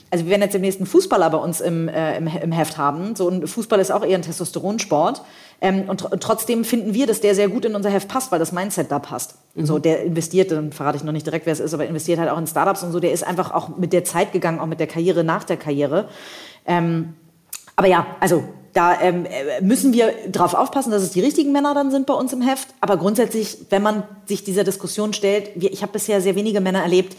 also 0.09 0.25
wir 0.25 0.29
werden 0.29 0.43
jetzt 0.43 0.53
den 0.53 0.61
nächsten 0.61 0.85
Fußballer 0.85 1.27
bei 1.31 1.39
uns 1.39 1.59
im, 1.59 1.87
äh, 1.87 2.17
im, 2.17 2.27
im, 2.27 2.51
Heft 2.51 2.77
haben. 2.77 3.15
So 3.15 3.29
ein 3.29 3.47
Fußball 3.47 3.79
ist 3.79 3.91
auch 3.91 4.05
eher 4.05 4.15
ein 4.15 4.21
Testosteronsport. 4.21 5.23
Ähm, 5.59 5.89
und, 5.89 6.01
tr 6.01 6.11
und, 6.11 6.21
trotzdem 6.21 6.65
finden 6.65 6.93
wir, 6.93 7.07
dass 7.07 7.19
der 7.19 7.33
sehr 7.33 7.49
gut 7.49 7.65
in 7.65 7.73
unser 7.73 7.89
Heft 7.89 8.09
passt, 8.09 8.31
weil 8.31 8.37
das 8.37 8.51
Mindset 8.51 8.91
da 8.91 8.99
passt. 8.99 9.39
Mhm. 9.55 9.65
So, 9.65 9.79
der 9.79 10.03
investiert, 10.03 10.51
dann 10.51 10.71
verrate 10.71 10.97
ich 10.97 11.03
noch 11.03 11.13
nicht 11.13 11.25
direkt, 11.25 11.47
wer 11.47 11.53
es 11.53 11.59
ist, 11.59 11.73
aber 11.73 11.87
investiert 11.87 12.19
halt 12.19 12.29
auch 12.29 12.37
in 12.37 12.45
Startups 12.45 12.83
und 12.83 12.91
so. 12.91 12.99
Der 12.99 13.11
ist 13.11 13.25
einfach 13.25 13.55
auch 13.55 13.75
mit 13.75 13.91
der 13.91 14.03
Zeit 14.03 14.33
gegangen, 14.33 14.59
auch 14.59 14.67
mit 14.67 14.79
der 14.79 14.85
Karriere 14.85 15.23
nach 15.23 15.45
der 15.45 15.57
Karriere. 15.57 16.07
Ähm, 16.67 17.15
aber 17.75 17.87
ja, 17.87 18.05
also 18.19 18.43
da 18.73 18.99
ähm, 19.01 19.25
äh, 19.25 19.61
müssen 19.61 19.93
wir 19.93 20.13
darauf 20.27 20.55
aufpassen, 20.55 20.91
dass 20.91 21.03
es 21.03 21.11
die 21.11 21.21
richtigen 21.21 21.51
Männer 21.51 21.73
dann 21.73 21.91
sind 21.91 22.07
bei 22.07 22.13
uns 22.13 22.33
im 22.33 22.41
Heft. 22.41 22.69
Aber 22.81 22.97
grundsätzlich, 22.97 23.57
wenn 23.69 23.83
man 23.83 24.03
sich 24.25 24.43
dieser 24.43 24.63
Diskussion 24.63 25.13
stellt, 25.13 25.51
ich 25.55 25.81
habe 25.83 25.93
bisher 25.93 26.21
sehr 26.21 26.35
wenige 26.35 26.59
Männer 26.59 26.81
erlebt, 26.81 27.15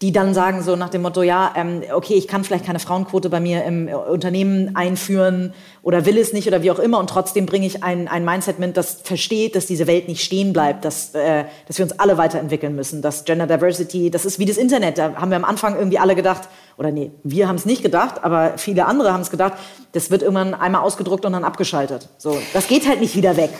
die 0.00 0.12
dann 0.12 0.32
sagen 0.32 0.62
so 0.62 0.76
nach 0.76 0.90
dem 0.90 1.02
Motto, 1.02 1.22
ja, 1.22 1.52
ähm, 1.56 1.82
okay, 1.92 2.14
ich 2.14 2.28
kann 2.28 2.44
vielleicht 2.44 2.64
keine 2.64 2.78
Frauenquote 2.78 3.30
bei 3.30 3.40
mir 3.40 3.64
im 3.64 3.88
äh, 3.88 3.94
Unternehmen 3.94 4.76
einführen 4.76 5.52
oder 5.82 6.06
will 6.06 6.18
es 6.18 6.32
nicht 6.32 6.46
oder 6.46 6.62
wie 6.62 6.70
auch 6.70 6.78
immer 6.78 7.00
und 7.00 7.10
trotzdem 7.10 7.46
bringe 7.46 7.66
ich 7.66 7.82
ein, 7.82 8.06
ein 8.06 8.24
Mindset 8.24 8.60
mit, 8.60 8.76
das 8.76 9.00
versteht, 9.02 9.56
dass 9.56 9.66
diese 9.66 9.88
Welt 9.88 10.06
nicht 10.06 10.22
stehen 10.22 10.52
bleibt, 10.52 10.84
dass, 10.84 11.14
äh, 11.16 11.44
dass 11.66 11.78
wir 11.78 11.84
uns 11.84 11.98
alle 11.98 12.16
weiterentwickeln 12.16 12.76
müssen, 12.76 13.02
dass 13.02 13.24
Gender 13.24 13.48
Diversity, 13.48 14.08
das 14.08 14.24
ist 14.24 14.38
wie 14.38 14.44
das 14.44 14.56
Internet, 14.56 14.98
da 14.98 15.16
haben 15.16 15.30
wir 15.30 15.36
am 15.36 15.44
Anfang 15.44 15.76
irgendwie 15.76 15.98
alle 15.98 16.14
gedacht, 16.14 16.48
oder 16.78 16.92
nee, 16.92 17.10
wir 17.24 17.48
haben 17.48 17.56
es 17.56 17.66
nicht 17.66 17.82
gedacht, 17.82 18.22
aber 18.22 18.56
viele 18.56 18.86
andere 18.86 19.12
haben 19.12 19.20
es 19.20 19.30
gedacht, 19.30 19.54
das 19.92 20.10
wird 20.10 20.22
irgendwann 20.22 20.54
einmal 20.54 20.82
ausgedruckt 20.82 21.24
und 21.26 21.32
dann 21.32 21.44
abgeschaltet. 21.44 22.08
So, 22.18 22.38
das 22.52 22.68
geht 22.68 22.88
halt 22.88 23.00
nicht 23.00 23.16
wieder 23.16 23.36
weg. 23.36 23.50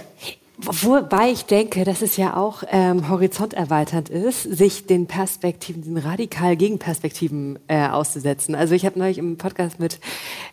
Wobei 0.60 1.30
ich 1.30 1.44
denke, 1.44 1.84
dass 1.84 2.02
es 2.02 2.16
ja 2.16 2.36
auch 2.36 2.64
ähm, 2.70 3.08
horizonterweiternd 3.08 4.08
ist, 4.08 4.42
sich 4.42 4.86
den 4.86 5.06
Perspektiven, 5.06 5.82
den 5.82 5.96
radikal 5.98 6.56
Gegenperspektiven 6.56 7.60
äh, 7.68 7.88
auszusetzen. 7.88 8.56
Also 8.56 8.74
ich 8.74 8.84
habe 8.84 8.98
neulich 8.98 9.18
im 9.18 9.36
Podcast 9.36 9.78
mit 9.78 10.00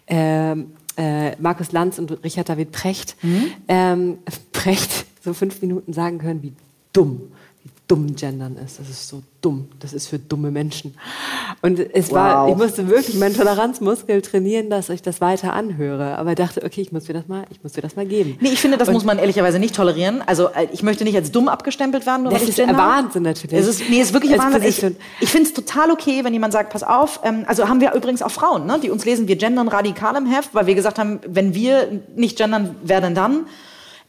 ähm, 0.08 0.74
äh, 0.98 1.36
Markus 1.38 1.72
Lanz 1.72 1.98
und 1.98 2.24
Richard 2.24 2.50
David 2.50 2.72
Precht, 2.72 3.16
mhm. 3.24 3.48
ähm, 3.68 4.18
Precht 4.54 5.06
so 5.24 5.34
fünf 5.34 5.62
Minuten 5.62 5.92
sagen 5.92 6.20
können, 6.20 6.44
wie 6.44 6.54
dumm 6.94 7.32
dumm 7.88 8.16
Gendern 8.16 8.58
ist. 8.58 8.80
Das 8.80 8.90
ist 8.90 9.08
so 9.08 9.22
dumm. 9.42 9.68
Das 9.80 9.94
ist 9.94 10.08
für 10.08 10.18
dumme 10.18 10.50
Menschen. 10.50 10.96
Und 11.62 11.80
es 11.80 12.10
wow. 12.10 12.16
war, 12.16 12.50
ich 12.50 12.56
musste 12.56 12.88
wirklich 12.90 13.16
meinen 13.18 13.36
Toleranzmuskel 13.36 14.22
trainieren, 14.24 14.70
dass 14.72 14.90
ich 14.90 15.04
das 15.04 15.22
weiter 15.22 15.54
anhöre. 15.54 16.18
Aber 16.18 16.34
dachte, 16.34 16.64
okay, 16.64 16.82
ich 16.82 16.92
muss 16.92 17.08
mir 17.08 17.14
das 17.14 17.28
mal, 17.28 17.46
ich 17.52 17.62
muss 17.62 17.76
mir 17.76 17.84
das 17.84 17.96
mal 17.96 18.06
geben. 18.06 18.38
Nee, 18.42 18.50
ich 18.50 18.60
finde, 18.60 18.78
das 18.78 18.88
und 18.88 18.96
muss 18.96 19.04
man 19.04 19.20
ehrlicherweise 19.20 19.60
nicht 19.60 19.76
tolerieren. 19.76 20.24
Also 20.26 20.48
äh, 20.48 20.68
ich 20.72 20.82
möchte 20.82 21.04
nicht 21.04 21.16
als 21.16 21.32
dumm 21.32 21.48
abgestempelt 21.48 22.06
werden. 22.08 22.24
Nur 22.24 22.32
das 22.32 22.44
ist 22.44 22.56
Gender. 22.56 22.76
Wahnsinn 22.76 23.24
natürlich. 23.24 23.60
Es 23.60 23.68
ist, 23.68 23.90
nee, 23.90 24.02
ist 24.02 24.14
wirklich 24.14 24.38
Wahnsinn. 24.38 24.64
Ich, 24.64 24.84
ich 25.22 25.30
finde 25.30 25.48
es 25.48 25.54
total 25.54 25.92
okay, 25.92 26.24
wenn 26.24 26.34
jemand 26.34 26.54
sagt, 26.54 26.72
pass 26.72 26.84
auf. 26.84 27.20
Ähm, 27.24 27.46
also 27.48 27.70
haben 27.70 27.82
wir 27.82 27.94
übrigens 27.94 28.24
auch 28.24 28.32
Frauen, 28.32 28.66
ne, 28.66 28.80
die 28.82 28.90
uns 28.90 29.06
lesen, 29.06 29.28
wir 29.28 29.36
gendern 29.36 29.68
radikal 29.68 30.16
im 30.16 30.26
Heft, 30.26 30.54
weil 30.54 30.66
wir 30.66 30.74
gesagt 30.74 30.98
haben, 30.98 31.20
wenn 31.28 31.54
wir 31.54 32.02
nicht 32.16 32.38
gendern, 32.38 32.76
wer 32.84 33.02
denn 33.02 33.14
dann? 33.14 33.46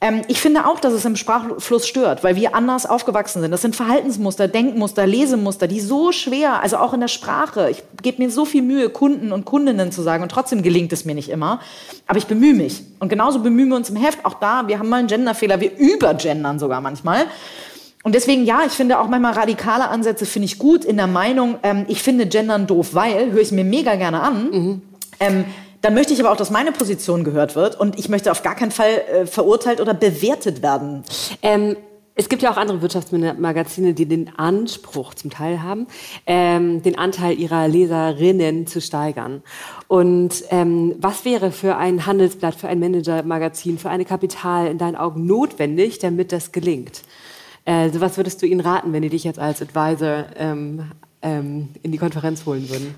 Ähm, 0.00 0.22
ich 0.28 0.40
finde 0.40 0.66
auch, 0.66 0.78
dass 0.78 0.92
es 0.92 1.04
im 1.04 1.16
Sprachfluss 1.16 1.86
stört, 1.86 2.22
weil 2.22 2.36
wir 2.36 2.54
anders 2.54 2.84
aufgewachsen 2.84 3.40
sind. 3.40 3.50
Das 3.50 3.62
sind 3.62 3.74
Verhaltensmuster, 3.74 4.46
Denkmuster, 4.46 5.06
Lesemuster, 5.06 5.66
die 5.68 5.80
so 5.80 6.12
schwer, 6.12 6.62
also 6.62 6.76
auch 6.76 6.92
in 6.92 7.00
der 7.00 7.08
Sprache. 7.08 7.70
Ich 7.70 7.82
gebe 8.02 8.22
mir 8.22 8.30
so 8.30 8.44
viel 8.44 8.62
Mühe, 8.62 8.90
Kunden 8.90 9.32
und 9.32 9.46
Kundinnen 9.46 9.92
zu 9.92 10.02
sagen 10.02 10.22
und 10.22 10.30
trotzdem 10.30 10.62
gelingt 10.62 10.92
es 10.92 11.04
mir 11.06 11.14
nicht 11.14 11.30
immer. 11.30 11.60
Aber 12.06 12.18
ich 12.18 12.26
bemühe 12.26 12.54
mich. 12.54 12.82
Und 13.00 13.08
genauso 13.08 13.38
bemühen 13.38 13.68
wir 13.68 13.76
uns 13.76 13.88
im 13.88 13.96
Heft. 13.96 14.24
Auch 14.24 14.34
da, 14.34 14.68
wir 14.68 14.78
haben 14.78 14.88
mal 14.88 14.98
einen 14.98 15.08
Genderfehler, 15.08 15.60
wir 15.60 15.76
übergendern 15.78 16.58
sogar 16.58 16.82
manchmal. 16.82 17.24
Und 18.02 18.14
deswegen, 18.14 18.44
ja, 18.44 18.60
ich 18.64 18.72
finde 18.72 19.00
auch 19.00 19.08
manchmal 19.08 19.32
radikale 19.32 19.88
Ansätze 19.88 20.26
finde 20.26 20.46
ich 20.46 20.58
gut 20.58 20.84
in 20.84 20.96
der 20.96 21.08
Meinung, 21.08 21.58
ähm, 21.64 21.86
ich 21.88 22.02
finde 22.02 22.26
Gendern 22.26 22.66
doof, 22.68 22.90
weil, 22.92 23.32
höre 23.32 23.40
ich 23.40 23.50
mir 23.50 23.64
mega 23.64 23.96
gerne 23.96 24.20
an. 24.20 24.50
Mhm. 24.50 24.82
Ähm, 25.18 25.44
dann 25.86 25.94
möchte 25.94 26.12
ich 26.12 26.18
aber 26.18 26.32
auch, 26.32 26.36
dass 26.36 26.50
meine 26.50 26.72
Position 26.72 27.22
gehört 27.22 27.54
wird 27.54 27.78
und 27.78 27.96
ich 27.96 28.08
möchte 28.08 28.32
auf 28.32 28.42
gar 28.42 28.56
keinen 28.56 28.72
Fall 28.72 28.90
äh, 28.90 29.24
verurteilt 29.24 29.80
oder 29.80 29.94
bewertet 29.94 30.60
werden. 30.60 31.04
Ähm 31.42 31.76
es 32.18 32.28
gibt 32.28 32.42
ja 32.42 32.50
auch 32.50 32.56
andere 32.56 32.80
Wirtschaftsmagazine, 32.82 33.92
die 33.92 34.06
den 34.06 34.36
Anspruch 34.36 35.14
zum 35.14 35.30
Teil 35.30 35.62
haben, 35.62 35.86
ähm, 36.26 36.82
den 36.82 36.98
Anteil 36.98 37.38
ihrer 37.38 37.68
Leserinnen 37.68 38.66
zu 38.66 38.80
steigern. 38.80 39.42
Und 39.86 40.42
ähm, 40.50 40.96
was 40.98 41.24
wäre 41.26 41.52
für 41.52 41.76
ein 41.76 42.06
Handelsblatt, 42.06 42.54
für 42.54 42.68
ein 42.68 42.80
Managermagazin, 42.80 43.78
für 43.78 43.90
eine 43.90 44.06
Kapital 44.06 44.68
in 44.68 44.78
deinen 44.78 44.96
Augen 44.96 45.26
notwendig, 45.26 45.98
damit 45.98 46.32
das 46.32 46.50
gelingt? 46.50 47.02
Äh, 47.64 47.90
so 47.90 48.00
was 48.00 48.16
würdest 48.16 48.42
du 48.42 48.46
ihnen 48.46 48.60
raten, 48.60 48.92
wenn 48.92 49.02
die 49.02 49.10
dich 49.10 49.22
jetzt 49.22 49.38
als 49.38 49.62
Advisor 49.62 50.24
ähm, 50.36 50.90
ähm 51.22 51.68
in 51.82 51.92
die 51.92 51.98
Konferenz 51.98 52.44
holen 52.44 52.68
würden? 52.70 52.94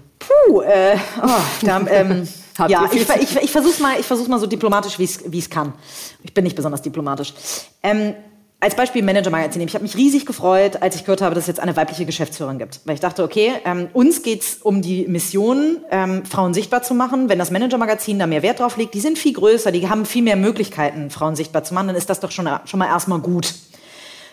Puh, 0.49 0.63
äh, 0.63 0.97
oh, 1.23 1.29
da, 1.63 1.81
ähm, 1.91 2.27
ja, 2.69 2.89
ich, 2.91 3.07
ich, 3.09 3.37
ich 3.37 3.51
versuche 3.51 3.83
mal, 3.83 4.03
versuch's 4.03 4.29
mal 4.29 4.39
so 4.39 4.47
diplomatisch, 4.47 4.99
wie 4.99 5.05
ich 5.05 5.45
es 5.45 5.51
kann. 5.51 5.75
Ich 6.23 6.33
bin 6.33 6.45
nicht 6.45 6.57
besonders 6.57 6.81
diplomatisch. 6.81 7.35
Ähm, 7.83 8.15
als 8.61 8.75
Beispiel 8.75 9.05
Manager 9.05 9.31
Magazin. 9.31 9.63
Ich 9.63 9.75
habe 9.75 9.85
mich 9.85 9.95
riesig 9.95 10.27
gefreut, 10.27 10.83
als 10.83 10.97
ich 10.97 11.05
gehört 11.05 11.23
habe, 11.23 11.35
dass 11.35 11.45
es 11.45 11.49
jetzt 11.49 11.61
eine 11.61 11.77
weibliche 11.77 12.07
Geschäftsführerin 12.07 12.59
gibt. 12.59 12.81
Weil 12.87 12.95
ich 12.95 13.01
dachte, 13.01 13.23
okay, 13.23 13.53
ähm, 13.65 13.89
uns 13.93 14.23
geht's 14.23 14.59
um 14.63 14.83
die 14.83 15.07
Mission, 15.07 15.79
ähm, 15.91 16.25
Frauen 16.25 16.55
sichtbar 16.55 16.83
zu 16.83 16.95
machen. 16.95 17.29
Wenn 17.29 17.39
das 17.39 17.53
Manager 17.53 17.79
Magazin 17.79 18.19
da 18.19 18.27
mehr 18.27 18.43
Wert 18.43 18.59
drauf 18.59 18.77
legt, 18.77 18.95
die 18.95 19.01
sind 19.01 19.17
viel 19.17 19.35
größer, 19.35 19.71
die 19.71 19.89
haben 19.89 20.07
viel 20.07 20.23
mehr 20.23 20.37
Möglichkeiten, 20.37 21.11
Frauen 21.11 21.37
sichtbar 21.37 21.63
zu 21.63 21.73
machen, 21.75 21.89
dann 21.89 21.97
ist 21.97 22.11
das 22.11 22.19
doch 22.19 22.33
schon, 22.33 22.49
schon 22.65 22.79
mal 22.79 22.87
erstmal 22.87 23.21
gut. 23.21 23.55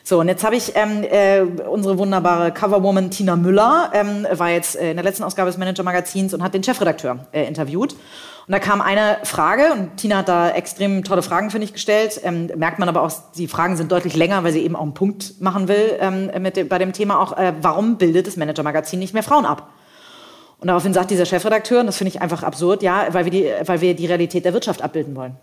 So, 0.08 0.20
und 0.20 0.28
jetzt 0.28 0.44
habe 0.44 0.56
ich 0.56 0.74
ähm, 0.76 1.04
äh, 1.04 1.42
unsere 1.68 1.98
wunderbare 1.98 2.52
Coverwoman 2.52 3.10
Tina 3.10 3.36
Müller, 3.36 3.90
ähm, 3.92 4.28
war 4.34 4.52
jetzt 4.52 4.76
äh, 4.76 4.92
in 4.92 4.98
der 4.98 5.04
letzten 5.04 5.24
Ausgabe 5.24 5.50
des 5.50 5.58
Manager 5.58 5.82
Magazins 5.82 6.32
und 6.36 6.44
hat 6.44 6.54
den 6.54 6.64
Chefredakteur 6.64 7.26
äh, 7.32 7.48
interviewt. 7.48 7.94
Und 7.94 8.52
da 8.52 8.60
kam 8.60 8.82
eine 8.82 9.18
Frage, 9.24 9.74
und 9.74 9.98
Tina 9.98 10.18
hat 10.18 10.30
da 10.30 10.52
extrem 10.52 11.04
tolle 11.04 11.24
Fragen, 11.24 11.50
finde 11.50 11.66
ich, 11.66 11.74
gestellt. 11.74 12.22
Ähm, 12.24 12.52
merkt 12.56 12.78
man 12.78 12.88
aber 12.88 13.02
auch, 13.02 13.12
die 13.36 13.48
Fragen 13.48 13.78
sind 13.78 13.92
deutlich 13.92 14.16
länger, 14.16 14.44
weil 14.44 14.54
sie 14.54 14.62
eben 14.62 14.76
auch 14.76 14.84
einen 14.84 14.94
Punkt 14.94 15.42
machen 15.42 15.68
will 15.68 15.98
ähm, 16.00 16.30
mit 16.40 16.56
dem, 16.56 16.68
bei 16.68 16.78
dem 16.78 16.94
Thema 16.94 17.20
auch, 17.20 17.36
äh, 17.36 17.54
warum 17.62 17.98
bildet 17.98 18.28
das 18.28 18.38
Manager 18.38 18.62
Magazin 18.62 19.00
nicht 19.00 19.16
mehr 19.16 19.24
Frauen 19.24 19.48
ab? 19.48 19.72
Und 20.60 20.68
daraufhin 20.68 20.94
sagt 20.94 21.10
dieser 21.10 21.26
Chefredakteur, 21.26 21.80
und 21.80 21.88
das 21.88 21.98
finde 21.98 22.10
ich 22.10 22.22
einfach 22.22 22.44
absurd, 22.44 22.84
ja, 22.84 23.08
weil 23.10 23.26
wir, 23.26 23.32
die, 23.32 23.50
weil 23.66 23.82
wir 23.82 23.96
die 23.96 24.06
Realität 24.06 24.46
der 24.46 24.54
Wirtschaft 24.54 24.84
abbilden 24.84 25.16
wollen. 25.16 25.36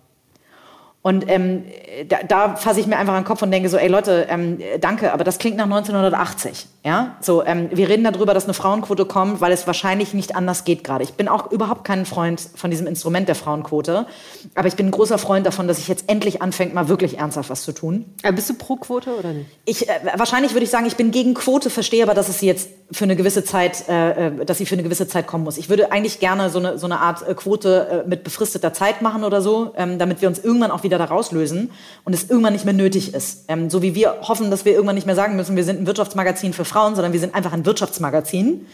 Und 1.03 1.29
ähm, 1.29 1.65
da, 2.09 2.19
da 2.27 2.57
fasse 2.57 2.79
ich 2.79 2.87
mir 2.87 2.97
einfach 2.97 3.15
an 3.15 3.23
den 3.23 3.27
Kopf 3.27 3.43
und 3.43 3.51
denke 3.51 3.69
so, 3.69 3.77
ey 3.77 3.89
Leute, 3.89 4.27
ähm, 4.31 4.59
danke, 4.81 5.13
aber 5.13 5.25
das 5.25 5.39
klingt 5.39 5.57
nach 5.57 5.65
1980. 5.65 6.69
Ja, 6.85 7.17
so 7.21 7.45
ähm, 7.45 7.69
wir 7.73 7.89
reden 7.89 8.03
darüber, 8.03 8.35
dass 8.35 8.45
eine 8.45 8.55
Frauenquote 8.55 9.05
kommt, 9.05 9.41
weil 9.41 9.53
es 9.53 9.69
wahrscheinlich 9.69 10.15
nicht 10.15 10.35
anders 10.35 10.65
geht 10.65 10.83
gerade. 10.83 11.05
Ich 11.05 11.15
bin 11.15 11.29
auch 11.29 11.53
überhaupt 11.53 11.85
kein 11.85 12.07
Freund 12.07 12.41
von 12.57 12.73
diesem 12.73 12.89
Instrument 12.89 13.29
der 13.29 13.37
Frauenquote, 13.37 14.07
aber 14.57 14.67
ich 14.67 14.75
bin 14.75 14.87
ein 14.87 14.91
großer 14.91 15.19
Freund 15.19 15.47
davon, 15.47 15.69
dass 15.69 15.79
ich 15.79 15.87
jetzt 15.87 16.09
endlich 16.09 16.43
anfängt, 16.43 16.75
mal 16.75 16.89
wirklich 16.89 17.19
ernsthaft 17.19 17.51
was 17.51 17.63
zu 17.63 17.71
tun. 17.71 18.05
Aber 18.25 18.33
bist 18.33 18.51
du 18.51 18.55
pro 18.55 18.77
Quote 18.77 19.17
oder 19.17 19.33
nicht? 19.33 19.49
Ich 19.65 19.89
äh, 19.89 19.93
wahrscheinlich 20.17 20.55
würde 20.55 20.65
ich 20.65 20.71
sagen, 20.71 20.87
ich 20.87 20.97
bin 20.97 21.13
gegen 21.13 21.35
Quote, 21.35 21.71
verstehe 21.71 22.03
aber, 22.03 22.15
dass 22.15 22.29
es 22.29 22.41
sie 22.41 22.47
jetzt 22.47 22.71
für 22.91 23.05
eine 23.05 23.15
gewisse 23.15 23.45
Zeit, 23.45 23.89
äh, 23.89 24.27
äh 24.27 24.45
dass 24.45 24.59
sie 24.59 24.67
für 24.67 24.75
eine 24.75 24.83
gewisse 24.83 25.07
Zeit 25.07 25.29
kommen 25.29 25.45
muss. 25.45 25.59
Ich 25.59 25.69
würde 25.69 25.93
eigentlich 25.93 26.19
gerne 26.19 26.51
so 26.51 26.59
eine 26.59 26.79
so 26.79 26.87
eine 26.87 26.99
Art 26.99 27.27
äh, 27.27 27.35
Quote 27.35 28.05
äh, 28.05 28.09
mit 28.09 28.25
befristeter 28.25 28.73
Zeit 28.73 29.03
machen 29.03 29.23
oder 29.23 29.41
so, 29.41 29.73
ähm, 29.77 30.01
damit 30.01 30.21
wir 30.21 30.29
uns 30.29 30.41
irgendwann 30.41 30.73
auch 30.73 30.83
wieder 30.83 30.92
wieder 30.93 30.99
da 30.99 31.13
rauslösen 31.13 31.71
und 32.05 32.13
es 32.13 32.29
irgendwann 32.29 32.53
nicht 32.53 32.65
mehr 32.65 32.75
nötig 32.75 33.15
ist. 33.15 33.47
Ähm, 33.49 33.71
so 33.71 33.81
wie 33.83 33.95
wir 33.95 34.17
hoffen, 34.23 34.51
dass 34.51 34.65
wir 34.65 34.73
irgendwann 34.73 34.95
nicht 34.95 35.07
mehr 35.07 35.17
sagen 35.17 35.37
müssen, 35.37 35.57
wir 35.57 35.65
sind 35.65 35.81
ein 35.81 35.87
Wirtschaftsmagazin 35.87 36.53
für 36.53 36.65
Frauen, 36.65 36.95
sondern 36.95 37.13
wir 37.13 37.21
sind 37.21 37.35
einfach 37.35 37.53
ein 37.53 37.65
Wirtschaftsmagazin, 37.65 38.67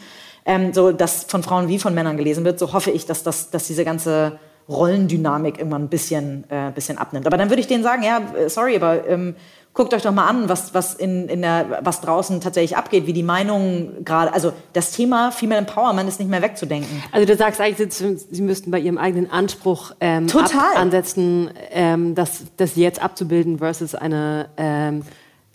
ähm, 0.45 0.73
so 0.73 0.91
das 0.91 1.23
von 1.23 1.43
Frauen 1.43 1.69
wie 1.69 1.79
von 1.79 1.93
Männern 1.93 2.17
gelesen 2.17 2.43
wird. 2.43 2.59
So 2.59 2.73
hoffe 2.73 2.91
ich, 2.91 3.05
dass, 3.05 3.23
das, 3.23 3.51
dass 3.51 3.67
diese 3.67 3.85
ganze 3.85 4.37
Rollendynamik 4.67 5.57
irgendwann 5.57 5.83
ein 5.83 5.89
bisschen, 5.89 6.43
äh, 6.49 6.71
bisschen 6.75 6.97
abnimmt. 6.97 7.25
Aber 7.25 7.37
dann 7.37 7.49
würde 7.49 7.61
ich 7.61 7.67
denen 7.67 7.83
sagen, 7.83 8.03
ja, 8.03 8.21
äh, 8.37 8.49
sorry, 8.49 8.75
aber 8.75 9.07
ähm, 9.07 9.35
guckt 9.73 9.93
euch 9.93 10.01
doch 10.01 10.11
mal 10.11 10.27
an, 10.27 10.49
was, 10.49 10.73
was, 10.73 10.93
in, 10.93 11.29
in 11.29 11.41
der, 11.41 11.79
was 11.83 12.01
draußen 12.01 12.41
tatsächlich 12.41 12.75
abgeht, 12.75 13.05
wie 13.07 13.13
die 13.13 13.23
Meinungen 13.23 14.03
gerade, 14.03 14.33
also 14.33 14.51
das 14.73 14.91
Thema 14.91 15.31
Female 15.31 15.59
Empowerment 15.59 16.09
ist 16.09 16.19
nicht 16.19 16.29
mehr 16.29 16.41
wegzudenken. 16.41 17.03
Also 17.11 17.25
du 17.25 17.35
sagst 17.35 17.61
eigentlich, 17.61 17.93
Sie 17.93 18.41
müssten 18.41 18.71
bei 18.71 18.79
Ihrem 18.79 18.97
eigenen 18.97 19.31
Anspruch 19.31 19.91
ähm, 19.99 20.27
Total. 20.27 20.75
ansetzen, 20.75 21.51
ähm, 21.71 22.15
das, 22.15 22.43
das 22.57 22.75
jetzt 22.75 23.01
abzubilden 23.01 23.59
versus 23.59 23.95
eine 23.95 24.49
ähm, 24.57 25.03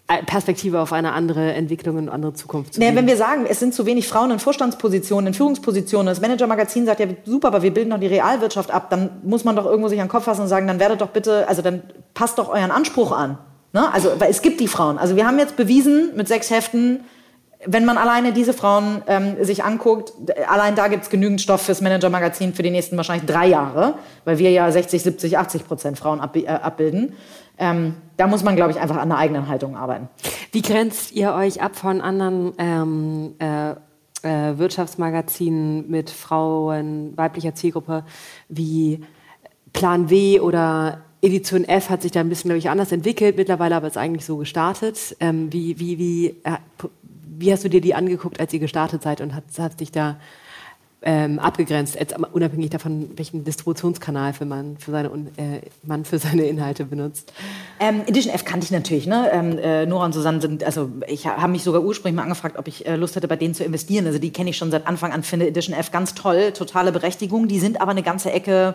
Perspektive 0.06 0.80
auf 0.80 0.92
eine 0.92 1.12
andere 1.12 1.54
Entwicklung 1.54 1.96
und 1.96 2.08
andere 2.10 2.34
Zukunft 2.34 2.74
zu 2.74 2.80
nee, 2.80 2.94
Wenn 2.94 3.06
wir 3.06 3.16
sagen, 3.16 3.46
es 3.48 3.58
sind 3.58 3.72
zu 3.72 3.86
wenig 3.86 4.06
Frauen 4.06 4.30
in 4.30 4.38
Vorstandspositionen, 4.38 5.28
in 5.28 5.34
Führungspositionen, 5.34 6.06
das 6.06 6.20
Manager-Magazin 6.20 6.84
sagt 6.84 7.00
ja, 7.00 7.06
super, 7.24 7.48
aber 7.48 7.62
wir 7.62 7.72
bilden 7.72 7.90
doch 7.90 7.98
die 7.98 8.06
Realwirtschaft 8.06 8.70
ab, 8.70 8.90
dann 8.90 9.22
muss 9.22 9.44
man 9.44 9.56
doch 9.56 9.64
irgendwo 9.64 9.88
sich 9.88 9.98
an 10.00 10.06
den 10.06 10.10
Kopf 10.10 10.24
fassen 10.24 10.42
und 10.42 10.48
sagen, 10.48 10.66
dann 10.66 10.78
werdet 10.78 11.00
doch 11.00 11.08
bitte, 11.08 11.48
also 11.48 11.62
dann 11.62 11.82
passt 12.12 12.38
doch 12.38 12.50
euren 12.50 12.70
Anspruch 12.70 13.12
an. 13.12 13.38
Ne? 13.74 13.92
Also, 13.92 14.18
weil 14.18 14.30
es 14.30 14.40
gibt 14.40 14.60
die 14.60 14.68
Frauen. 14.68 14.98
Also 14.98 15.16
wir 15.16 15.26
haben 15.26 15.38
jetzt 15.38 15.56
bewiesen 15.56 16.12
mit 16.16 16.28
sechs 16.28 16.50
Heften, 16.50 17.00
wenn 17.66 17.84
man 17.84 17.98
alleine 17.98 18.32
diese 18.32 18.52
Frauen 18.52 19.02
ähm, 19.06 19.42
sich 19.42 19.64
anguckt, 19.64 20.12
allein 20.48 20.76
da 20.76 20.88
gibt 20.88 21.04
es 21.04 21.10
genügend 21.10 21.40
Stoff 21.40 21.62
fürs 21.62 21.80
Manager-Magazin 21.80 22.54
für 22.54 22.62
die 22.62 22.70
nächsten 22.70 22.96
wahrscheinlich 22.96 23.26
drei 23.26 23.46
Jahre, 23.46 23.94
weil 24.24 24.38
wir 24.38 24.50
ja 24.50 24.70
60, 24.70 25.02
70, 25.02 25.38
80 25.38 25.66
Prozent 25.66 25.98
Frauen 25.98 26.20
ab, 26.20 26.36
äh, 26.36 26.46
abbilden. 26.46 27.14
Ähm, 27.58 27.94
da 28.16 28.26
muss 28.26 28.44
man, 28.44 28.54
glaube 28.54 28.70
ich, 28.70 28.78
einfach 28.78 28.96
an 28.96 29.08
der 29.08 29.18
eigenen 29.18 29.48
Haltung 29.48 29.76
arbeiten. 29.76 30.08
Wie 30.52 30.62
grenzt 30.62 31.12
ihr 31.12 31.32
euch 31.34 31.62
ab 31.62 31.74
von 31.74 32.00
anderen 32.00 32.52
ähm, 32.58 33.34
äh, 33.38 33.70
äh, 34.22 34.58
Wirtschaftsmagazinen 34.58 35.90
mit 35.90 36.10
Frauen, 36.10 37.16
weiblicher 37.16 37.54
Zielgruppe 37.54 38.04
wie 38.48 39.04
Plan 39.72 40.10
W 40.10 40.40
oder 40.40 40.98
Edition 41.24 41.64
F 41.64 41.88
hat 41.88 42.02
sich 42.02 42.12
da 42.12 42.20
ein 42.20 42.28
bisschen, 42.28 42.50
glaube 42.50 42.58
ich, 42.58 42.68
anders 42.68 42.92
entwickelt, 42.92 43.36
mittlerweile 43.38 43.76
aber 43.76 43.86
ist 43.86 43.96
eigentlich 43.96 44.26
so 44.26 44.36
gestartet. 44.36 45.16
Ähm, 45.20 45.50
wie, 45.52 45.78
wie, 45.80 45.98
wie, 45.98 46.26
äh, 46.44 46.58
wie 47.38 47.50
hast 47.50 47.64
du 47.64 47.70
dir 47.70 47.80
die 47.80 47.94
angeguckt, 47.94 48.38
als 48.40 48.52
ihr 48.52 48.58
gestartet 48.58 49.02
seid 49.02 49.22
und 49.22 49.34
hat, 49.34 49.44
hat 49.58 49.80
dich 49.80 49.90
da 49.90 50.16
ähm, 51.06 51.38
abgegrenzt, 51.38 51.96
jetzt 51.96 52.14
unabhängig 52.32 52.70
davon, 52.70 53.10
welchen 53.16 53.44
Distributionskanal 53.44 54.34
für 54.34 54.44
man, 54.44 54.76
für 54.78 54.90
seine, 54.90 55.08
äh, 55.08 55.60
man 55.82 56.04
für 56.04 56.18
seine 56.18 56.44
Inhalte 56.44 56.84
benutzt? 56.84 57.32
Ähm, 57.80 58.02
Edition 58.06 58.34
F 58.34 58.44
kannte 58.44 58.64
ich 58.64 58.70
natürlich. 58.70 59.06
Ne? 59.06 59.30
Ähm, 59.32 59.58
äh, 59.58 59.86
Nora 59.86 60.06
und 60.06 60.12
Susanne 60.12 60.42
sind, 60.42 60.62
also 60.62 60.90
ich 61.06 61.26
habe 61.26 61.52
mich 61.52 61.62
sogar 61.62 61.82
ursprünglich 61.82 62.16
mal 62.16 62.22
angefragt, 62.22 62.58
ob 62.58 62.68
ich 62.68 62.86
äh, 62.86 62.96
Lust 62.96 63.16
hätte, 63.16 63.28
bei 63.28 63.36
denen 63.36 63.54
zu 63.54 63.64
investieren. 63.64 64.06
Also 64.06 64.18
die 64.18 64.30
kenne 64.30 64.50
ich 64.50 64.58
schon 64.58 64.70
seit 64.70 64.86
Anfang 64.86 65.12
an, 65.12 65.22
finde 65.22 65.46
Edition 65.46 65.74
F 65.74 65.90
ganz 65.90 66.14
toll, 66.14 66.52
totale 66.52 66.92
Berechtigung. 66.92 67.48
Die 67.48 67.58
sind 67.58 67.80
aber 67.80 67.92
eine 67.92 68.02
ganze 68.02 68.30
Ecke 68.30 68.74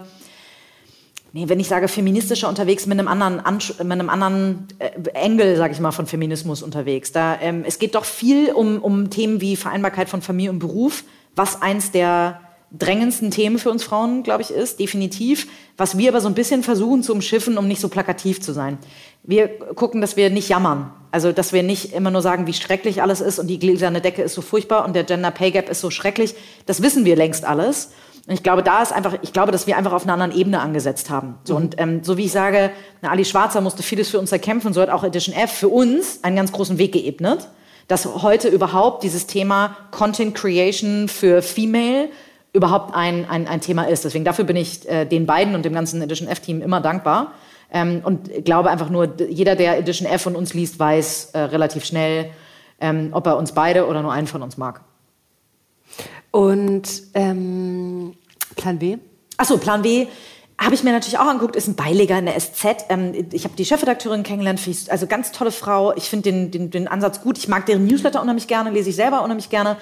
nee, 1.33 1.47
wenn 1.47 1.59
ich 1.59 1.67
sage 1.67 1.87
feministischer 1.87 2.49
unterwegs, 2.49 2.85
mit 2.85 2.99
einem 2.99 3.07
anderen, 3.07 3.39
Ansch 3.39 3.73
mit 3.79 3.91
einem 3.91 4.09
anderen 4.09 4.67
äh, 4.79 4.89
Engel, 5.13 5.55
sage 5.57 5.73
ich 5.73 5.79
mal, 5.79 5.91
von 5.91 6.05
Feminismus 6.05 6.61
unterwegs. 6.61 7.11
Da, 7.11 7.39
ähm, 7.41 7.63
es 7.65 7.79
geht 7.79 7.95
doch 7.95 8.05
viel 8.05 8.51
um, 8.51 8.79
um 8.79 9.09
Themen 9.09 9.41
wie 9.41 9.55
Vereinbarkeit 9.55 10.09
von 10.09 10.21
Familie 10.21 10.51
und 10.51 10.59
Beruf, 10.59 11.03
was 11.35 11.61
eins 11.61 11.91
der 11.91 12.41
drängendsten 12.77 13.31
Themen 13.31 13.57
für 13.57 13.71
uns 13.71 13.83
Frauen, 13.83 14.23
glaube 14.23 14.43
ich, 14.43 14.51
ist, 14.51 14.79
definitiv. 14.79 15.47
Was 15.77 15.97
wir 15.97 16.09
aber 16.09 16.21
so 16.21 16.27
ein 16.27 16.35
bisschen 16.35 16.61
versuchen 16.61 17.01
zu 17.01 17.13
umschiffen, 17.13 17.57
um 17.57 17.67
nicht 17.67 17.81
so 17.81 17.89
plakativ 17.89 18.41
zu 18.41 18.53
sein. 18.53 18.77
Wir 19.23 19.47
gucken, 19.47 20.01
dass 20.01 20.17
wir 20.17 20.29
nicht 20.29 20.49
jammern. 20.49 20.91
Also, 21.11 21.31
dass 21.31 21.51
wir 21.51 21.63
nicht 21.63 21.93
immer 21.93 22.11
nur 22.11 22.21
sagen, 22.21 22.45
wie 22.45 22.53
schrecklich 22.53 23.01
alles 23.01 23.21
ist 23.21 23.39
und 23.39 23.47
die 23.47 23.57
gläserne 23.57 24.01
Decke 24.01 24.21
ist 24.21 24.35
so 24.35 24.41
furchtbar 24.41 24.85
und 24.85 24.95
der 24.95 25.03
Gender 25.03 25.31
Pay 25.31 25.51
Gap 25.51 25.69
ist 25.69 25.81
so 25.81 25.89
schrecklich. 25.89 26.35
Das 26.67 26.83
wissen 26.83 27.05
wir 27.05 27.15
längst 27.15 27.45
alles. 27.45 27.91
Und 28.29 28.35
ich 28.35 28.43
glaube, 28.43 28.61
da 28.61 28.83
ist 28.83 28.93
einfach, 28.93 29.15
ich 29.23 29.33
glaube, 29.33 29.51
dass 29.51 29.65
wir 29.65 29.75
einfach 29.75 29.91
auf 29.91 30.03
einer 30.03 30.13
anderen 30.13 30.31
Ebene 30.31 30.59
angesetzt 30.59 31.09
haben. 31.09 31.39
So, 31.45 31.55
mhm. 31.55 31.63
Und 31.63 31.81
ähm, 31.81 32.03
so 32.03 32.15
wie 32.15 32.25
ich 32.25 32.31
sage, 32.31 32.69
na, 33.01 33.09
Ali 33.09 33.25
Schwarzer 33.25 33.59
musste 33.59 33.81
vieles 33.81 34.09
für 34.09 34.19
uns 34.19 34.31
erkämpfen, 34.31 34.71
so 34.71 34.81
hat 34.81 34.91
auch 34.91 35.03
Edition 35.03 35.33
F 35.33 35.51
für 35.51 35.67
uns 35.67 36.23
einen 36.23 36.35
ganz 36.35 36.51
großen 36.51 36.77
Weg 36.77 36.91
geebnet, 36.91 37.47
dass 37.87 38.05
heute 38.05 38.47
überhaupt 38.47 39.01
dieses 39.01 39.25
Thema 39.25 39.75
Content 39.89 40.35
Creation 40.35 41.07
für 41.07 41.41
Female 41.41 42.09
überhaupt 42.53 42.93
ein, 42.93 43.27
ein, 43.27 43.47
ein 43.47 43.61
Thema 43.61 43.85
ist. 43.85 44.05
Deswegen 44.05 44.25
dafür 44.25 44.45
bin 44.45 44.57
ich 44.57 44.87
äh, 44.87 45.05
den 45.05 45.25
beiden 45.25 45.55
und 45.55 45.65
dem 45.65 45.73
ganzen 45.73 45.99
Edition 45.99 46.27
F-Team 46.27 46.61
immer 46.61 46.81
dankbar. 46.81 47.31
Ähm, 47.73 48.01
und 48.03 48.45
glaube 48.45 48.69
einfach 48.69 48.91
nur, 48.91 49.11
jeder, 49.27 49.55
der 49.55 49.79
Edition 49.79 50.07
F 50.07 50.21
von 50.21 50.35
uns 50.35 50.53
liest, 50.53 50.77
weiß 50.77 51.31
äh, 51.33 51.39
relativ 51.39 51.83
schnell, 51.83 52.29
ähm, 52.79 53.09
ob 53.11 53.25
er 53.25 53.37
uns 53.37 53.53
beide 53.53 53.87
oder 53.87 54.03
nur 54.03 54.13
einen 54.13 54.27
von 54.27 54.43
uns 54.43 54.55
mag. 54.55 54.81
Und 56.31 57.01
ähm, 57.15 58.13
Plan 58.59 58.79
B? 58.79 58.97
Achso, 59.37 59.57
Plan 59.57 59.81
B 59.81 60.07
habe 60.59 60.75
ich 60.75 60.83
mir 60.83 60.91
natürlich 60.91 61.17
auch 61.17 61.27
angeguckt, 61.27 61.55
ist 61.55 61.67
ein 61.67 61.75
Beileger 61.75 62.19
in 62.19 62.25
der 62.25 62.37
SZ. 62.37 62.85
Ähm, 62.89 63.13
ich 63.31 63.45
habe 63.45 63.55
die 63.55 63.65
Chefredakteurin 63.65 64.23
kennengelernt, 64.23 64.59
also 64.89 65.07
ganz 65.07 65.31
tolle 65.31 65.51
Frau. 65.51 65.95
Ich 65.95 66.09
finde 66.09 66.31
den, 66.31 66.51
den, 66.51 66.69
den 66.69 66.87
Ansatz 66.87 67.21
gut. 67.21 67.37
Ich 67.37 67.47
mag 67.47 67.65
deren 67.65 67.85
Newsletter 67.85 68.21
unheimlich 68.21 68.47
gerne, 68.47 68.69
lese 68.71 68.89
ich 68.89 68.95
selber 68.95 69.23
unheimlich 69.23 69.49
gerne. 69.49 69.77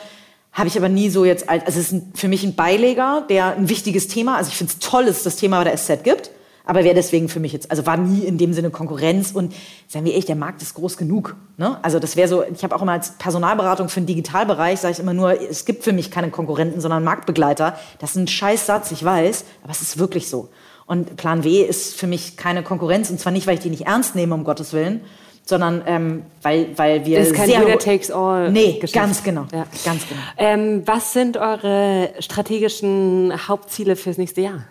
Habe 0.54 0.68
ich 0.68 0.78
aber 0.78 0.90
nie 0.90 1.10
so 1.10 1.26
jetzt, 1.26 1.50
also 1.50 1.66
es 1.68 1.78
ist 1.78 1.92
ein, 1.92 2.12
für 2.16 2.28
mich 2.28 2.44
ein 2.44 2.56
Beileger, 2.56 3.26
der 3.30 3.56
ein 3.56 3.70
wichtiges 3.70 4.08
Thema, 4.08 4.38
also 4.38 4.50
ich 4.50 4.58
finde 4.58 4.74
es 4.74 4.80
toll, 4.80 5.06
dass 5.06 5.18
es 5.18 5.24
das 5.24 5.36
Thema 5.36 5.58
bei 5.58 5.66
der 5.66 5.78
SZ 5.78 6.04
gibt 6.04 6.32
aber 6.68 6.84
wäre 6.84 6.94
deswegen 6.94 7.30
für 7.30 7.40
mich 7.40 7.54
jetzt, 7.54 7.72
also 7.72 7.86
war 7.86 7.96
nie 7.96 8.26
in 8.26 8.38
dem 8.38 8.52
Sinne 8.54 8.70
Konkurrenz 8.70 9.32
und 9.32 9.56
sagen 9.88 10.06
wir 10.06 10.16
echt, 10.16 10.28
der 10.28 10.36
Markt 10.36 10.62
ist 10.62 10.74
groß 10.76 10.98
genug. 10.98 11.36
Ne? 11.56 11.78
Also 11.82 11.98
das 11.98 12.18
wäre 12.18 12.28
so, 12.28 12.44
ich 12.44 12.64
habe 12.64 12.76
auch 12.76 12.82
immer 12.82 12.92
als 12.92 13.12
Personalberatung 13.18 13.88
für 13.88 14.02
den 14.02 14.08
Digitalbereich, 14.08 14.80
sage 14.80 14.92
ich 14.92 15.00
immer 15.00 15.14
nur, 15.14 15.42
es 15.42 15.64
gibt 15.64 15.86
für 15.86 15.94
mich 15.94 16.12
keine 16.12 16.30
Konkurrenten, 16.30 16.82
sondern 16.82 17.06
Marktbegleiter. 17.06 17.78
Das 18.00 18.12
ist 18.12 18.18
ein 18.18 18.28
Scheißsatz, 18.28 18.92
ich 18.92 19.04
weiß, 19.04 19.46
aber 19.64 19.72
es 19.72 19.82
ist 19.82 19.98
wirklich 19.98 20.30
so. 20.30 20.50
Und 20.86 21.16
Plan 21.16 21.46
W 21.46 21.62
ist 21.62 21.96
für 21.96 22.08
mich 22.08 22.36
keine 22.36 22.64
Konkurrenz 22.64 23.10
und 23.10 23.20
zwar 23.20 23.32
nicht, 23.32 23.48
weil 23.48 23.56
ich 23.56 23.62
die 23.62 23.70
nicht 23.70 23.88
ernst 23.88 24.16
nehme, 24.16 24.36
um 24.36 24.44
Gottes 24.44 24.74
Willen, 24.74 25.02
sondern 25.46 25.84
ähm, 25.86 26.24
weil, 26.42 26.78
weil 26.78 27.06
wir 27.06 27.20
das 27.20 27.30
ist 27.30 27.36
kein 27.36 27.48
sehr 27.48 27.80
takes 27.80 28.12
all. 28.12 28.52
Nee, 28.52 28.74
Geschäft. 28.74 28.94
ganz 28.94 29.24
genau, 29.24 29.46
ja. 29.54 29.66
ganz 29.86 30.08
genau. 30.08 30.22
Ähm, 30.36 30.84
was 30.86 31.14
sind 31.14 31.38
eure 31.38 32.10
strategischen 32.20 33.48
Hauptziele 33.48 33.96
fürs 33.96 34.18
nächste 34.18 34.42
Jahr? 34.42 34.66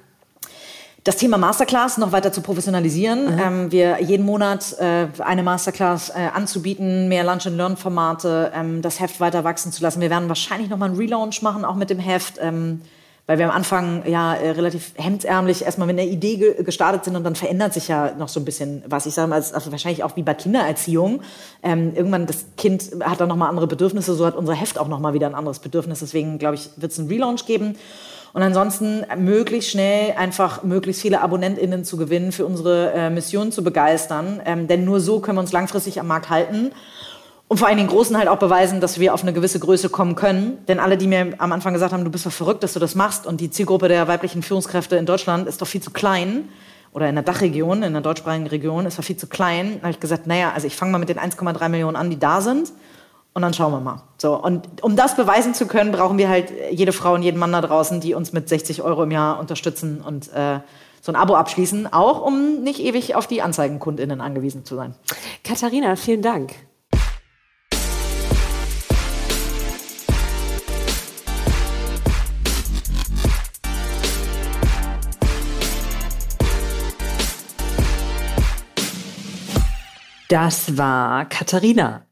Das 1.07 1.17
Thema 1.17 1.39
Masterclass 1.39 1.99
noch 1.99 2.11
weiter 2.11 2.33
zu 2.33 2.41
professionalisieren. 2.41 3.35
Mhm. 3.35 3.41
Ähm, 3.41 3.73
wir 3.73 4.03
jeden 4.03 4.27
Monat 4.27 4.77
äh, 4.81 5.07
eine 5.21 5.45
Masterclass 5.45 6.11
äh, 6.11 6.15
anzubieten, 6.35 7.07
mehr 7.07 7.23
Lunch-and-Learn-Formate, 7.23 8.51
ähm, 8.53 8.83
das 8.83 8.99
Heft 8.99 9.21
weiter 9.21 9.45
wachsen 9.45 9.71
zu 9.71 9.85
lassen. 9.85 10.01
Wir 10.01 10.11
werden 10.11 10.29
wahrscheinlich 10.29 10.69
noch 10.69 10.79
mal 10.79 10.87
einen 10.87 10.97
Relaunch 10.97 11.43
machen, 11.43 11.65
auch 11.65 11.77
mit 11.77 11.91
dem 11.91 12.01
Heft. 12.01 12.39
Ähm, 12.41 12.81
weil 13.29 13.39
wir 13.39 13.47
am 13.47 13.51
Anfang 13.51 14.05
ja 14.07 14.35
äh, 14.35 14.51
relativ 14.51 14.93
hemdsärmlich 14.95 15.65
erstmal 15.65 15.89
mit 15.89 15.99
einer 15.99 16.09
Idee 16.09 16.37
ge 16.37 16.63
gestartet 16.63 17.05
sind 17.05 17.17
und 17.17 17.25
dann 17.25 17.35
verändert 17.35 17.75
sich 17.75 17.89
ja 17.89 18.13
noch 18.17 18.29
so 18.29 18.39
ein 18.39 18.45
bisschen 18.45 18.85
was. 18.87 19.05
Ich 19.07 19.15
sage 19.15 19.29
mal, 19.29 19.35
also 19.35 19.73
wahrscheinlich 19.73 20.05
auch 20.05 20.15
wie 20.15 20.23
bei 20.23 20.35
Kindererziehung. 20.35 21.23
Ähm, 21.63 21.93
irgendwann 21.97 22.27
das 22.27 22.45
Kind 22.57 22.85
hat 23.01 23.21
dann 23.21 23.29
nochmal 23.29 23.49
andere 23.49 23.67
Bedürfnisse, 23.67 24.15
so 24.15 24.25
hat 24.25 24.37
unser 24.37 24.55
Heft 24.55 24.79
auch 24.79 24.87
nochmal 24.87 25.13
wieder 25.13 25.27
ein 25.27 25.35
anderes 25.35 25.59
Bedürfnis. 25.59 25.99
Deswegen 25.99 26.39
glaube 26.39 26.55
ich, 26.55 26.71
wird 26.77 26.93
es 26.93 27.01
einen 27.01 27.09
Relaunch 27.09 27.47
geben. 27.47 27.77
Und 28.37 28.43
ansonsten 28.43 29.03
möglichst 29.17 29.71
schnell 29.71 30.13
einfach 30.15 30.63
möglichst 30.63 31.01
viele 31.01 31.23
AbonnentInnen 31.23 31.87
zu 31.87 31.97
gewinnen, 31.97 32.33
für 32.33 32.45
unsere 32.45 32.93
äh, 32.93 33.09
Mission 33.09 33.51
zu 33.51 33.65
begeistern. 33.65 34.43
Ähm, 34.45 34.69
denn 34.69 34.85
nur 34.85 35.01
so 35.01 35.21
können 35.21 35.39
wir 35.39 35.41
uns 35.41 35.53
langfristig 35.53 35.99
am 36.01 36.07
Markt 36.07 36.29
halten. 36.29 36.71
Und 37.49 37.57
vor 37.57 37.67
allem 37.67 37.79
den 37.79 37.87
Großen 37.87 38.15
halt 38.15 38.29
auch 38.29 38.37
beweisen, 38.37 38.83
dass 38.83 39.01
wir 39.01 39.15
auf 39.15 39.23
eine 39.23 39.33
gewisse 39.33 39.59
Größe 39.59 39.89
kommen 39.89 40.17
können. 40.17 40.59
Denn 40.69 40.81
alle, 40.81 40.99
die 40.99 41.07
mir 41.07 41.33
am 41.39 41.51
Anfang 41.51 41.73
gesagt 41.73 41.95
haben, 41.95 42.05
du 42.05 42.11
bist 42.11 42.27
doch 42.27 42.31
verrückt, 42.31 42.63
dass 42.63 42.75
du 42.75 42.79
das 42.79 42.95
machst 42.95 43.27
und 43.27 43.41
die 43.41 43.51
Zielgruppe 43.51 43.89
der 43.89 44.07
weiblichen 44.07 44.43
Führungskräfte 44.43 44.97
in 44.97 45.07
Deutschland 45.07 45.49
ist 45.49 45.63
doch 45.63 45.67
viel 45.67 45.81
zu 45.81 45.91
klein 45.91 46.51
oder 46.93 47.09
in 47.09 47.15
der 47.15 47.25
Dachregion, 47.25 47.83
in 47.83 47.95
der 47.95 48.03
deutschsprachigen 48.03 48.49
Region 48.49 48.85
ist 48.85 48.99
doch 48.99 49.05
viel 49.05 49.17
zu 49.17 49.29
klein, 49.29 49.77
Da 49.77 49.85
habe 49.85 49.93
ich 49.93 50.01
gesagt, 50.01 50.27
naja, 50.27 50.53
also 50.55 50.67
ich 50.67 50.77
fange 50.77 50.93
mal 50.93 50.99
mit 50.99 51.09
den 51.09 51.19
1,3 51.19 51.71
Millionen 51.71 51.97
an, 51.97 52.11
die 52.11 52.19
da 52.19 52.43
sind 52.43 52.71
und 53.37 53.43
dann 53.43 53.53
schauen 53.53 53.71
wir 53.71 53.81
mal. 53.81 54.01
So, 54.17 54.35
und 54.35 54.83
um 54.83 54.97
das 54.97 55.15
beweisen 55.15 55.53
zu 55.53 55.67
können, 55.67 55.93
brauchen 55.93 56.17
wir 56.17 56.31
halt 56.31 56.51
jede 56.71 56.93
Frau 56.93 57.13
und 57.13 57.23
jeden 57.23 57.39
Mann 57.39 57.53
da 57.53 57.61
draußen, 57.61 58.01
die 58.01 58.15
uns 58.15 58.33
mit 58.33 58.49
60 58.49 58.81
Euro 58.81 59.03
im 59.03 59.11
Jahr 59.11 59.39
unterstützen 59.39 60.01
und 60.01 60.33
äh, 60.33 60.61
so 61.03 61.13
ein 61.13 61.17
Abo 61.17 61.35
abschließen, 61.35 61.93
auch 61.93 62.25
um 62.25 62.63
nicht 62.63 62.81
ewig 62.81 63.15
auf 63.15 63.27
die 63.27 63.43
AnzeigenkundInnen 63.43 64.23
angewiesen 64.23 64.65
zu 64.65 64.75
sein. 64.75 64.95
Katharina, 65.45 65.97
vielen 65.97 66.23
Dank. 66.23 66.55
Das 80.31 80.79
war 80.79 81.27
Katharina. 81.27 82.07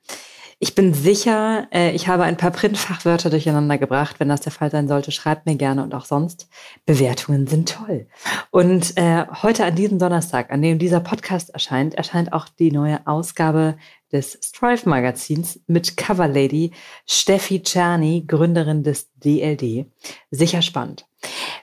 Ich 0.64 0.74
bin 0.74 0.94
sicher, 0.94 1.68
äh, 1.74 1.90
ich 1.90 2.08
habe 2.08 2.22
ein 2.22 2.38
paar 2.38 2.50
Printfachwörter 2.50 3.28
durcheinander 3.28 3.76
gebracht. 3.76 4.18
Wenn 4.18 4.30
das 4.30 4.40
der 4.40 4.50
Fall 4.50 4.70
sein 4.70 4.88
sollte, 4.88 5.12
schreibt 5.12 5.44
mir 5.44 5.56
gerne 5.56 5.82
und 5.82 5.94
auch 5.94 6.06
sonst. 6.06 6.48
Bewertungen 6.86 7.46
sind 7.46 7.68
toll. 7.68 8.06
Und 8.50 8.96
äh, 8.96 9.26
heute 9.42 9.66
an 9.66 9.74
diesem 9.74 9.98
Donnerstag, 9.98 10.50
an 10.50 10.62
dem 10.62 10.78
dieser 10.78 11.00
Podcast 11.00 11.50
erscheint, 11.50 11.96
erscheint 11.96 12.32
auch 12.32 12.48
die 12.48 12.72
neue 12.72 13.06
Ausgabe 13.06 13.76
des 14.10 14.38
Strive 14.42 14.88
Magazins 14.88 15.60
mit 15.66 15.98
Coverlady 15.98 16.70
Steffi 17.04 17.62
Czerny, 17.62 18.24
Gründerin 18.26 18.82
des 18.82 19.10
DLD. 19.16 19.84
Sicher 20.30 20.62
spannend. 20.62 21.04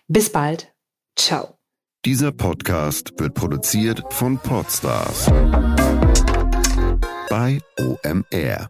Bis 0.08 0.32
bald. 0.32 0.72
Ciao. 1.16 1.58
Dieser 2.06 2.32
Podcast 2.32 3.14
wird 3.18 3.34
produziert 3.34 4.04
von 4.12 4.38
Podstars 4.38 5.26
bei 7.32 7.58
OMR. 7.80 8.70